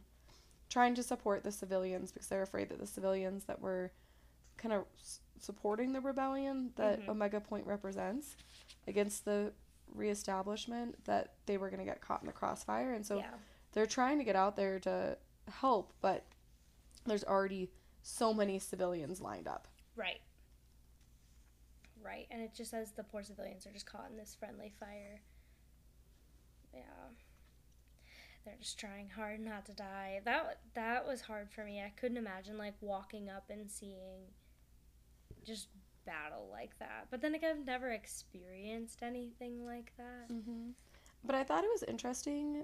[0.69, 3.91] trying to support the civilians because they're afraid that the civilians that were
[4.57, 7.09] kind of s- supporting the rebellion that Mhm.
[7.09, 8.37] Omega Point represents
[8.87, 9.53] against the
[9.93, 12.93] reestablishment that they were going to get caught in the crossfire.
[12.93, 13.37] And so yeah.
[13.73, 15.17] they're trying to get out there to
[15.49, 16.25] help, but
[17.05, 17.69] there's already
[18.01, 19.67] so many civilians lined up.
[19.95, 20.21] Right.
[22.01, 25.21] Right, and it just says the poor civilians are just caught in this friendly fire.
[26.75, 26.81] Yeah.
[28.45, 30.21] They're just trying hard not to die.
[30.23, 31.81] That that was hard for me.
[31.81, 34.27] I couldn't imagine like walking up and seeing
[35.43, 35.69] just
[36.05, 37.07] battle like that.
[37.09, 40.31] But then again, I've never experienced anything like that.
[40.31, 40.69] Mm-hmm.
[41.23, 42.63] But I thought it was interesting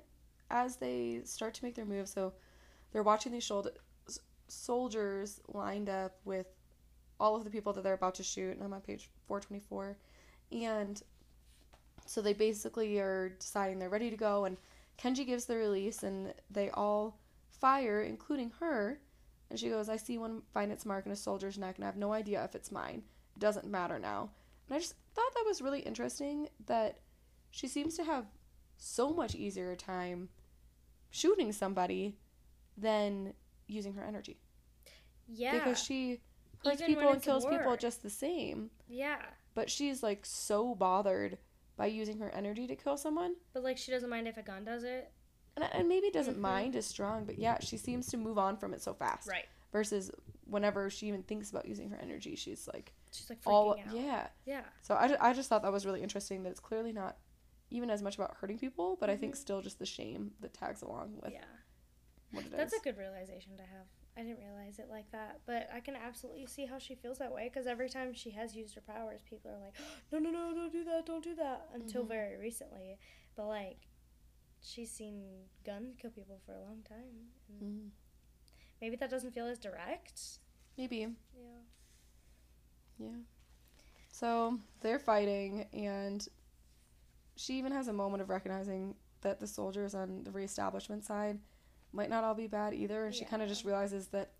[0.52, 2.08] as they start to make their move.
[2.08, 2.34] So
[2.92, 3.72] they're watching these shoulder,
[4.48, 6.48] soldiers lined up with
[7.20, 8.56] all of the people that they're about to shoot.
[8.56, 9.98] And I'm on page 424.
[10.52, 11.02] And
[12.06, 14.46] so they basically are deciding they're ready to go.
[14.46, 14.58] And
[14.98, 17.20] Kenji gives the release, and they all
[17.50, 19.00] fire, including her.
[19.50, 21.88] And she goes, I see one find its mark in a soldier's neck, and I
[21.88, 23.04] have no idea if it's mine.
[23.36, 24.30] It doesn't matter now.
[24.68, 27.00] And I just thought that was really interesting that
[27.50, 28.26] she seems to have
[28.78, 30.30] so much easier time
[31.10, 32.16] shooting somebody
[32.78, 33.34] than
[33.68, 34.38] using her energy.
[35.28, 35.54] Yeah.
[35.54, 36.22] Because she
[36.64, 38.70] hurts Even people and kills people just the same.
[38.88, 39.18] yeah.
[39.54, 41.38] But she's like so bothered
[41.78, 43.36] by using her energy to kill someone.
[43.54, 45.12] But like she doesn't mind if a gun does it.
[45.58, 46.42] And, and maybe doesn't Mhm.
[46.42, 49.28] mind as strong, but yeah, she seems to move on from it so fast.
[49.28, 49.46] Right.
[49.74, 50.10] Versus
[50.46, 53.94] whenever she even thinks about using her energy, she's like She's like freaking all out.
[53.94, 54.28] yeah.
[54.46, 54.64] Yeah.
[54.82, 57.18] So I, ju- I just thought that was really interesting that it's clearly not
[57.70, 60.82] even as much about hurting people, but I think still just the shame that tags
[60.82, 61.34] along with Mm-hmm.
[61.34, 62.38] Yeah.
[62.38, 62.58] what it is.
[62.58, 63.88] That's a good realization to have.
[64.18, 67.32] I didn't realize it like that, but I can absolutely see how she feels that
[67.34, 69.74] way because every time she has used her powers, people are like,
[70.12, 72.08] "No, no, no, don't do that, don't do that." Until Mhm.
[72.10, 72.98] very recently,
[73.36, 73.88] but like,
[74.62, 77.32] she's seen guns kill people for a long time.
[77.50, 77.92] And Mhm.
[78.82, 80.40] Maybe that doesn't feel as direct.
[80.78, 81.16] Maybe.
[81.38, 81.62] Yeah.
[82.98, 83.18] Yeah.
[84.12, 86.28] So they're fighting, and
[87.36, 91.40] she even has a moment of recognizing that the soldiers on the reestablishment side
[91.94, 93.06] might not all be bad either.
[93.06, 94.32] And she kind of just realizes that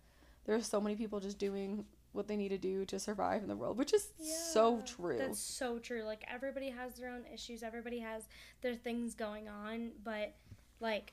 [0.44, 3.56] there's so many people just doing what they need to do to survive in the
[3.56, 4.08] world, which is
[4.52, 5.16] so true.
[5.18, 6.02] That's so true.
[6.02, 7.62] Like everybody has their own issues.
[7.62, 8.24] Everybody has
[8.60, 10.34] their things going on, but
[10.80, 11.12] like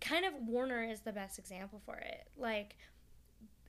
[0.00, 2.28] kind of Warner is the best example for it.
[2.36, 2.76] Like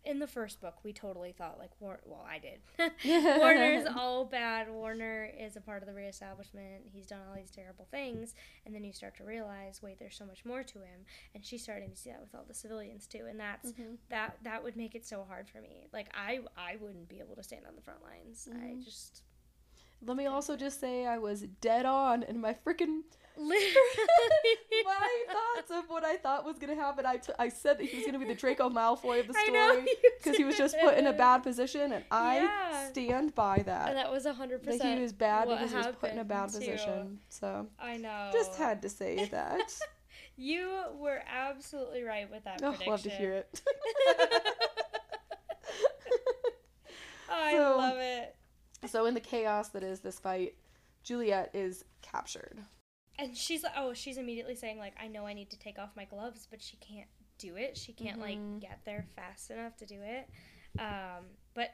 [0.06, 2.60] in the first book, we totally thought like War- well, I did.
[3.38, 4.70] Warner's all bad.
[4.70, 6.84] Warner is a part of the reestablishment.
[6.86, 8.34] He's done all these terrible things,
[8.66, 11.06] and then you start to realize, wait, there's so much more to him.
[11.36, 13.98] And she's starting to see that with all the civilians too, and that's Mhm.
[14.10, 15.88] that that would make it so hard for me.
[15.92, 18.48] Like I I wouldn't be able to stand on the front lines.
[18.52, 18.84] I Mhm.
[18.84, 19.24] just
[20.02, 23.02] Let me also just say I was dead on in my freaking
[23.40, 27.06] literally my thoughts of what I thought was gonna happen.
[27.06, 29.88] I, t- I said that he was gonna be the Draco Malfoy of the story
[30.18, 32.90] because he was just put in a bad position, and I Yeah.
[32.90, 33.90] stand by that.
[33.90, 34.98] And that was a hundred That percent.
[34.98, 36.60] he was bad because he was put in a bad too.
[36.60, 37.20] position.
[37.30, 38.30] So I know.
[38.34, 39.72] just had to say that.
[40.38, 42.92] You were absolutely right with that oh, prediction.
[42.92, 43.62] love to hear it.
[47.32, 48.36] I So- love it.
[48.88, 50.56] so in the chaos that is this fight,
[51.04, 52.60] Juliette is captured.
[53.20, 55.90] And she's like, oh, she's immediately saying like, I know I need to take off
[55.96, 57.78] my gloves, but she can't do it.
[57.78, 58.22] She can't Mhm.
[58.22, 60.30] like get there fast enough to do it.
[60.80, 61.72] Um, but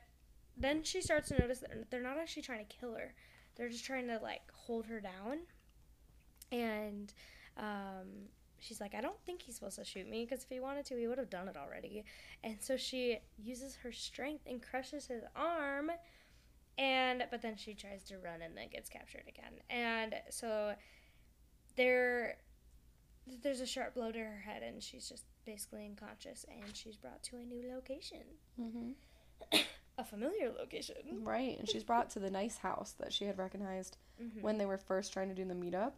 [0.57, 3.13] then she starts to notice that they're not actually trying to kill her.
[3.55, 5.39] They're just trying to like hold her down.
[6.51, 7.13] And
[7.57, 10.85] um, she's like, I don't think he's supposed to shoot me because if he wanted
[10.87, 12.05] to, he would have done it already.
[12.43, 15.91] And so she uses her strength and crushes his arm.
[16.77, 19.53] And but then she tries to run and then gets captured again.
[19.69, 20.75] And so
[21.75, 22.37] there
[23.41, 27.23] there's a sharp blow to her head and she's just basically unconscious and she's brought
[27.23, 28.21] to a new location.
[28.59, 29.57] Mm-hmm.
[29.97, 30.95] A familiar location.
[31.23, 34.41] Right, and she's brought to the nice house that she had recognized Mhm.
[34.41, 35.93] when they were first trying to do the meetup.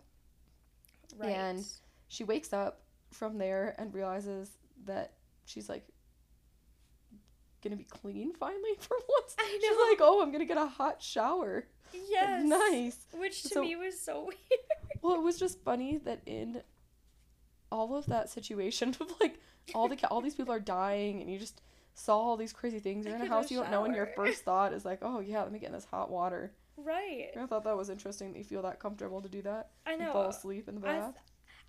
[1.18, 1.30] right.
[1.32, 1.66] and-
[2.08, 4.52] She wakes up from there and realizes
[4.86, 5.14] that
[5.46, 5.88] she's like
[7.64, 9.36] gonna be clean finally for once.
[9.40, 9.68] I know.
[9.68, 11.66] She's like, oh, I'm gonna get a hot shower.
[11.92, 12.44] yes.
[12.48, 12.98] Nice.
[13.14, 14.38] Which to So- me was so weird.
[15.02, 16.62] Well, it was just funny that in
[17.72, 19.40] all of that situation of like
[19.74, 21.62] all the all these people are dying and you just
[21.94, 23.06] saw all these crazy things.
[23.06, 25.42] You're in a house you don't know, and your first thought is like, oh yeah,
[25.42, 26.52] let me get in this hot water.
[26.78, 27.30] right.
[27.40, 29.72] I thought that was interesting that you feel that comfortable to do that.
[29.86, 30.14] I and know.
[30.14, 31.14] fall asleep in the I, bath.
[31.14, 31.24] th-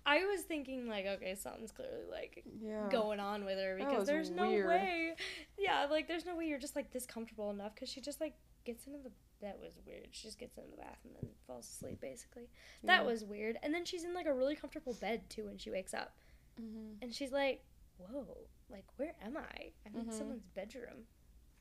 [0.05, 2.87] I was thinking like, okay, something's clearly like yeah.
[2.89, 5.13] going on with her because there's no way.
[5.57, 8.33] Yeah, like there's no way you're just like this comfortable enough because she just like
[8.65, 9.11] gets into the.
[9.41, 10.09] That was weird.
[10.11, 12.49] She just gets in the bath and then falls asleep basically.
[12.83, 13.07] That Yeah.
[13.07, 13.57] was weird.
[13.63, 16.13] And then she's in like a really comfortable bed too when she wakes up,
[16.59, 16.97] Mhm.
[17.01, 17.63] and she's like,
[17.97, 19.71] "Whoa, like where am I?
[19.85, 20.13] I'm in Mhm.
[20.13, 21.07] someone's bedroom."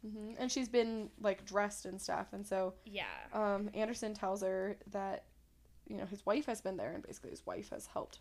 [0.03, 3.29] hmm And she's been like dressed and stuff, and so Yeah.
[3.33, 5.25] um, Anderson tells her that
[5.87, 8.21] you know his wife has been there, and basically his wife has helped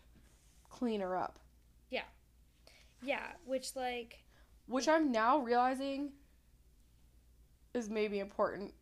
[0.68, 1.38] clean her up.
[1.90, 2.06] Yeah,
[3.02, 4.24] yeah, which like
[4.66, 6.12] which I'm now realizing
[7.74, 8.74] is maybe important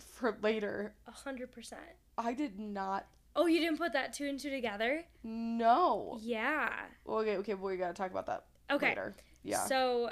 [0.00, 0.94] for later.
[1.06, 1.82] a hundred percent.
[2.18, 3.06] I did not
[3.38, 5.04] Oh, you didn't put that two and two together?
[5.22, 6.18] No.
[6.22, 6.70] Yeah.
[7.06, 8.88] Okay, okay, well, we gotta talk about that Okay.
[8.88, 9.14] later.
[9.42, 9.64] Yeah.
[9.66, 10.10] So,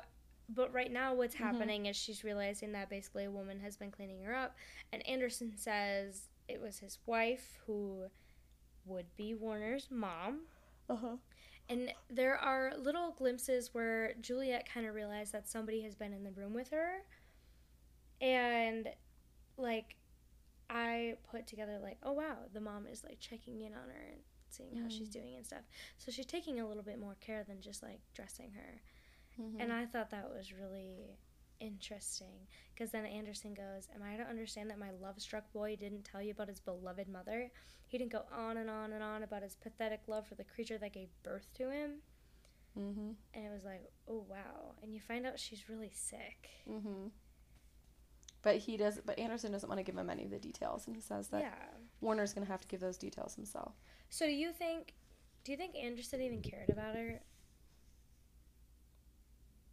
[0.51, 1.39] but right now, what's Mhm.
[1.39, 4.55] happening is she's realizing that basically a woman has been cleaning her up,
[4.93, 8.11] and Anderson says it was his wife who
[8.85, 10.43] would be Warner's mom.
[10.91, 11.17] Uh huh.
[11.71, 16.23] And there are little glimpses where Juliette kind of realized that somebody has been in
[16.25, 16.99] the room with her.
[18.21, 18.91] And,
[19.57, 19.97] like,
[20.71, 24.21] I put together, like, oh wow, the mom is, like, checking in on her and
[24.51, 25.13] seeing how she's Mhm.
[25.13, 25.65] doing and stuff.
[25.99, 28.81] So she's taking a little bit more care than just, like, dressing her.
[29.41, 29.61] Mm-hmm.
[29.61, 31.19] And I thought that was really
[31.61, 32.47] interesting.
[32.73, 36.23] Because then Anderson goes, Am I to understand that my love struck boy didn't tell
[36.23, 37.51] you about his beloved mother?
[37.87, 40.79] He didn't go on and on and on about his pathetic love for the creature
[40.79, 42.03] that gave birth to him.
[42.79, 43.11] Mm-hmm.
[43.35, 44.75] And it was like, Oh, wow.
[44.83, 46.51] And you find out she's really sick.
[46.69, 47.09] Mm-hmm.
[48.45, 49.01] But he does.
[49.05, 51.41] But Anderson doesn't want to give him any of the details, and he says that
[51.41, 51.55] yeah.
[52.01, 53.73] Warner's gonna have to give those details himself.
[54.11, 54.93] So do you think,
[55.43, 57.21] do you think Anderson even cared about her?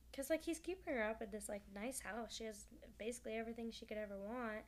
[0.09, 2.35] Because, like, he's keeping her up at this, like, nice house.
[2.35, 2.65] She has
[2.97, 4.63] basically everything she could ever want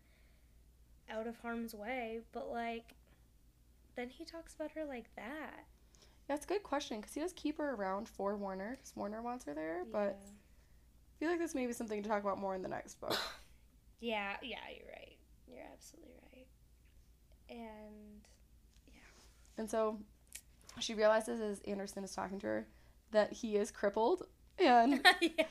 [1.09, 2.21] out of harm's way.
[2.31, 2.95] But, like,
[3.95, 5.65] then he talks about her like that.
[6.27, 9.43] That's a good question because he does keep her around for Warner because Warner wants
[9.45, 9.84] her there.
[9.91, 13.01] But I feel like this may be something to talk about more in the next
[13.01, 13.17] book.
[13.99, 15.18] Yeah, yeah, you're right.
[15.48, 16.48] You're absolutely right.
[17.49, 18.22] And,
[18.88, 18.94] yeah.
[19.57, 19.99] And so
[20.80, 22.68] she realizes as Anderson is talking to her
[23.11, 24.24] that he is crippled
[24.60, 25.45] and yeah.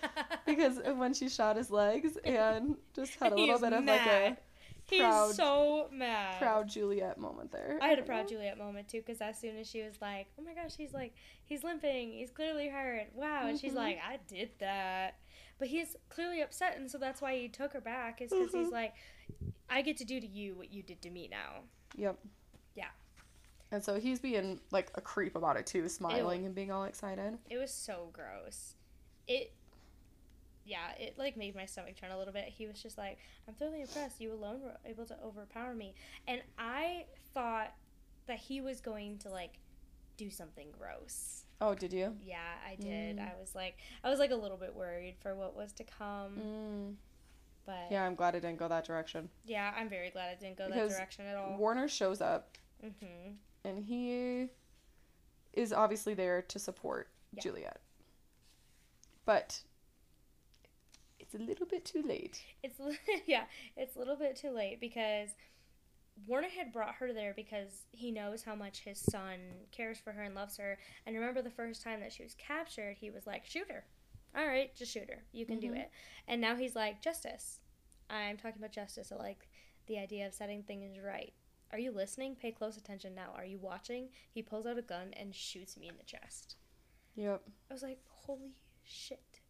[0.47, 4.07] because when she shot his legs and just had a little bit of mad.
[4.31, 4.37] like a
[4.85, 6.39] He's so mad.
[6.39, 7.79] proud Juliette moment there.
[7.81, 8.29] I had a proud.
[8.29, 11.15] Juliette moment too, because as soon as she was like, "Oh my gosh," he's like,
[11.45, 12.11] "He's limping.
[12.13, 13.07] He's clearly hurt.
[13.15, 13.77] Wow," and she's Mhm.
[13.77, 15.15] like, "I did that,"
[15.63, 18.67] but he's clearly upset, and so that's why he took her back, is because he's
[18.67, 18.73] Mhm.
[18.73, 18.95] like,
[19.71, 21.63] "I get to do to you what you did to me now."
[21.95, 22.19] Yep.
[22.75, 22.91] Yeah.
[23.71, 27.39] And so he's being like a creep about it too, smiling and being all excited.
[27.49, 28.75] It was so gross.
[29.29, 29.53] It.
[30.65, 32.49] Yeah, it like made my stomach turn a little bit.
[32.49, 34.21] He was just like, "I'm thoroughly impressed.
[34.21, 35.95] You alone were able to overpower me,"
[36.27, 37.73] and I thought
[38.27, 39.61] that he was going to like
[40.17, 41.42] do something gross.
[41.63, 42.13] Oh, did you?
[42.27, 43.19] Yeah, I did.
[43.19, 43.21] Mm.
[43.21, 46.37] I was like, I was like a little bit worried for what was to come,
[46.37, 46.95] Mm.
[47.65, 48.05] but yeah.
[48.05, 49.29] I'm glad it didn't go that direction.
[49.47, 51.57] Yeah, I'm very glad it didn't go Because that direction at all.
[51.57, 53.35] Warner shows up hmm
[53.65, 54.49] and he
[55.53, 57.43] is obviously there to support Yeah.
[57.43, 57.81] Juliette.
[59.25, 59.61] But
[61.21, 62.43] it's a little bit too late.
[62.65, 62.81] It's
[63.27, 63.45] yeah,
[63.77, 65.29] it's a little bit too late because
[66.27, 70.23] Warner had brought her there because he knows how much his son cares for her
[70.23, 70.79] and loves her.
[71.07, 73.87] And remember the first time that she was captured, he was like, "Shoot her."
[74.35, 75.25] All right, just shoot her.
[75.33, 75.79] You can do Mhm.
[75.79, 75.91] it.
[76.27, 77.61] And now he's like, "Justice."
[78.09, 79.11] I'm talking about justice.
[79.11, 79.49] I like
[79.87, 81.35] the idea of setting things right.
[81.71, 82.37] Are you listening?
[82.37, 83.33] Pay close attention now.
[83.33, 84.13] Are you watching?
[84.31, 86.57] He pulls out a gun and shoots me in the chest.
[87.15, 87.43] Yep.
[87.71, 89.41] I was like, "Holy shit."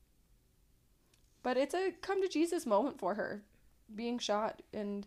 [1.43, 3.45] But it's a come to Jesus moment for her.
[3.93, 5.07] Being shot and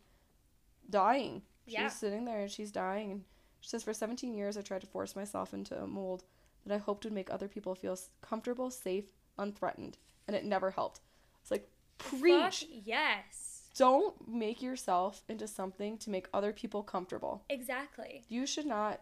[0.89, 1.41] dying.
[1.65, 1.83] Yeah.
[1.83, 3.23] She's sitting there and she's dying and
[3.59, 6.23] she says for 17 years I tried to force myself into a mold
[6.65, 9.05] that I hoped would make other people feel comfortable, safe,
[9.37, 9.97] unthreatened,
[10.27, 11.01] and it never helped.
[11.41, 11.67] It's like
[11.97, 12.59] preach.
[12.61, 13.69] Fuck yes.
[13.75, 17.43] Don't make yourself into something to make other people comfortable.
[17.49, 18.23] Exactly.
[18.29, 19.01] You should not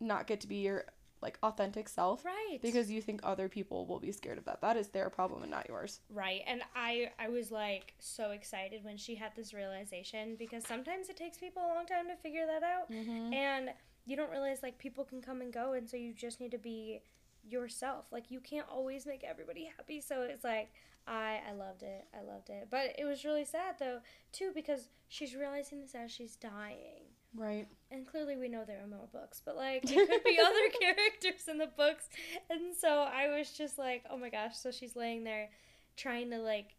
[0.00, 0.84] not get to be your
[1.20, 2.58] like authentic self Right.
[2.62, 4.60] because you think other people will be scared of that.
[4.60, 6.00] That is their problem and not yours.
[6.10, 6.42] Right.
[6.46, 11.16] And I I was like so excited when she had this realization because sometimes it
[11.16, 13.32] takes people a long time to figure that out Mm-hmm.
[13.32, 13.70] and
[14.06, 16.58] you don't realize like people can come and go and so you just need to
[16.58, 17.00] be
[17.48, 18.06] yourself.
[18.10, 20.00] Like you can't always make everybody happy.
[20.00, 20.72] So it's like
[21.06, 22.04] I I loved it.
[22.14, 22.68] I loved it.
[22.70, 24.00] But it was really sad though
[24.32, 27.07] too because she's realizing this as she's dying.
[27.34, 27.68] Right.
[27.90, 31.46] And clearly we know there are more books, but like there could be other characters
[31.48, 32.08] in the books.
[32.50, 35.50] And so I was just like, oh my gosh, so she's laying there
[35.96, 36.74] trying to like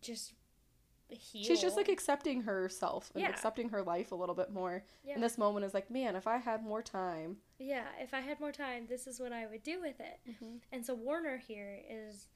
[0.00, 0.32] just
[1.08, 1.44] heal.
[1.44, 3.28] She's just like accepting herself and Yeah.
[3.30, 4.84] accepting her life a little bit more.
[5.04, 5.14] yeah.
[5.14, 7.36] And this moment is like, man, if I had more time.
[7.58, 10.18] yeah, if I had more time, this is what I would do with it.
[10.28, 10.56] Mm-hmm.
[10.72, 12.26] And so Warner here is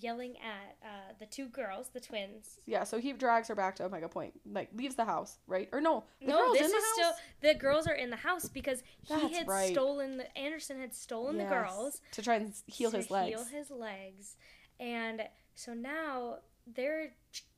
[0.00, 2.58] yelling at uh, the two girls, the twins.
[2.66, 5.68] Yeah, so he drags her back to Omega Point, like leaves the house, right?
[5.72, 6.94] Or no, the no, girl's this in the is house.
[6.94, 9.72] still the girls are in the house because he That's had right.
[9.72, 13.28] stolen the Anderson had stolen Yes, the girls to try and heal his legs.
[13.30, 14.36] Heal his legs,
[14.80, 15.22] and
[15.54, 16.36] so now
[16.66, 17.14] they're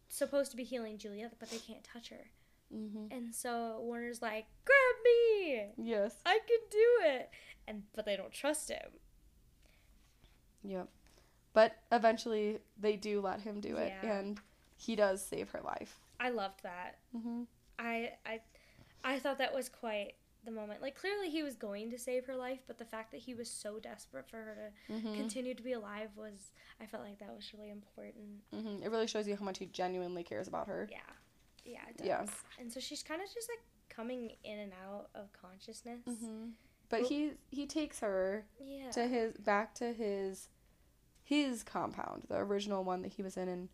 [0.09, 2.31] supposed to be healing Juliette, but they can't touch her.
[2.75, 3.07] mm-hmm.
[3.11, 5.67] And so Warner's like, "Grab me!
[5.77, 6.17] Yes.
[6.27, 7.31] I can do it!"
[7.69, 8.91] And but they don't trust him.
[10.63, 10.89] Yep.
[11.55, 14.13] But eventually, they do let him do it, Yeah.
[14.19, 14.41] and
[14.77, 16.01] he does save her life.
[16.21, 16.99] I loved that.
[17.17, 17.43] Mm-hmm.
[17.79, 18.41] I I
[19.03, 20.15] I thought that was quite
[20.45, 20.83] the moment.
[20.83, 23.49] Like clearly he was going to save her life, but the fact that he was
[23.51, 24.55] so desperate for her
[24.89, 25.15] to Mm-hmm.
[25.17, 26.51] continue to be alive was
[26.81, 28.43] I felt like that was really important.
[28.55, 28.83] mm-hmm.
[28.83, 30.87] It really shows you how much he genuinely cares about her.
[30.91, 30.99] Yeah.
[31.65, 32.07] Yeah, it does.
[32.07, 32.27] Yeah.
[32.61, 36.01] And so she's kind of just like coming in and out of consciousness.
[36.07, 36.49] Mm-hmm.
[36.91, 38.91] But Well- he he takes her Yeah.
[38.91, 40.49] to his back to his
[41.25, 43.69] his compound, the original one that he was in in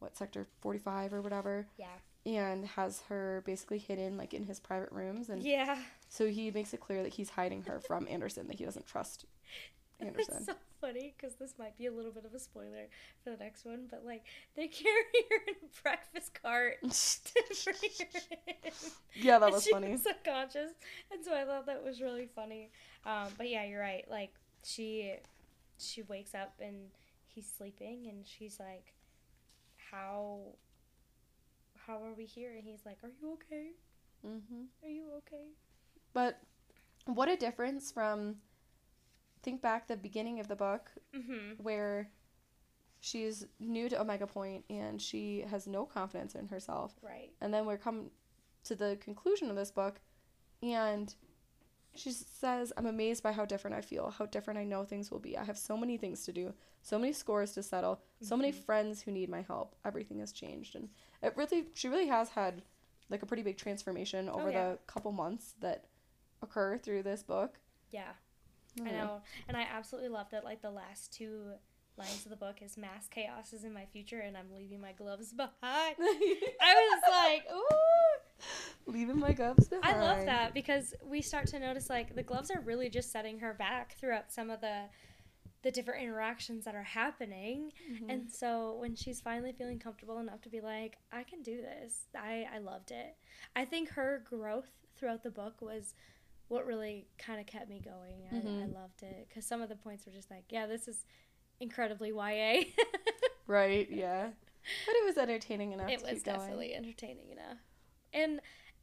[0.00, 1.86] what sector forty five or whatever, yeah.
[2.26, 5.78] and has her basically hidden like in his private rooms, and Yeah.
[6.08, 9.24] so he makes it clear that he's hiding her from Anderson, that he doesn't trust
[10.00, 10.36] Anderson.
[10.38, 12.88] It's so funny because this might be a little bit of a spoiler
[13.22, 14.24] for the next one, but like
[14.56, 18.72] they carry her in a breakfast cart to bring her in.
[19.14, 19.90] yeah, that was funny.
[19.90, 20.70] was unconscious,
[21.12, 22.70] and so I thought that was really funny.
[23.04, 24.06] Um, but yeah, you're right.
[24.10, 24.32] Like
[24.64, 25.12] she,
[25.80, 26.90] she wakes up and
[27.26, 28.94] he's sleeping, and she's like,
[29.90, 30.56] "How,
[31.86, 33.70] how are we here?" And he's like, "Are you okay?
[34.26, 34.64] mm-hmm.
[34.84, 35.48] Are you okay?"
[36.12, 36.40] But
[37.06, 38.36] what a difference from
[39.42, 41.62] think back the beginning of the book Mm-hmm.
[41.62, 42.10] where
[43.00, 46.94] she's new to Omega Point and she has no confidence in herself.
[47.02, 47.30] Right.
[47.40, 48.10] And then we're come
[48.64, 50.00] to the conclusion of this book
[50.62, 51.14] and
[51.94, 55.18] she says, I'm amazed by how different I feel, how different I know things will
[55.18, 55.36] be.
[55.36, 58.62] I have so many things to do, so many scores to settle, so many Mhm.
[58.64, 59.74] friends who need my help.
[59.84, 60.76] Everything has changed.
[60.76, 60.88] And
[61.22, 62.62] it really, she really has had
[63.08, 64.70] like a pretty big transformation over Oh, yeah.
[64.72, 65.86] the couple months that
[66.42, 67.58] occur through this book.
[67.90, 68.12] Yeah.
[68.78, 68.92] I Mhm.
[68.92, 70.44] know, and I absolutely loved it.
[70.44, 71.54] Like the last two
[71.96, 74.92] lines of the book is mass chaos is in my future and I'm leaving my
[74.92, 75.96] gloves behind.
[75.98, 78.09] I was like, ooh.
[78.86, 79.84] Leaving my gloves behind.
[79.96, 83.38] I love that because we start to notice like the gloves are really just setting
[83.40, 84.82] her back throughout some of the
[85.62, 87.70] the different interactions that are happening.
[87.92, 88.08] Mhm.
[88.08, 92.06] And so when she's finally feeling comfortable enough to be like, I can do this.
[92.16, 93.16] I I loved it.
[93.54, 95.94] I think her growth throughout the book was
[96.48, 98.22] what really kind of kept me going.
[98.32, 98.74] I, I Mhm.
[98.74, 101.04] loved it cuz some of the points were just like, yeah, this is
[101.60, 102.64] incredibly YA.
[103.46, 104.30] right, yeah.
[104.86, 107.58] But it was entertaining enough it to was definitely entertaining enough
[108.12, 108.40] and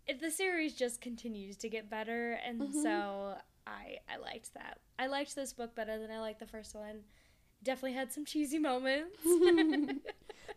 [0.08, 2.82] it, the series just continues to get better and Mhm.
[2.84, 3.36] so
[3.66, 7.02] i i liked that i liked this book better than i liked the first one
[7.64, 9.18] definitely had some cheesy moments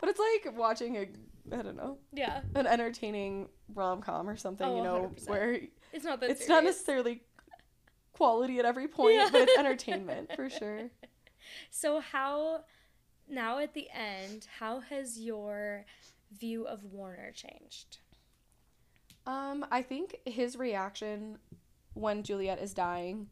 [0.00, 1.08] But it's like watching a
[1.52, 5.28] I don't know, yeah an entertaining rom com or something, Oh, you know, 100%.
[5.28, 5.60] where
[5.92, 7.22] it's not that it's not necessarily
[8.12, 9.28] quality at every point, Yeah.
[9.32, 10.90] but it's entertainment for sure.
[11.70, 12.64] so how
[13.28, 15.84] now at the end how has your
[16.30, 17.98] view of warner changed
[19.26, 21.38] Um, I think his reaction
[21.94, 23.28] when Juliette is dying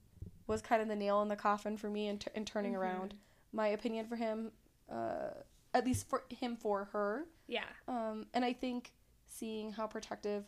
[0.47, 2.79] was kind of the nail in the coffin for me in, t- in turning Mhm.
[2.79, 3.15] around
[3.53, 4.53] my opinion for him,
[4.91, 5.31] uh,
[5.75, 7.27] at least for him for her.
[7.47, 8.93] yeah Um, and I think
[9.27, 10.45] seeing how protective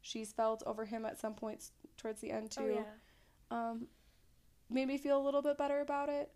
[0.00, 2.84] she's felt over him at some points towards the end too, oh yeah
[3.70, 3.86] um,
[4.70, 6.32] made me feel a little bit better about it.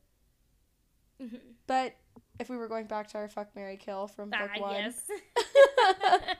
[1.21, 1.37] hmm
[1.67, 1.97] But
[2.39, 5.03] if we were going back to our fuck Mary kill from book ah, one, yes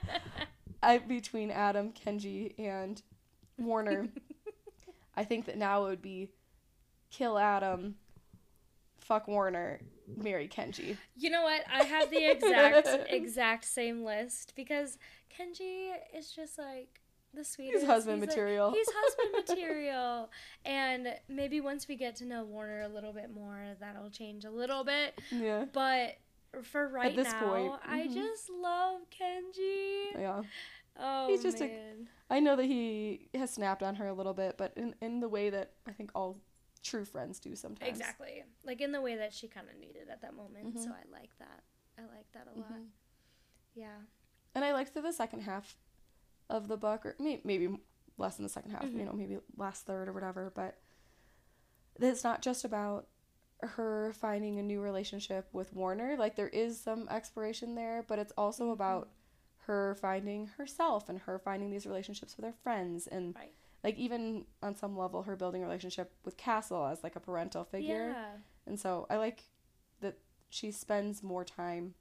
[0.83, 3.01] I between Adam, Kenji, and
[3.57, 4.07] Warner,
[5.15, 6.29] I think that now it would be
[7.11, 7.95] kill Adam,
[8.99, 9.81] fuck Warner,
[10.17, 10.97] marry Kenji.
[11.15, 11.63] You know what?
[11.71, 14.97] I have the exact exact same list because
[15.37, 17.01] Kenji is just like
[17.33, 17.85] the sweetest.
[17.85, 18.71] husband He's material.
[18.71, 20.29] he's husband material,
[20.65, 24.51] and maybe once we get to know Warner a little bit more, that'll change a
[24.51, 25.19] little bit.
[25.29, 25.65] Yeah.
[25.71, 26.17] But
[26.63, 28.13] for right this now, point, I mhm.
[28.13, 30.13] just love Kenji.
[30.19, 30.41] Yeah.
[30.99, 32.09] Oh He's just man.
[32.29, 35.29] I know that he has snapped on her a little bit, but in, in the
[35.29, 36.41] way that I think all
[36.83, 37.89] true friends do sometimes.
[37.89, 40.75] exactly like in the way that she kind of needed at that moment.
[40.75, 40.83] Mhm.
[40.83, 41.63] So I like that.
[41.97, 42.71] I like that a lot.
[42.73, 42.87] Mhm.
[43.75, 43.97] Yeah.
[44.55, 45.77] And I liked the second half
[46.49, 47.79] of the book, or may- maybe
[48.17, 50.77] less than the second half, you know, maybe last third or whatever, but
[51.99, 53.07] it's not just about
[53.61, 56.15] her finding a new relationship with Warner.
[56.17, 58.73] Like, there is some exploration there, but it's also Mhm.
[58.73, 59.09] about
[59.65, 63.53] her finding herself and her finding these relationships with her friends and Right.
[63.83, 67.63] like even on some level her building a relationship with Castle as like a parental
[67.63, 68.09] figure.
[68.09, 68.37] Yeah.
[68.65, 69.43] And so I like
[70.01, 70.17] that
[70.49, 71.93] she spends more time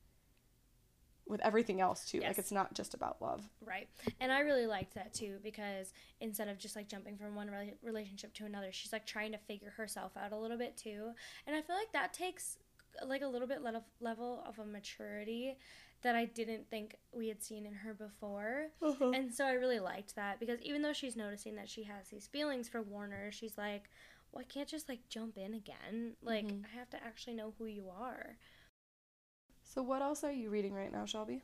[1.30, 2.18] with everything else too.
[2.18, 2.28] Yes.
[2.28, 3.48] Like it's not just about love.
[3.64, 3.88] Right.
[4.20, 7.74] And I really liked that too because instead of just like jumping from one rela-
[7.82, 11.12] relationship to another, she's like trying to figure herself out a little bit too.
[11.46, 12.58] And I feel like that takes
[13.06, 15.56] like a little bit le- level of a maturity
[16.02, 18.68] that I didn't think we had seen in her before.
[19.00, 22.26] And so I really liked that because even though she's noticing that she has these
[22.26, 23.90] feelings for Warner, she's like,
[24.32, 26.14] well, I can't just like jump in again.
[26.22, 26.64] Like, Mhm.
[26.64, 28.36] I have to actually know who you are.
[29.72, 31.42] So what else are you reading right now, Shelby?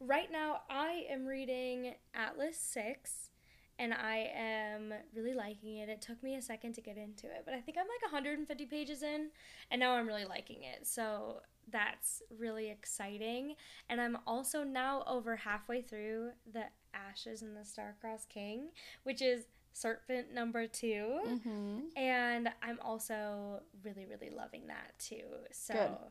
[0.00, 3.30] Right now, I am reading Atlas 6
[3.78, 5.88] and I am really liking it.
[5.88, 8.66] It took me a second to get into it, but I think I'm like 150
[8.66, 9.28] pages in
[9.70, 10.88] and now I'm really liking it.
[10.88, 13.54] So that's really exciting.
[13.88, 18.70] And I'm also now over halfway through the Ashes and the Star-Cursed King,
[19.04, 21.20] which is Serpent number 2.
[21.28, 21.78] Mm-hmm.
[21.96, 25.22] And I'm also really, really loving that too.
[25.52, 26.10] So Good.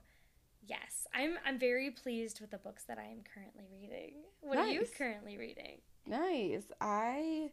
[0.68, 4.14] Yes, I'm I'm very pleased with the books that I am currently reading.
[4.42, 5.80] What are you currently reading?
[6.06, 6.64] Nice.
[6.80, 7.52] I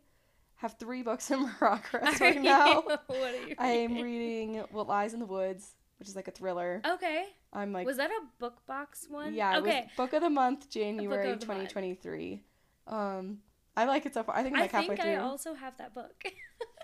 [0.56, 2.82] have three books in progress right now.
[3.06, 3.56] what are you reading?
[3.58, 6.80] I am reading What Lies in the Woods, which is like a thriller.
[6.86, 7.26] Okay.
[7.52, 9.34] I'm like was that a book box one?
[9.34, 9.80] Yeah, it Okay.
[9.82, 11.40] was book of the month, January the month.
[11.42, 12.42] 2023.
[12.86, 13.38] Um,
[13.76, 14.36] I like it so far.
[14.36, 15.12] I think I'm I like halfway think through.
[15.12, 16.12] I also have that book.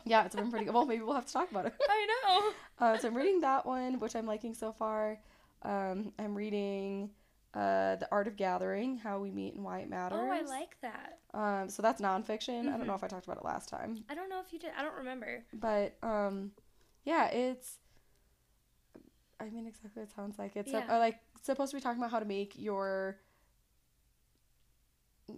[0.06, 0.72] Yeah, it's been pretty good.
[0.74, 1.74] Well, maybe we'll have to talk about it.
[1.86, 2.52] I know.
[2.86, 5.18] Uh, so I'm reading that one, which I'm liking so far.
[5.62, 7.10] Um, I'm reading
[7.54, 10.18] uh, The Art of Gathering, How We Meet and Why It Matters.
[10.20, 11.18] Oh, I like that.
[11.34, 12.72] Um, so that's nonfiction.
[12.72, 14.58] I don't know if I talked about it last time, I don't know if you
[14.58, 14.70] did.
[14.76, 15.44] I don't remember.
[15.52, 16.52] but um,
[17.04, 17.78] yeah, it's.
[19.38, 20.54] I mean, exactly what it sounds like.
[20.56, 20.96] It's uh, Yeah.
[20.98, 23.18] like supposed to be talking about how to make your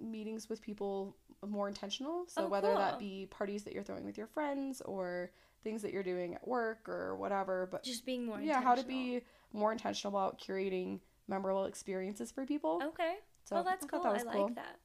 [0.01, 1.17] meetings with people
[1.47, 2.25] more intentional.
[2.27, 2.79] So Oh, whether cool.
[2.79, 5.31] that be parties that you're throwing with your friends or
[5.63, 8.83] things that you're doing at work or whatever, but Just being more yeah, how to
[8.85, 9.21] be
[9.53, 12.81] more intentional about curating memorable experiences for people.
[12.83, 13.17] Okay.
[13.45, 14.03] So well, that's I cool.
[14.03, 14.51] that I like cool.
[14.55, 14.79] that.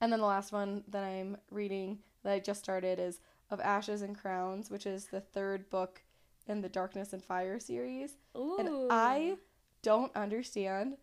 [0.00, 3.20] And then the last one that I'm reading that I just started is
[3.50, 6.02] Of Ashes and Crowns, which is the third book
[6.46, 8.16] in the Darkness and Fire series.
[8.36, 8.56] Ooh.
[8.58, 9.36] And I
[9.82, 10.96] don't understand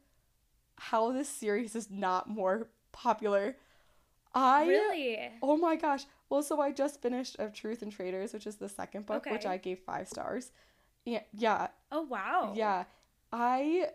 [0.77, 3.55] how this series is not more popular.
[4.33, 5.29] I really?
[5.41, 6.05] Oh my gosh.
[6.29, 9.45] Well, so I just finished of Truth and Traders, which is the second book, which
[9.45, 10.51] I gave five stars.
[11.05, 12.53] Yeah, yeah, Oh wow.
[12.55, 12.83] yeah.
[13.31, 13.87] I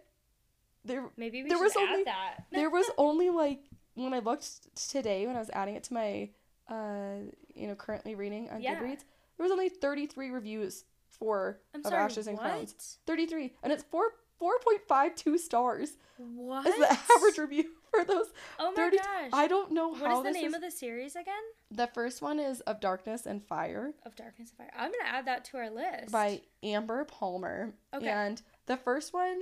[0.85, 2.45] there Maybe we There should was only- that.
[2.53, 3.61] there was only like
[3.95, 6.31] when I looked today when I was adding it to my
[6.69, 8.77] uh you know currently reading on Yeah.
[8.81, 9.05] Goodreads,
[9.37, 12.03] there was only 33 reviews for I'm of sorry.
[12.05, 12.45] Ashes and what?
[12.51, 12.99] Crowns.
[13.07, 14.05] 33 and it's 4
[14.41, 16.67] 4.52 stars What?
[16.67, 18.27] is the average review for those
[18.59, 19.31] Oh my 30 gosh.
[19.33, 21.35] I don't know what how is the name is of the series again?
[21.71, 24.71] the first one is Of Darkness and Fire Of Darkness and Fire.
[24.77, 26.13] I'm gonna add that to our list.
[26.13, 28.09] by Amber Palmer Okay.
[28.09, 29.41] and the first one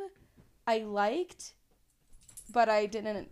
[0.67, 1.55] I liked
[2.53, 3.31] but I didn't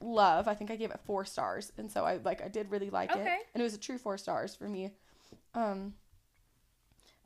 [0.00, 0.48] love.
[0.48, 3.10] I think I gave it 4 stars and so I like I did really like
[3.14, 4.90] it and it was a true 4 stars for me.
[5.54, 5.94] Um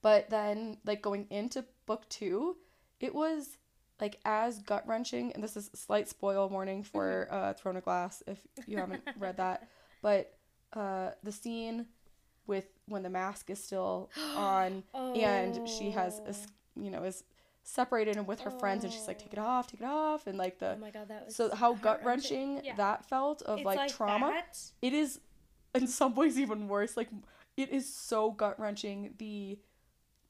[0.02, 2.56] but then like going into book 2,
[3.00, 3.56] it was
[4.02, 7.34] like as gut wrenching and this is a slight spoil warning for Mm-hmm.
[7.50, 9.68] uh Throne of Glass if you haven't read that.
[10.02, 10.34] But
[10.74, 11.86] uh the scene
[12.46, 16.32] with when the mask is still on and she has Oh.
[16.84, 17.24] you know is
[17.64, 20.36] separated and with her friends and she's like take it off take it off and
[20.36, 22.60] like the Oh my god, that was so how gut heart-wrenching.
[22.64, 22.74] Yeah.
[22.76, 24.58] that felt of It's like, trauma that.
[24.82, 25.20] it is
[25.74, 27.08] in some ways even worse like
[27.56, 29.58] it is so gut wrenching the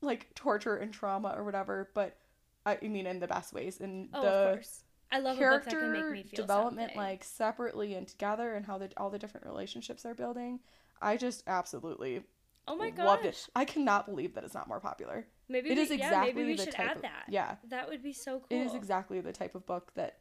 [0.02, 2.18] like torture and trauma or whatever but
[2.64, 4.84] I, mean in the best ways and Oh, the of course.
[5.10, 6.96] I love a that can make character me feel development something.
[6.96, 10.60] like separately and together and how the all the different relationships they're building
[11.02, 12.22] i just absolutely
[12.68, 13.06] Oh my gosh.
[13.06, 15.94] loved it i cannot believe that it's not more popular Maybe it we, is yeah,
[16.06, 17.24] exactly maybe we the should type add of that.
[17.28, 18.58] yeah That would be so cool.
[18.58, 20.18] it is exactly the type of book that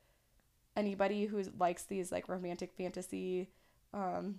[0.76, 3.50] anybody who likes these like romantic fantasy
[3.94, 4.38] um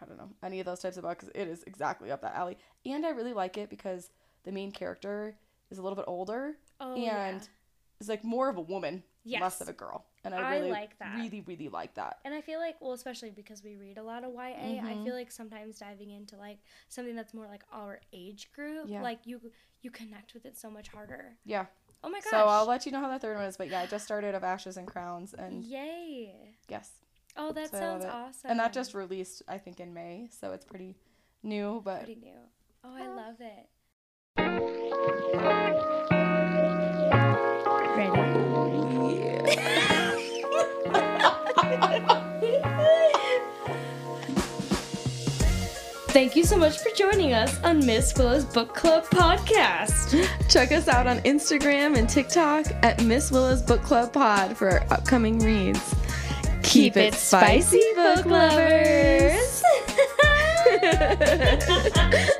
[0.00, 2.58] i don't know any of those types of books it is exactly up that alley
[2.84, 4.10] and i really like it because
[4.44, 5.36] the main character
[5.70, 7.46] is a little bit older oh, and yeah.
[8.00, 9.42] is like more of a woman Yes.
[9.42, 11.16] less of a girl and i I really like that.
[11.16, 14.22] really really like that And I feel like, well, especially because we read a lot
[14.22, 15.02] of YA, I Mhm.
[15.04, 16.58] feel like sometimes diving into like
[16.88, 19.02] something that's more like our age group, Yeah.
[19.02, 19.40] like you
[19.82, 21.36] you connect with it so much harder.
[21.44, 21.66] yeah
[22.04, 22.30] Oh my gosh.
[22.30, 24.34] so i'll let you know how the third one is but yeah i just started
[24.36, 26.54] of ashes and crowns and Yay.
[26.68, 26.92] yes
[27.36, 28.50] Oh, that So sounds awesome.
[28.50, 30.94] and that just released i think in may so it's pretty
[31.42, 32.38] new but pretty new.
[32.84, 33.68] Oh, I love it.
[46.16, 50.28] Thank you so much for joining us on Miss Willa's Book Club podcast.
[50.50, 54.86] Check us out on Instagram and TikTok at Miss Willa's Book Club Pod for our
[54.92, 55.94] upcoming reads.
[56.62, 59.62] Keep it spicy, book lovers.